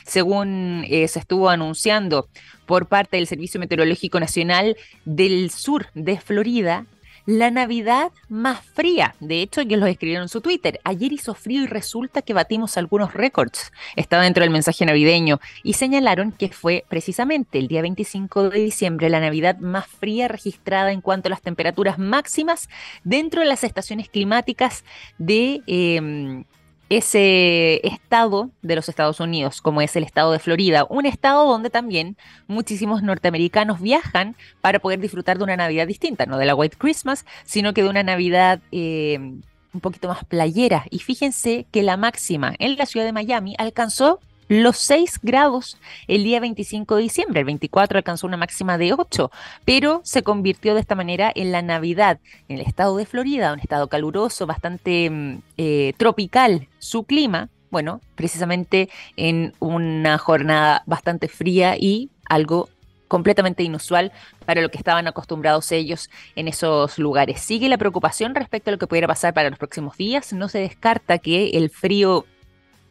según 0.04 0.84
eh, 0.88 1.08
se 1.08 1.18
estuvo 1.18 1.48
anunciando 1.48 2.28
por 2.66 2.86
parte 2.86 3.16
del 3.16 3.26
Servicio 3.26 3.60
Meteorológico 3.60 4.20
Nacional 4.20 4.76
del 5.04 5.50
sur 5.50 5.86
de 5.94 6.18
Florida, 6.20 6.86
la 7.26 7.50
Navidad 7.50 8.12
más 8.28 8.60
fría. 8.74 9.14
De 9.20 9.42
hecho, 9.42 9.60
ellos 9.60 9.78
lo 9.78 9.86
escribieron 9.86 10.24
en 10.24 10.28
su 10.28 10.40
Twitter. 10.40 10.80
Ayer 10.84 11.12
hizo 11.12 11.34
frío 11.34 11.62
y 11.62 11.66
resulta 11.66 12.22
que 12.22 12.34
batimos 12.34 12.76
algunos 12.76 13.14
récords. 13.14 13.72
Estaba 13.96 14.24
dentro 14.24 14.42
del 14.42 14.50
mensaje 14.50 14.84
navideño 14.86 15.40
y 15.62 15.74
señalaron 15.74 16.32
que 16.32 16.48
fue 16.48 16.84
precisamente 16.88 17.58
el 17.58 17.68
día 17.68 17.82
25 17.82 18.50
de 18.50 18.60
diciembre 18.60 19.10
la 19.10 19.20
Navidad 19.20 19.58
más 19.58 19.86
fría 19.86 20.28
registrada 20.28 20.92
en 20.92 21.00
cuanto 21.00 21.28
a 21.28 21.30
las 21.30 21.42
temperaturas 21.42 21.98
máximas 21.98 22.68
dentro 23.04 23.42
de 23.42 23.46
las 23.46 23.64
estaciones 23.64 24.08
climáticas 24.08 24.84
de... 25.18 25.62
Em, 25.66 26.44
ese 26.90 27.86
estado 27.86 28.50
de 28.62 28.74
los 28.74 28.88
Estados 28.88 29.20
Unidos, 29.20 29.62
como 29.62 29.80
es 29.80 29.94
el 29.94 30.02
estado 30.02 30.32
de 30.32 30.40
Florida, 30.40 30.86
un 30.90 31.06
estado 31.06 31.46
donde 31.46 31.70
también 31.70 32.16
muchísimos 32.48 33.02
norteamericanos 33.02 33.80
viajan 33.80 34.34
para 34.60 34.80
poder 34.80 34.98
disfrutar 34.98 35.38
de 35.38 35.44
una 35.44 35.56
Navidad 35.56 35.86
distinta, 35.86 36.26
no 36.26 36.36
de 36.36 36.46
la 36.46 36.56
White 36.56 36.76
Christmas, 36.78 37.24
sino 37.44 37.72
que 37.72 37.84
de 37.84 37.88
una 37.88 38.02
Navidad 38.02 38.60
eh, 38.72 39.18
un 39.72 39.80
poquito 39.80 40.08
más 40.08 40.24
playera. 40.24 40.84
Y 40.90 40.98
fíjense 40.98 41.64
que 41.70 41.84
la 41.84 41.96
máxima 41.96 42.54
en 42.58 42.76
la 42.76 42.86
ciudad 42.86 43.06
de 43.06 43.12
Miami 43.12 43.54
alcanzó 43.56 44.18
los 44.50 44.78
6 44.78 45.20
grados 45.22 45.78
el 46.08 46.24
día 46.24 46.40
25 46.40 46.96
de 46.96 47.02
diciembre. 47.02 47.40
El 47.40 47.46
24 47.46 47.98
alcanzó 47.98 48.26
una 48.26 48.36
máxima 48.36 48.78
de 48.78 48.92
8, 48.92 49.30
pero 49.64 50.00
se 50.02 50.24
convirtió 50.24 50.74
de 50.74 50.80
esta 50.80 50.96
manera 50.96 51.30
en 51.32 51.52
la 51.52 51.62
Navidad 51.62 52.18
en 52.48 52.58
el 52.58 52.66
estado 52.66 52.96
de 52.96 53.06
Florida, 53.06 53.52
un 53.52 53.60
estado 53.60 53.86
caluroso, 53.86 54.46
bastante 54.46 55.08
mm, 55.08 55.38
eh, 55.56 55.92
tropical 55.96 56.66
su 56.80 57.04
clima. 57.04 57.48
Bueno, 57.70 58.00
precisamente 58.16 58.88
en 59.16 59.54
una 59.60 60.18
jornada 60.18 60.82
bastante 60.84 61.28
fría 61.28 61.76
y 61.78 62.10
algo 62.24 62.68
completamente 63.06 63.62
inusual 63.62 64.10
para 64.46 64.62
lo 64.62 64.68
que 64.68 64.78
estaban 64.78 65.06
acostumbrados 65.06 65.70
ellos 65.70 66.10
en 66.34 66.48
esos 66.48 66.98
lugares. 66.98 67.40
Sigue 67.40 67.68
la 67.68 67.78
preocupación 67.78 68.34
respecto 68.34 68.70
a 68.70 68.72
lo 68.72 68.78
que 68.78 68.88
pudiera 68.88 69.06
pasar 69.06 69.32
para 69.32 69.48
los 69.48 69.60
próximos 69.60 69.96
días. 69.96 70.32
No 70.32 70.48
se 70.48 70.58
descarta 70.58 71.18
que 71.18 71.50
el 71.50 71.70
frío 71.70 72.26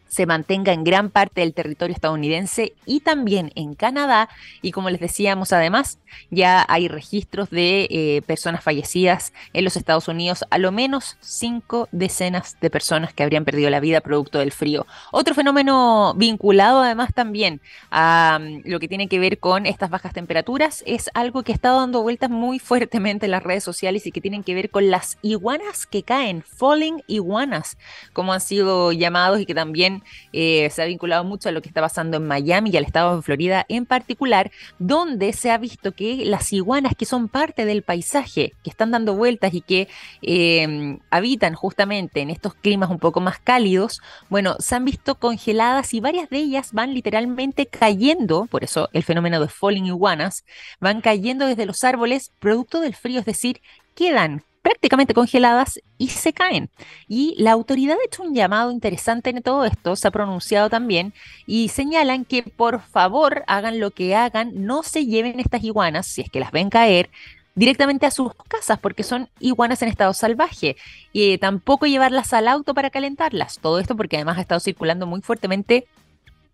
se 0.09 0.25
mantenga 0.25 0.73
en 0.73 0.83
gran 0.83 1.09
parte 1.09 1.41
del 1.41 1.53
territorio 1.53 1.95
estadounidense 1.95 2.73
y 2.85 2.99
también 2.99 3.51
en 3.55 3.75
Canadá. 3.75 4.27
Y 4.61 4.71
como 4.71 4.89
les 4.89 4.99
decíamos, 4.99 5.53
además, 5.53 5.99
ya 6.29 6.65
hay 6.67 6.87
registros 6.87 7.49
de 7.49 7.87
eh, 7.89 8.21
personas 8.25 8.63
fallecidas 8.63 9.33
en 9.53 9.63
los 9.63 9.77
Estados 9.77 10.07
Unidos, 10.07 10.43
a 10.49 10.57
lo 10.57 10.71
menos 10.71 11.17
cinco 11.21 11.87
decenas 11.91 12.57
de 12.59 12.69
personas 12.69 13.13
que 13.13 13.23
habrían 13.23 13.45
perdido 13.45 13.69
la 13.69 13.79
vida 13.79 14.01
producto 14.01 14.39
del 14.39 14.51
frío. 14.51 14.85
Otro 15.11 15.33
fenómeno 15.33 16.13
vinculado 16.15 16.81
además 16.81 17.13
también 17.13 17.61
a 17.91 18.39
mm, 18.41 18.61
lo 18.65 18.79
que 18.79 18.87
tiene 18.87 19.07
que 19.07 19.19
ver 19.19 19.39
con 19.39 19.65
estas 19.65 19.89
bajas 19.89 20.13
temperaturas 20.13 20.83
es 20.85 21.09
algo 21.13 21.43
que 21.43 21.51
estado 21.51 21.79
dando 21.79 22.01
vueltas 22.01 22.29
muy 22.29 22.59
fuertemente 22.69 23.25
en 23.25 23.31
las 23.31 23.43
redes 23.43 23.63
sociales 23.63 24.05
y 24.05 24.11
que 24.11 24.21
tienen 24.21 24.43
que 24.43 24.55
ver 24.55 24.69
con 24.69 24.89
las 24.89 25.17
iguanas 25.21 25.85
que 25.85 26.03
caen, 26.03 26.43
falling 26.43 27.03
iguanas, 27.07 27.77
como 28.13 28.33
han 28.33 28.41
sido 28.41 28.91
llamados 28.91 29.39
y 29.39 29.45
que 29.45 29.53
también 29.53 29.98
eh, 30.33 30.69
se 30.71 30.81
ha 30.81 30.85
vinculado 30.85 31.23
mucho 31.23 31.49
a 31.49 31.51
lo 31.51 31.61
que 31.61 31.67
está 31.67 31.81
pasando 31.81 32.17
en 32.17 32.27
Miami 32.27 32.69
y 32.71 32.77
al 32.77 32.83
estado 32.83 33.15
de 33.15 33.21
Florida 33.21 33.65
en 33.69 33.85
particular, 33.85 34.51
donde 34.77 35.33
se 35.33 35.51
ha 35.51 35.57
visto 35.57 35.93
que 35.93 36.25
las 36.25 36.51
iguanas 36.53 36.93
que 36.97 37.05
son 37.05 37.29
parte 37.29 37.65
del 37.65 37.83
paisaje, 37.83 38.53
que 38.63 38.69
están 38.69 38.91
dando 38.91 39.15
vueltas 39.15 39.53
y 39.53 39.61
que 39.61 39.87
em, 40.21 40.99
habitan 41.09 41.53
justamente 41.53 42.21
en 42.21 42.29
estos 42.29 42.53
climas 42.53 42.89
un 42.89 42.99
poco 42.99 43.21
más 43.21 43.39
cálidos, 43.39 44.01
bueno, 44.29 44.55
se 44.59 44.75
han 44.75 44.85
visto 44.85 45.15
congeladas 45.15 45.93
y 45.93 45.99
varias 45.99 46.29
de 46.29 46.37
ellas 46.37 46.73
van 46.73 46.93
literalmente 46.93 47.65
cayendo, 47.65 48.45
por 48.45 48.63
eso 48.63 48.89
el 48.93 49.03
fenómeno 49.03 49.39
de 49.39 49.47
falling 49.47 49.85
iguanas, 49.85 50.45
van 50.79 51.01
cayendo 51.01 51.45
desde 51.45 51.65
los 51.65 51.83
árboles 51.83 52.31
producto 52.39 52.81
del 52.81 52.95
frío, 52.95 53.19
es 53.19 53.25
decir, 53.25 53.61
quedan 53.95 54.43
prácticamente 54.61 55.13
congeladas 55.13 55.79
y 55.97 56.09
se 56.09 56.33
caen. 56.33 56.69
Y 57.07 57.35
la 57.37 57.51
autoridad 57.51 57.97
ha 57.99 58.05
hecho 58.05 58.23
un 58.23 58.35
llamado 58.35 58.71
interesante 58.71 59.29
en 59.29 59.41
todo 59.41 59.65
esto, 59.65 59.95
se 59.95 60.07
ha 60.07 60.11
pronunciado 60.11 60.69
también, 60.69 61.13
y 61.45 61.69
señalan 61.69 62.25
que 62.25 62.43
por 62.43 62.81
favor 62.81 63.43
hagan 63.47 63.79
lo 63.79 63.91
que 63.91 64.15
hagan, 64.15 64.51
no 64.53 64.83
se 64.83 65.05
lleven 65.05 65.39
estas 65.39 65.63
iguanas, 65.63 66.07
si 66.07 66.21
es 66.21 66.29
que 66.29 66.39
las 66.39 66.51
ven 66.51 66.69
caer, 66.69 67.09
directamente 67.55 68.05
a 68.05 68.11
sus 68.11 68.31
casas 68.47 68.79
porque 68.79 69.03
son 69.03 69.29
iguanas 69.39 69.81
en 69.81 69.89
estado 69.89 70.13
salvaje 70.13 70.77
y 71.11 71.37
tampoco 71.39 71.87
llevarlas 71.87 72.33
al 72.33 72.47
auto 72.47 72.73
para 72.73 72.89
calentarlas. 72.89 73.59
Todo 73.59 73.79
esto 73.79 73.97
porque 73.97 74.15
además 74.15 74.37
ha 74.37 74.41
estado 74.41 74.61
circulando 74.61 75.05
muy 75.05 75.21
fuertemente 75.21 75.85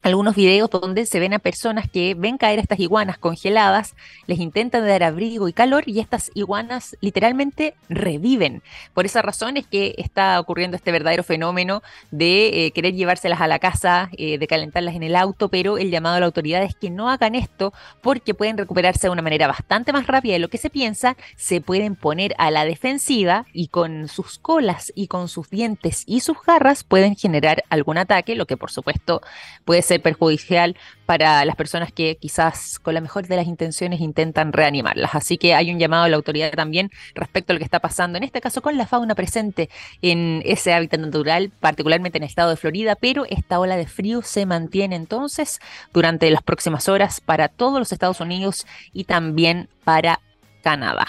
algunos 0.06 0.36
videos 0.36 0.70
donde 0.70 1.08
se 1.08 1.20
ven 1.20 1.34
a 1.34 1.40
personas 1.40 1.90
que 1.90 2.14
ven 2.14 2.38
caer 2.38 2.60
estas 2.60 2.80
iguanas 2.80 3.18
congeladas, 3.18 3.96
les 4.28 4.38
intentan 4.38 4.86
dar 4.86 5.02
abrigo 5.02 5.48
y 5.48 5.54
calor 5.54 5.84
y 5.88 6.00
estas 6.00 6.30
iguanas 6.36 6.96
literalmente 7.02 7.74
reviven. 7.90 8.62
Por 8.94 9.08
esa 9.08 9.24
razón 9.24 9.58
es 9.58 9.66
que 9.66 9.96
está 9.98 10.40
ocurriendo 10.40 10.78
este 10.78 10.92
verdadero 10.92 11.24
fenómeno 11.24 11.82
de 12.12 12.68
eh, 12.68 12.72
querer 12.72 12.94
llevárselas 12.94 13.42
a 13.42 13.48
la 13.48 13.58
casa, 13.58 14.10
eh, 14.16 14.38
de 14.38 14.46
calentarlas 14.46 14.94
en 14.94 15.02
el 15.02 15.16
auto, 15.16 15.50
pero 15.50 15.80
el 15.80 15.90
llamado 15.90 16.18
a 16.18 16.20
la 16.20 16.28
autoridad 16.28 16.62
es 16.62 16.76
que 16.76 16.92
no 16.92 17.10
hagan 17.10 17.34
esto 17.34 17.74
porque 18.02 18.36
pueden 18.36 18.60
recuperarse 18.60 19.08
de 19.08 19.12
una 19.12 19.24
manera 19.24 19.48
bastante 19.48 19.92
más 19.92 20.06
rápida 20.06 20.34
de 20.34 20.40
lo 20.40 20.50
que 20.50 20.60
se 20.60 20.70
piensa, 20.70 21.18
se 21.36 21.62
pueden 21.62 21.96
poner 21.96 22.36
a 22.38 22.52
la 22.52 22.64
defensiva 22.66 23.48
y 23.54 23.70
con 23.70 24.08
sus 24.08 24.38
colas 24.38 24.94
y 24.94 25.08
con 25.08 25.30
sus 25.30 25.50
dientes 25.50 26.04
y 26.06 26.20
sus 26.20 26.38
garras 26.46 26.84
pueden 26.84 27.16
generar 27.16 27.64
algún 27.72 27.98
ataque, 27.98 28.36
lo 28.36 28.46
que 28.46 28.56
por 28.56 28.70
supuesto 28.70 29.22
puede 29.66 29.82
ser 29.82 29.95
perjudicial 30.00 30.76
para 31.06 31.46
las 31.46 31.56
personas 31.56 31.92
que 31.92 32.18
quizás 32.18 32.80
con 32.80 32.94
la 32.94 33.02
mejor 33.02 33.28
de 33.28 33.36
las 33.36 33.48
intenciones 33.48 34.02
intentan 34.02 34.54
reanimarlas. 34.54 35.14
Así 35.14 35.38
que 35.38 35.54
hay 35.54 35.72
un 35.72 35.80
llamado 35.80 36.04
a 36.04 36.10
la 36.10 36.16
autoridad 36.16 36.52
también 36.52 36.90
respecto 37.14 37.52
a 37.52 37.54
lo 37.54 37.60
que 37.60 37.66
está 37.66 37.80
pasando, 37.80 38.18
en 38.18 38.24
este 38.24 38.42
caso 38.42 38.62
con 38.62 38.78
la 38.78 38.88
fauna 38.88 39.16
presente 39.16 39.70
en 40.02 40.42
ese 40.46 40.74
hábitat 40.74 41.00
natural, 41.00 41.52
particularmente 41.60 42.18
en 42.18 42.24
el 42.24 42.30
estado 42.30 42.50
de 42.50 42.58
Florida, 42.58 42.96
pero 42.96 43.26
esta 43.30 43.60
ola 43.60 43.78
de 43.78 43.88
frío 43.88 44.22
se 44.22 44.46
mantiene 44.46 44.96
entonces 44.96 45.60
durante 45.94 46.30
las 46.30 46.42
próximas 46.42 46.90
horas 46.90 47.22
para 47.22 47.48
todos 47.48 47.80
los 47.80 47.92
Estados 47.92 48.20
Unidos 48.20 48.66
y 48.94 49.04
también 49.04 49.70
para 49.84 50.20
Canadá. 50.64 51.08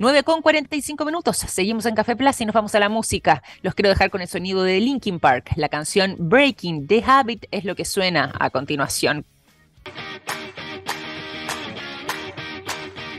9 0.00 0.22
con 0.22 0.40
45 0.40 1.04
minutos. 1.04 1.36
Seguimos 1.36 1.84
en 1.84 1.94
Café 1.94 2.16
Plus 2.16 2.40
y 2.40 2.46
nos 2.46 2.54
vamos 2.54 2.74
a 2.74 2.80
la 2.80 2.88
música. 2.88 3.42
Los 3.60 3.74
quiero 3.74 3.90
dejar 3.90 4.08
con 4.08 4.22
el 4.22 4.28
sonido 4.28 4.62
de 4.62 4.80
Linkin 4.80 5.20
Park. 5.20 5.50
La 5.56 5.68
canción 5.68 6.16
Breaking 6.18 6.86
the 6.86 7.04
Habit 7.06 7.44
es 7.50 7.66
lo 7.66 7.76
que 7.76 7.84
suena 7.84 8.32
a 8.40 8.48
continuación. 8.48 9.26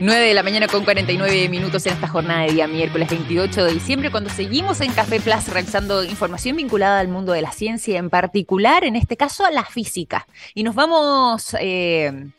9 0.00 0.26
de 0.26 0.34
la 0.34 0.42
mañana 0.42 0.66
con 0.66 0.82
49 0.82 1.48
minutos 1.48 1.86
en 1.86 1.92
esta 1.92 2.08
jornada 2.08 2.46
de 2.46 2.54
día 2.54 2.66
miércoles 2.66 3.08
28 3.10 3.64
de 3.64 3.72
diciembre, 3.74 4.10
cuando 4.10 4.28
seguimos 4.28 4.80
en 4.80 4.92
Café 4.92 5.20
Plus 5.20 5.46
realizando 5.46 6.02
información 6.02 6.56
vinculada 6.56 6.98
al 6.98 7.06
mundo 7.06 7.30
de 7.30 7.42
la 7.42 7.52
ciencia, 7.52 7.96
en 7.96 8.10
particular, 8.10 8.82
en 8.82 8.96
este 8.96 9.16
caso, 9.16 9.44
a 9.44 9.52
la 9.52 9.64
física. 9.64 10.26
Y 10.52 10.64
nos 10.64 10.74
vamos 10.74 11.54
eh, 11.60 12.32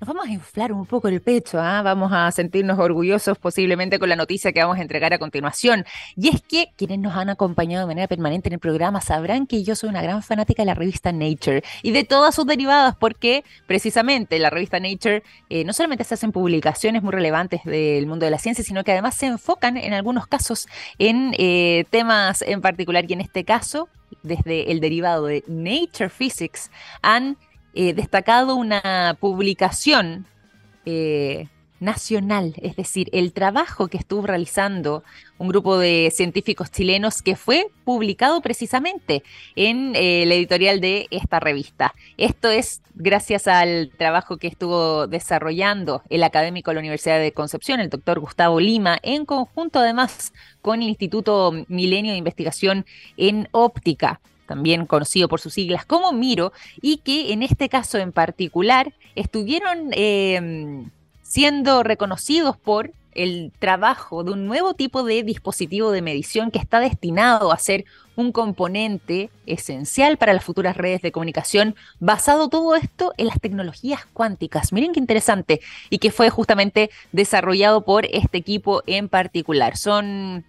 nos 0.00 0.06
vamos 0.06 0.28
a 0.28 0.30
inflar 0.30 0.72
un 0.72 0.86
poco 0.86 1.08
el 1.08 1.20
pecho, 1.20 1.58
¿ah? 1.60 1.82
vamos 1.82 2.12
a 2.12 2.30
sentirnos 2.30 2.78
orgullosos 2.78 3.36
posiblemente 3.36 3.98
con 3.98 4.08
la 4.08 4.14
noticia 4.14 4.52
que 4.52 4.60
vamos 4.60 4.78
a 4.78 4.82
entregar 4.82 5.12
a 5.12 5.18
continuación. 5.18 5.84
Y 6.16 6.28
es 6.28 6.40
que 6.40 6.70
quienes 6.76 7.00
nos 7.00 7.16
han 7.16 7.30
acompañado 7.30 7.84
de 7.84 7.88
manera 7.88 8.06
permanente 8.06 8.48
en 8.48 8.52
el 8.54 8.60
programa 8.60 9.00
sabrán 9.00 9.48
que 9.48 9.64
yo 9.64 9.74
soy 9.74 9.88
una 9.88 10.00
gran 10.00 10.22
fanática 10.22 10.62
de 10.62 10.66
la 10.66 10.74
revista 10.74 11.10
Nature 11.10 11.64
y 11.82 11.90
de 11.90 12.04
todas 12.04 12.34
sus 12.36 12.46
derivadas, 12.46 12.94
porque 12.96 13.44
precisamente 13.66 14.38
la 14.38 14.50
revista 14.50 14.78
Nature 14.78 15.24
eh, 15.50 15.64
no 15.64 15.72
solamente 15.72 16.04
se 16.04 16.14
hacen 16.14 16.30
publicaciones 16.30 17.02
muy 17.02 17.12
relevantes 17.12 17.64
del 17.64 18.06
mundo 18.06 18.24
de 18.24 18.30
la 18.30 18.38
ciencia, 18.38 18.62
sino 18.62 18.84
que 18.84 18.92
además 18.92 19.16
se 19.16 19.26
enfocan 19.26 19.76
en 19.76 19.94
algunos 19.94 20.28
casos 20.28 20.68
en 20.98 21.34
eh, 21.38 21.86
temas 21.90 22.42
en 22.42 22.60
particular 22.60 23.04
y 23.08 23.14
en 23.14 23.20
este 23.20 23.44
caso 23.44 23.88
desde 24.22 24.70
el 24.70 24.80
derivado 24.80 25.26
de 25.26 25.44
Nature 25.46 26.08
Physics 26.08 26.70
han 27.02 27.36
eh, 27.80 27.94
destacado 27.94 28.56
una 28.56 29.16
publicación 29.20 30.26
eh, 30.84 31.46
nacional, 31.78 32.54
es 32.60 32.74
decir, 32.74 33.08
el 33.12 33.32
trabajo 33.32 33.86
que 33.86 33.98
estuvo 33.98 34.26
realizando 34.26 35.04
un 35.38 35.46
grupo 35.46 35.78
de 35.78 36.12
científicos 36.12 36.72
chilenos 36.72 37.22
que 37.22 37.36
fue 37.36 37.68
publicado 37.84 38.40
precisamente 38.40 39.22
en 39.54 39.94
eh, 39.94 40.24
la 40.26 40.34
editorial 40.34 40.80
de 40.80 41.06
esta 41.12 41.38
revista. 41.38 41.94
Esto 42.16 42.50
es 42.50 42.82
gracias 42.96 43.46
al 43.46 43.92
trabajo 43.96 44.38
que 44.38 44.48
estuvo 44.48 45.06
desarrollando 45.06 46.02
el 46.10 46.24
académico 46.24 46.72
de 46.72 46.74
la 46.74 46.80
Universidad 46.80 47.20
de 47.20 47.30
Concepción, 47.30 47.78
el 47.78 47.90
doctor 47.90 48.18
Gustavo 48.18 48.58
Lima, 48.58 48.98
en 49.04 49.24
conjunto 49.24 49.78
además 49.78 50.32
con 50.62 50.82
el 50.82 50.88
Instituto 50.88 51.52
Milenio 51.68 52.10
de 52.10 52.18
Investigación 52.18 52.86
en 53.16 53.48
Óptica 53.52 54.20
también 54.48 54.86
conocido 54.86 55.28
por 55.28 55.40
sus 55.40 55.54
siglas 55.54 55.84
como 55.84 56.12
Miro, 56.12 56.52
y 56.80 56.96
que 56.98 57.32
en 57.32 57.44
este 57.44 57.68
caso 57.68 57.98
en 57.98 58.10
particular 58.10 58.94
estuvieron 59.14 59.90
em, 59.92 60.90
siendo 61.22 61.84
reconocidos 61.84 62.56
por 62.56 62.90
el 63.12 63.52
trabajo 63.58 64.24
de 64.24 64.32
un 64.32 64.46
nuevo 64.46 64.74
tipo 64.74 65.02
de 65.02 65.22
dispositivo 65.22 65.90
de 65.90 66.02
medición 66.02 66.50
que 66.50 66.58
está 66.58 66.80
destinado 66.80 67.52
a 67.52 67.58
ser 67.58 67.84
un 68.16 68.32
componente 68.32 69.30
esencial 69.46 70.16
para 70.16 70.32
las 70.32 70.44
futuras 70.44 70.76
redes 70.76 71.02
de 71.02 71.12
comunicación, 71.12 71.76
basado 72.00 72.48
todo 72.48 72.74
esto 72.74 73.12
en 73.16 73.26
las 73.26 73.40
tecnologías 73.40 74.06
cuánticas. 74.12 74.72
Miren 74.72 74.92
qué 74.92 75.00
interesante, 75.00 75.60
y 75.90 75.98
que 75.98 76.10
fue 76.10 76.30
justamente 76.30 76.90
desarrollado 77.12 77.84
por 77.84 78.06
este 78.06 78.38
equipo 78.38 78.82
en 78.86 79.08
particular. 79.08 79.76
Son 79.76 80.44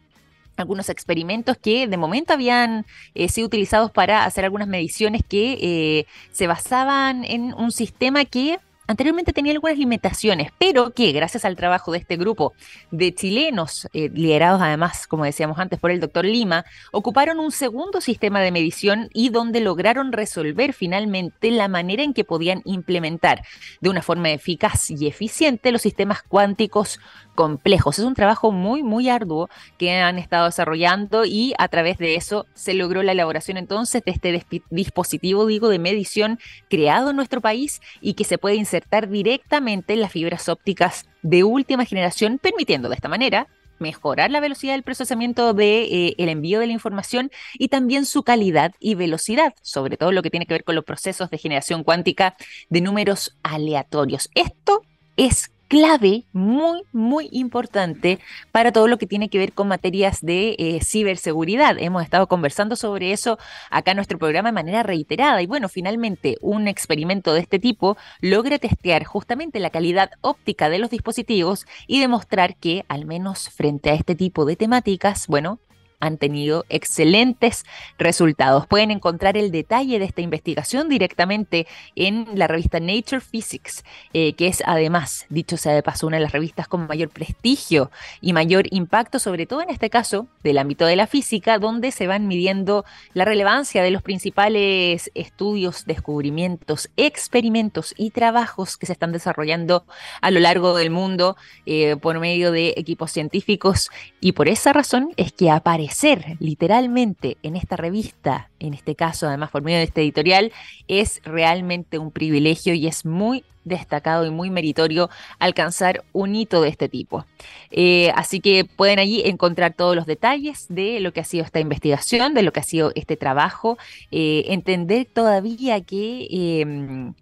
algunos 0.60 0.90
experimentos 0.90 1.58
que 1.58 1.88
de 1.88 1.98
momento 1.98 2.34
habían 2.34 2.86
eh, 3.14 3.30
sido 3.30 3.48
utilizados 3.48 3.92
para 3.92 4.26
hacer 4.26 4.46
algunas 4.46 4.68
mediciones 4.68 5.22
que 5.28 5.58
eh, 5.62 6.06
se 6.32 6.48
basaban 6.48 7.24
en 7.24 7.54
un 7.54 7.72
sistema 7.72 8.26
que 8.26 8.60
anteriormente 8.90 9.34
tenía 9.34 9.54
algunas 9.54 9.78
limitaciones, 9.78 10.52
pero 10.58 10.90
que 10.90 11.12
gracias 11.12 11.46
al 11.46 11.56
trabajo 11.56 11.92
de 11.92 12.00
este 12.00 12.18
grupo 12.18 12.54
de 12.90 13.14
chilenos, 13.14 13.88
eh, 13.94 14.10
liderados 14.12 14.64
además, 14.64 15.06
como 15.06 15.26
decíamos 15.26 15.60
antes, 15.60 15.80
por 15.80 15.92
el 15.92 16.00
doctor 16.00 16.26
Lima, 16.26 16.66
ocuparon 16.92 17.40
un 17.40 17.52
segundo 17.52 18.02
sistema 18.02 18.42
de 18.42 18.52
medición 18.52 19.08
y 19.14 19.30
donde 19.30 19.60
lograron 19.60 20.12
resolver 20.12 20.74
finalmente 20.74 21.52
la 21.52 21.68
manera 21.68 22.02
en 22.02 22.16
que 22.16 22.24
podían 22.24 22.64
implementar 22.66 23.44
de 23.80 23.90
una 23.90 24.02
forma 24.02 24.32
eficaz 24.32 24.90
y 24.90 25.06
eficiente 25.06 25.72
los 25.72 25.84
sistemas 25.84 26.24
cuánticos 26.24 27.00
complejos. 27.36 28.00
Es 28.00 28.06
un 28.06 28.16
trabajo 28.16 28.52
muy, 28.52 28.82
muy 28.82 29.08
arduo 29.08 29.50
que 29.78 29.92
han 29.92 30.18
estado 30.18 30.46
desarrollando 30.46 31.26
y 31.26 31.54
a 31.60 31.68
través 31.68 32.00
de 32.00 32.16
eso 32.16 32.48
se 32.56 32.74
logró 32.74 33.04
la 33.04 33.12
elaboración 33.12 33.58
entonces 33.58 34.04
de 34.04 34.12
este 34.12 34.46
dispositivo, 34.72 35.46
digo, 35.46 35.70
de 35.70 35.78
medición 35.78 36.40
creado 36.70 37.12
en 37.12 37.16
nuestro 37.16 37.40
país 37.40 37.82
y 38.02 38.16
que 38.16 38.24
se 38.24 38.40
puede 38.40 38.56
insertar 38.56 38.79
directamente 39.10 39.94
en 39.94 40.02
las 40.02 40.12
fibras 40.12 40.50
ópticas 40.50 41.06
de 41.22 41.44
última 41.44 41.86
generación, 41.86 42.40
permitiendo 42.40 42.90
de 42.90 42.96
esta 42.96 43.10
manera 43.10 43.48
mejorar 43.80 44.30
la 44.30 44.40
velocidad 44.40 44.74
del 44.74 44.84
procesamiento 44.84 45.54
de 45.54 45.84
eh, 45.84 46.16
el 46.18 46.30
envío 46.30 46.60
de 46.60 46.68
la 46.68 46.74
información 46.74 47.32
y 47.54 47.70
también 47.70 48.06
su 48.06 48.24
calidad 48.24 48.74
y 48.80 48.96
velocidad, 48.96 49.54
sobre 49.62 49.98
todo 49.98 50.12
lo 50.12 50.22
que 50.22 50.30
tiene 50.30 50.46
que 50.46 50.54
ver 50.54 50.64
con 50.64 50.76
los 50.76 50.86
procesos 50.86 51.30
de 51.30 51.38
generación 51.38 51.84
cuántica 51.84 52.36
de 52.70 52.82
números 52.82 53.38
aleatorios. 53.42 54.30
Esto 54.36 54.82
es 55.16 55.52
clave, 55.70 56.26
muy, 56.34 56.82
muy 56.92 57.30
importante 57.32 58.20
para 58.52 58.74
todo 58.74 58.88
lo 58.88 58.98
que 58.98 59.06
tiene 59.06 59.30
que 59.30 59.38
ver 59.38 59.54
con 59.54 59.68
materias 59.68 60.20
de 60.22 60.56
eh, 60.58 60.80
ciberseguridad. 60.84 61.78
Hemos 61.80 62.04
estado 62.04 62.28
conversando 62.28 62.76
sobre 62.76 63.14
eso 63.14 63.38
acá 63.70 63.92
en 63.92 63.98
nuestro 63.98 64.18
programa 64.18 64.50
de 64.50 64.54
manera 64.54 64.84
reiterada 64.84 65.42
y 65.42 65.46
bueno, 65.46 65.70
finalmente 65.70 66.38
un 66.42 66.68
experimento 66.68 67.34
de 67.34 67.42
este 67.42 67.60
tipo 67.60 67.98
logra 68.20 68.58
testear 68.58 69.06
justamente 69.06 69.60
la 69.60 69.70
calidad 69.70 70.10
óptica 70.22 70.70
de 70.70 70.80
los 70.80 70.90
dispositivos 70.90 71.68
y 71.88 72.00
demostrar 72.02 72.56
que, 72.56 72.84
al 72.90 73.06
menos 73.06 73.50
frente 73.50 73.92
a 73.92 73.94
este 73.94 74.16
tipo 74.16 74.46
de 74.46 74.56
temáticas, 74.56 75.28
bueno, 75.28 75.60
han 76.00 76.18
tenido 76.18 76.66
excelentes 76.70 77.66
resultados. 77.98 78.68
Pueden 78.68 78.92
encontrar 78.92 79.38
el 79.38 79.52
detalle 79.52 80.00
de 80.00 80.06
esta 80.06 80.22
investigación 80.22 80.90
directamente 80.90 81.68
en 81.96 82.28
la 82.34 82.48
revista 82.48 82.80
Nature 82.80 83.22
Physics, 83.22 83.84
eh, 84.14 84.34
que 84.34 84.48
es 84.48 84.64
además, 84.66 85.26
dicho 85.30 85.58
sea 85.58 85.74
de 85.74 85.84
paso, 85.84 86.08
una 86.08 86.18
de 86.18 86.24
las 86.24 86.32
revistas 86.32 86.68
con 86.68 86.88
mayor 86.88 87.10
prestigio 87.10 87.92
y 88.22 88.34
mayor 88.34 88.66
impacto, 88.72 89.20
sobre 89.20 89.46
todo 89.46 89.62
en 89.62 89.70
este 89.70 89.90
caso 89.90 90.28
del 90.44 90.58
ámbito 90.58 90.86
de 90.86 90.96
la 90.96 91.08
física, 91.08 91.60
donde 91.60 91.92
se 91.92 92.08
van 92.08 92.28
midiendo 92.28 92.86
la 93.14 93.26
relevancia 93.26 93.84
de 93.84 93.92
los 93.92 94.02
principales 94.02 95.12
estudios, 95.16 95.86
descubrimientos, 95.86 96.90
experimentos 96.96 97.94
y 97.98 98.12
trabajos 98.12 98.78
que 98.78 98.86
se 98.86 98.94
están 98.94 99.12
desarrollando 99.12 99.86
a 100.22 100.32
lo 100.32 100.40
largo 100.40 100.76
del 100.76 100.90
mundo 100.90 101.36
eh, 101.66 101.98
por 101.98 102.20
medio 102.20 102.52
de 102.52 102.74
equipos 102.78 103.12
científicos. 103.12 103.90
Y 104.22 104.32
por 104.32 104.48
esa 104.48 104.74
razón 104.74 105.12
es 105.18 105.34
que 105.34 105.50
aparece 105.50 105.89
ser 105.92 106.38
literalmente 106.40 107.38
en 107.44 107.56
esta 107.56 107.76
revista, 107.76 108.50
en 108.60 108.74
este 108.74 108.96
caso 108.96 109.28
además 109.28 109.52
por 109.52 109.62
medio 109.62 109.78
de 109.78 109.86
este 109.86 110.02
editorial, 110.02 110.52
es 110.88 111.22
realmente 111.24 111.98
un 111.98 112.12
privilegio 112.12 112.74
y 112.74 112.88
es 112.88 113.06
muy 113.06 113.44
destacado 113.64 114.26
y 114.26 114.30
muy 114.30 114.50
meritorio 114.50 115.10
alcanzar 115.38 116.04
un 116.12 116.36
hito 116.36 116.62
de 116.62 116.70
este 116.70 116.90
tipo. 116.90 117.26
Eh, 117.72 118.12
así 118.16 118.40
que 118.40 118.66
pueden 118.66 119.00
allí 119.00 119.22
encontrar 119.26 119.74
todos 119.74 119.96
los 119.96 120.06
detalles 120.06 120.66
de 120.70 121.00
lo 121.00 121.14
que 121.14 121.22
ha 121.22 121.26
sido 121.26 121.46
esta 121.46 121.60
investigación, 121.60 122.34
de 122.34 122.44
lo 122.44 122.52
que 122.52 122.60
ha 122.60 122.64
sido 122.64 122.92
este 122.96 123.16
trabajo, 123.16 123.78
eh, 124.12 124.46
entender 124.48 125.06
todavía 125.06 125.82
que 125.82 126.28
em, 126.32 127.14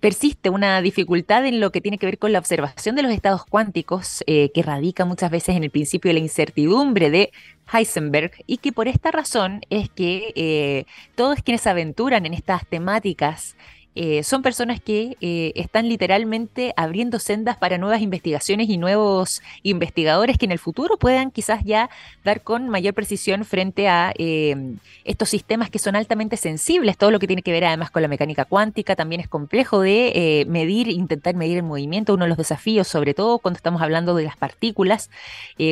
persiste 0.00 0.50
una 0.50 0.80
dificultad 0.82 1.46
en 1.46 1.58
lo 1.58 1.72
que 1.72 1.80
tiene 1.80 1.98
que 1.98 2.06
ver 2.06 2.18
con 2.18 2.32
la 2.32 2.38
observación 2.38 2.94
de 2.94 3.02
los 3.02 3.12
estados 3.12 3.44
cuánticos, 3.44 4.22
eh, 4.26 4.50
que 4.54 4.62
radica 4.62 5.04
muchas 5.04 5.30
veces 5.30 5.56
en 5.56 5.64
el 5.64 5.70
principio 5.70 6.10
de 6.10 6.14
la 6.14 6.20
incertidumbre 6.20 7.10
de 7.10 7.32
Heisenberg, 7.72 8.32
y 8.46 8.58
que 8.58 8.72
por 8.72 8.88
esta 8.88 9.10
razón 9.10 9.60
es 9.70 9.90
que 9.90 10.32
eh, 10.36 10.84
todos 11.14 11.42
quienes 11.42 11.66
aventuran 11.66 12.26
en 12.26 12.34
estas 12.34 12.66
temáticas 12.66 13.56
eh, 13.96 14.22
son 14.22 14.42
personas 14.42 14.78
que 14.78 15.16
eh, 15.22 15.52
están 15.54 15.88
literalmente 15.88 16.74
abriendo 16.76 17.18
sendas 17.18 17.56
para 17.56 17.78
nuevas 17.78 18.02
investigaciones 18.02 18.68
y 18.68 18.76
nuevos 18.76 19.40
investigadores 19.62 20.36
que 20.36 20.44
en 20.44 20.52
el 20.52 20.58
futuro 20.58 20.98
puedan 20.98 21.30
quizás 21.30 21.64
ya 21.64 21.88
dar 22.22 22.42
con 22.42 22.68
mayor 22.68 22.92
precisión 22.92 23.46
frente 23.46 23.88
a 23.88 24.12
em, 24.18 24.76
estos 25.04 25.30
sistemas 25.30 25.70
que 25.70 25.78
son 25.78 25.96
altamente 25.96 26.36
sensibles. 26.36 26.98
Todo 26.98 27.10
lo 27.10 27.18
que 27.18 27.26
tiene 27.26 27.40
que 27.40 27.52
ver 27.52 27.64
además 27.64 27.90
con 27.90 28.02
la 28.02 28.08
mecánica 28.08 28.44
cuántica 28.44 28.96
también 28.96 29.22
es 29.22 29.28
complejo 29.28 29.80
de 29.80 30.12
eh, 30.14 30.44
medir, 30.44 30.88
intentar 30.88 31.34
medir 31.34 31.56
el 31.56 31.62
movimiento. 31.62 32.12
Uno 32.12 32.26
de 32.26 32.28
los 32.28 32.38
desafíos, 32.38 32.88
sobre 32.88 33.14
todo 33.14 33.38
cuando 33.38 33.56
estamos 33.56 33.80
hablando 33.80 34.14
de 34.14 34.24
las 34.24 34.36
partículas, 34.36 35.10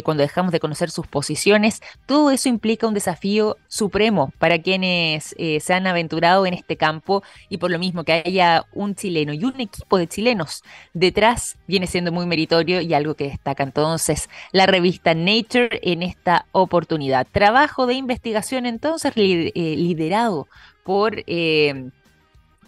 cuando 0.03 0.23
dejamos 0.23 0.53
de 0.53 0.61
conocer 0.61 0.91
sus 0.91 1.07
posiciones, 1.07 1.83
todo 2.07 2.31
eso 2.31 2.49
implica 2.49 2.87
un 2.87 2.95
desafío 2.95 3.59
supremo 3.69 4.33
para 4.39 4.59
quienes 4.63 5.35
se 5.37 5.75
han 5.75 5.87
aventurado 5.87 6.47
en 6.47 6.55
este 6.55 6.77
campo 6.77 7.23
y 7.51 7.59
por 7.59 7.71
lo 7.71 7.79
mismo 7.79 8.05
que 8.05 8.14
haya 8.15 8.67
un 8.73 8.95
chileno 8.95 9.33
y 9.33 9.45
un 9.45 9.61
equipo 9.61 9.99
de 9.99 10.07
chilenos 10.07 10.63
detrás 10.93 11.57
viene 11.67 11.87
siendo 11.87 12.13
muy 12.13 12.27
meritorio 12.27 12.81
y 12.81 12.95
algo 12.95 13.15
que 13.15 13.29
destaca 13.29 13.63
entonces 13.63 14.29
la 14.53 14.67
revista 14.67 15.15
Nature 15.15 15.81
en 15.83 16.03
esta 16.03 16.47
oportunidad. 16.53 17.27
Trabajo 17.31 17.87
de 17.87 17.95
investigación 17.95 18.67
entonces 18.67 19.13
eh, 19.17 19.53
liderado 19.77 20.49
por... 20.85 21.23
Eh, 21.27 21.91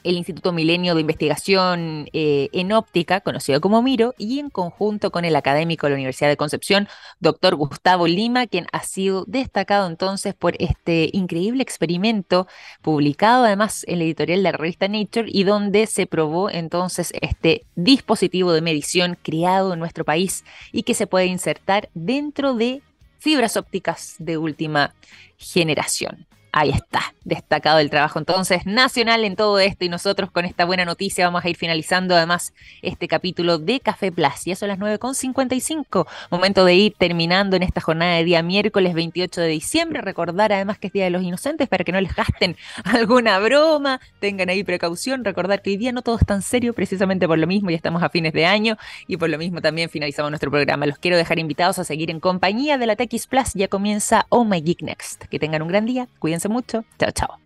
el 0.07 0.17
Instituto 0.17 0.53
Milenio 0.53 0.95
de 0.95 1.01
Investigación 1.01 2.09
eh, 2.13 2.49
en 2.53 2.73
Óptica, 2.73 3.21
conocido 3.21 3.61
como 3.61 3.83
Miro, 3.83 4.15
y 4.19 4.39
en 4.39 4.51
conjunto 4.51 5.11
con 5.11 5.25
el 5.25 5.35
académico 5.35 5.87
de 5.87 5.91
la 5.91 5.97
Universidad 5.97 6.29
de 6.29 6.37
Concepción, 6.37 6.89
doctor 7.19 7.57
Gustavo 7.57 8.07
Lima, 8.07 8.47
quien 8.47 8.67
ha 8.73 8.85
sido 8.85 9.25
destacado 9.27 9.89
entonces 9.89 10.35
por 10.35 10.55
este 10.61 11.11
increíble 11.13 11.63
experimento 11.63 12.47
publicado 12.83 13.45
además 13.45 13.85
en 13.89 13.99
la 13.99 14.05
editorial 14.05 14.39
de 14.39 14.51
la 14.51 14.53
revista 14.53 14.87
Nature 14.87 15.29
y 15.29 15.45
donde 15.45 15.87
se 15.87 16.07
probó 16.07 16.51
entonces 16.51 17.13
este 17.21 17.67
dispositivo 17.75 18.53
de 18.53 18.61
medición 18.61 19.19
creado 19.21 19.73
en 19.73 19.81
nuestro 19.81 20.05
país 20.05 20.45
y 20.73 20.85
que 20.85 20.95
se 20.95 21.07
puede 21.07 21.27
insertar 21.27 21.89
dentro 21.95 22.55
de 22.55 22.83
fibras 23.19 23.57
ópticas 23.57 24.15
de 24.19 24.39
última 24.39 24.95
generación. 25.37 26.27
Ahí 26.59 26.71
está, 26.71 27.15
destacado 27.23 27.81
el 27.81 27.91
trabajo 27.91 28.19
entonces 28.19 28.65
nacional 28.65 29.25
en 29.25 29.37
todo 29.37 29.59
esto 29.59 29.85
y 29.85 29.91
nosotros 29.91 30.31
con 30.31 30.47
esta 30.47 30.65
buena 30.65 30.87
noticia 30.87 31.27
vamos 31.27 31.45
a 31.45 31.51
ir 31.51 31.57
finalizando 31.57 32.17
además 32.17 32.55
este 32.81 33.09
capítulo 33.09 33.59
de 33.59 33.79
Café 33.79 34.11
Plus. 34.11 34.47
Ya 34.47 34.57
son 34.57 34.69
las 34.69 34.79
9.55, 34.79 36.07
momento 36.31 36.65
de 36.65 36.75
ir 36.75 36.95
terminando 36.97 37.57
en 37.57 37.63
esta 37.63 37.83
jornada 37.83 38.15
de 38.15 38.25
día 38.25 38.43
miércoles 38.43 38.95
28 38.95 39.39
de 39.43 39.49
diciembre. 39.49 40.01
Recordar 40.01 40.51
además 40.51 40.79
que 40.79 40.87
es 40.87 40.95
Día 40.95 41.05
de 41.05 41.11
los 41.11 41.23
Inocentes 41.23 41.69
para 41.69 41.85
que 41.85 41.93
no 41.93 42.01
les 42.01 42.15
gasten 42.15 42.57
alguna 42.85 43.39
broma, 43.39 44.01
tengan 44.21 44.49
ahí 44.49 44.65
precaución. 44.65 45.27
Recordar 45.27 45.61
que 45.61 45.69
hoy 45.69 45.77
día 45.77 45.93
no 45.93 46.01
todo 46.01 46.17
es 46.17 46.25
tan 46.25 46.41
serio 46.41 46.73
precisamente 46.73 47.29
por 47.29 47.37
lo 47.37 47.47
mismo, 47.47 47.69
ya 47.69 47.77
estamos 47.77 48.03
a 48.03 48.09
fines 48.09 48.33
de 48.33 48.47
año 48.47 48.79
y 49.07 49.19
por 49.19 49.29
lo 49.29 49.37
mismo 49.37 49.61
también 49.61 49.91
finalizamos 49.91 50.31
nuestro 50.31 50.51
programa. 50.51 50.87
Los 50.87 50.97
quiero 50.97 51.19
dejar 51.19 51.39
invitados 51.39 51.79
a 51.79 51.85
seguir 51.85 52.11
en 52.11 52.19
compañía 52.19 52.79
de 52.79 52.87
la 52.87 52.97
TX 52.97 53.27
Plus. 53.27 53.53
Ya 53.53 53.69
comienza 53.69 54.25
Oh 54.31 54.47
My 54.47 54.63
Geek 54.63 54.81
Next. 54.81 55.25
Que 55.25 55.39
tengan 55.39 55.61
un 55.61 55.69
gran 55.69 55.85
día, 55.85 56.09
mucho. 56.49 56.85
Chao, 56.99 57.11
chao. 57.13 57.46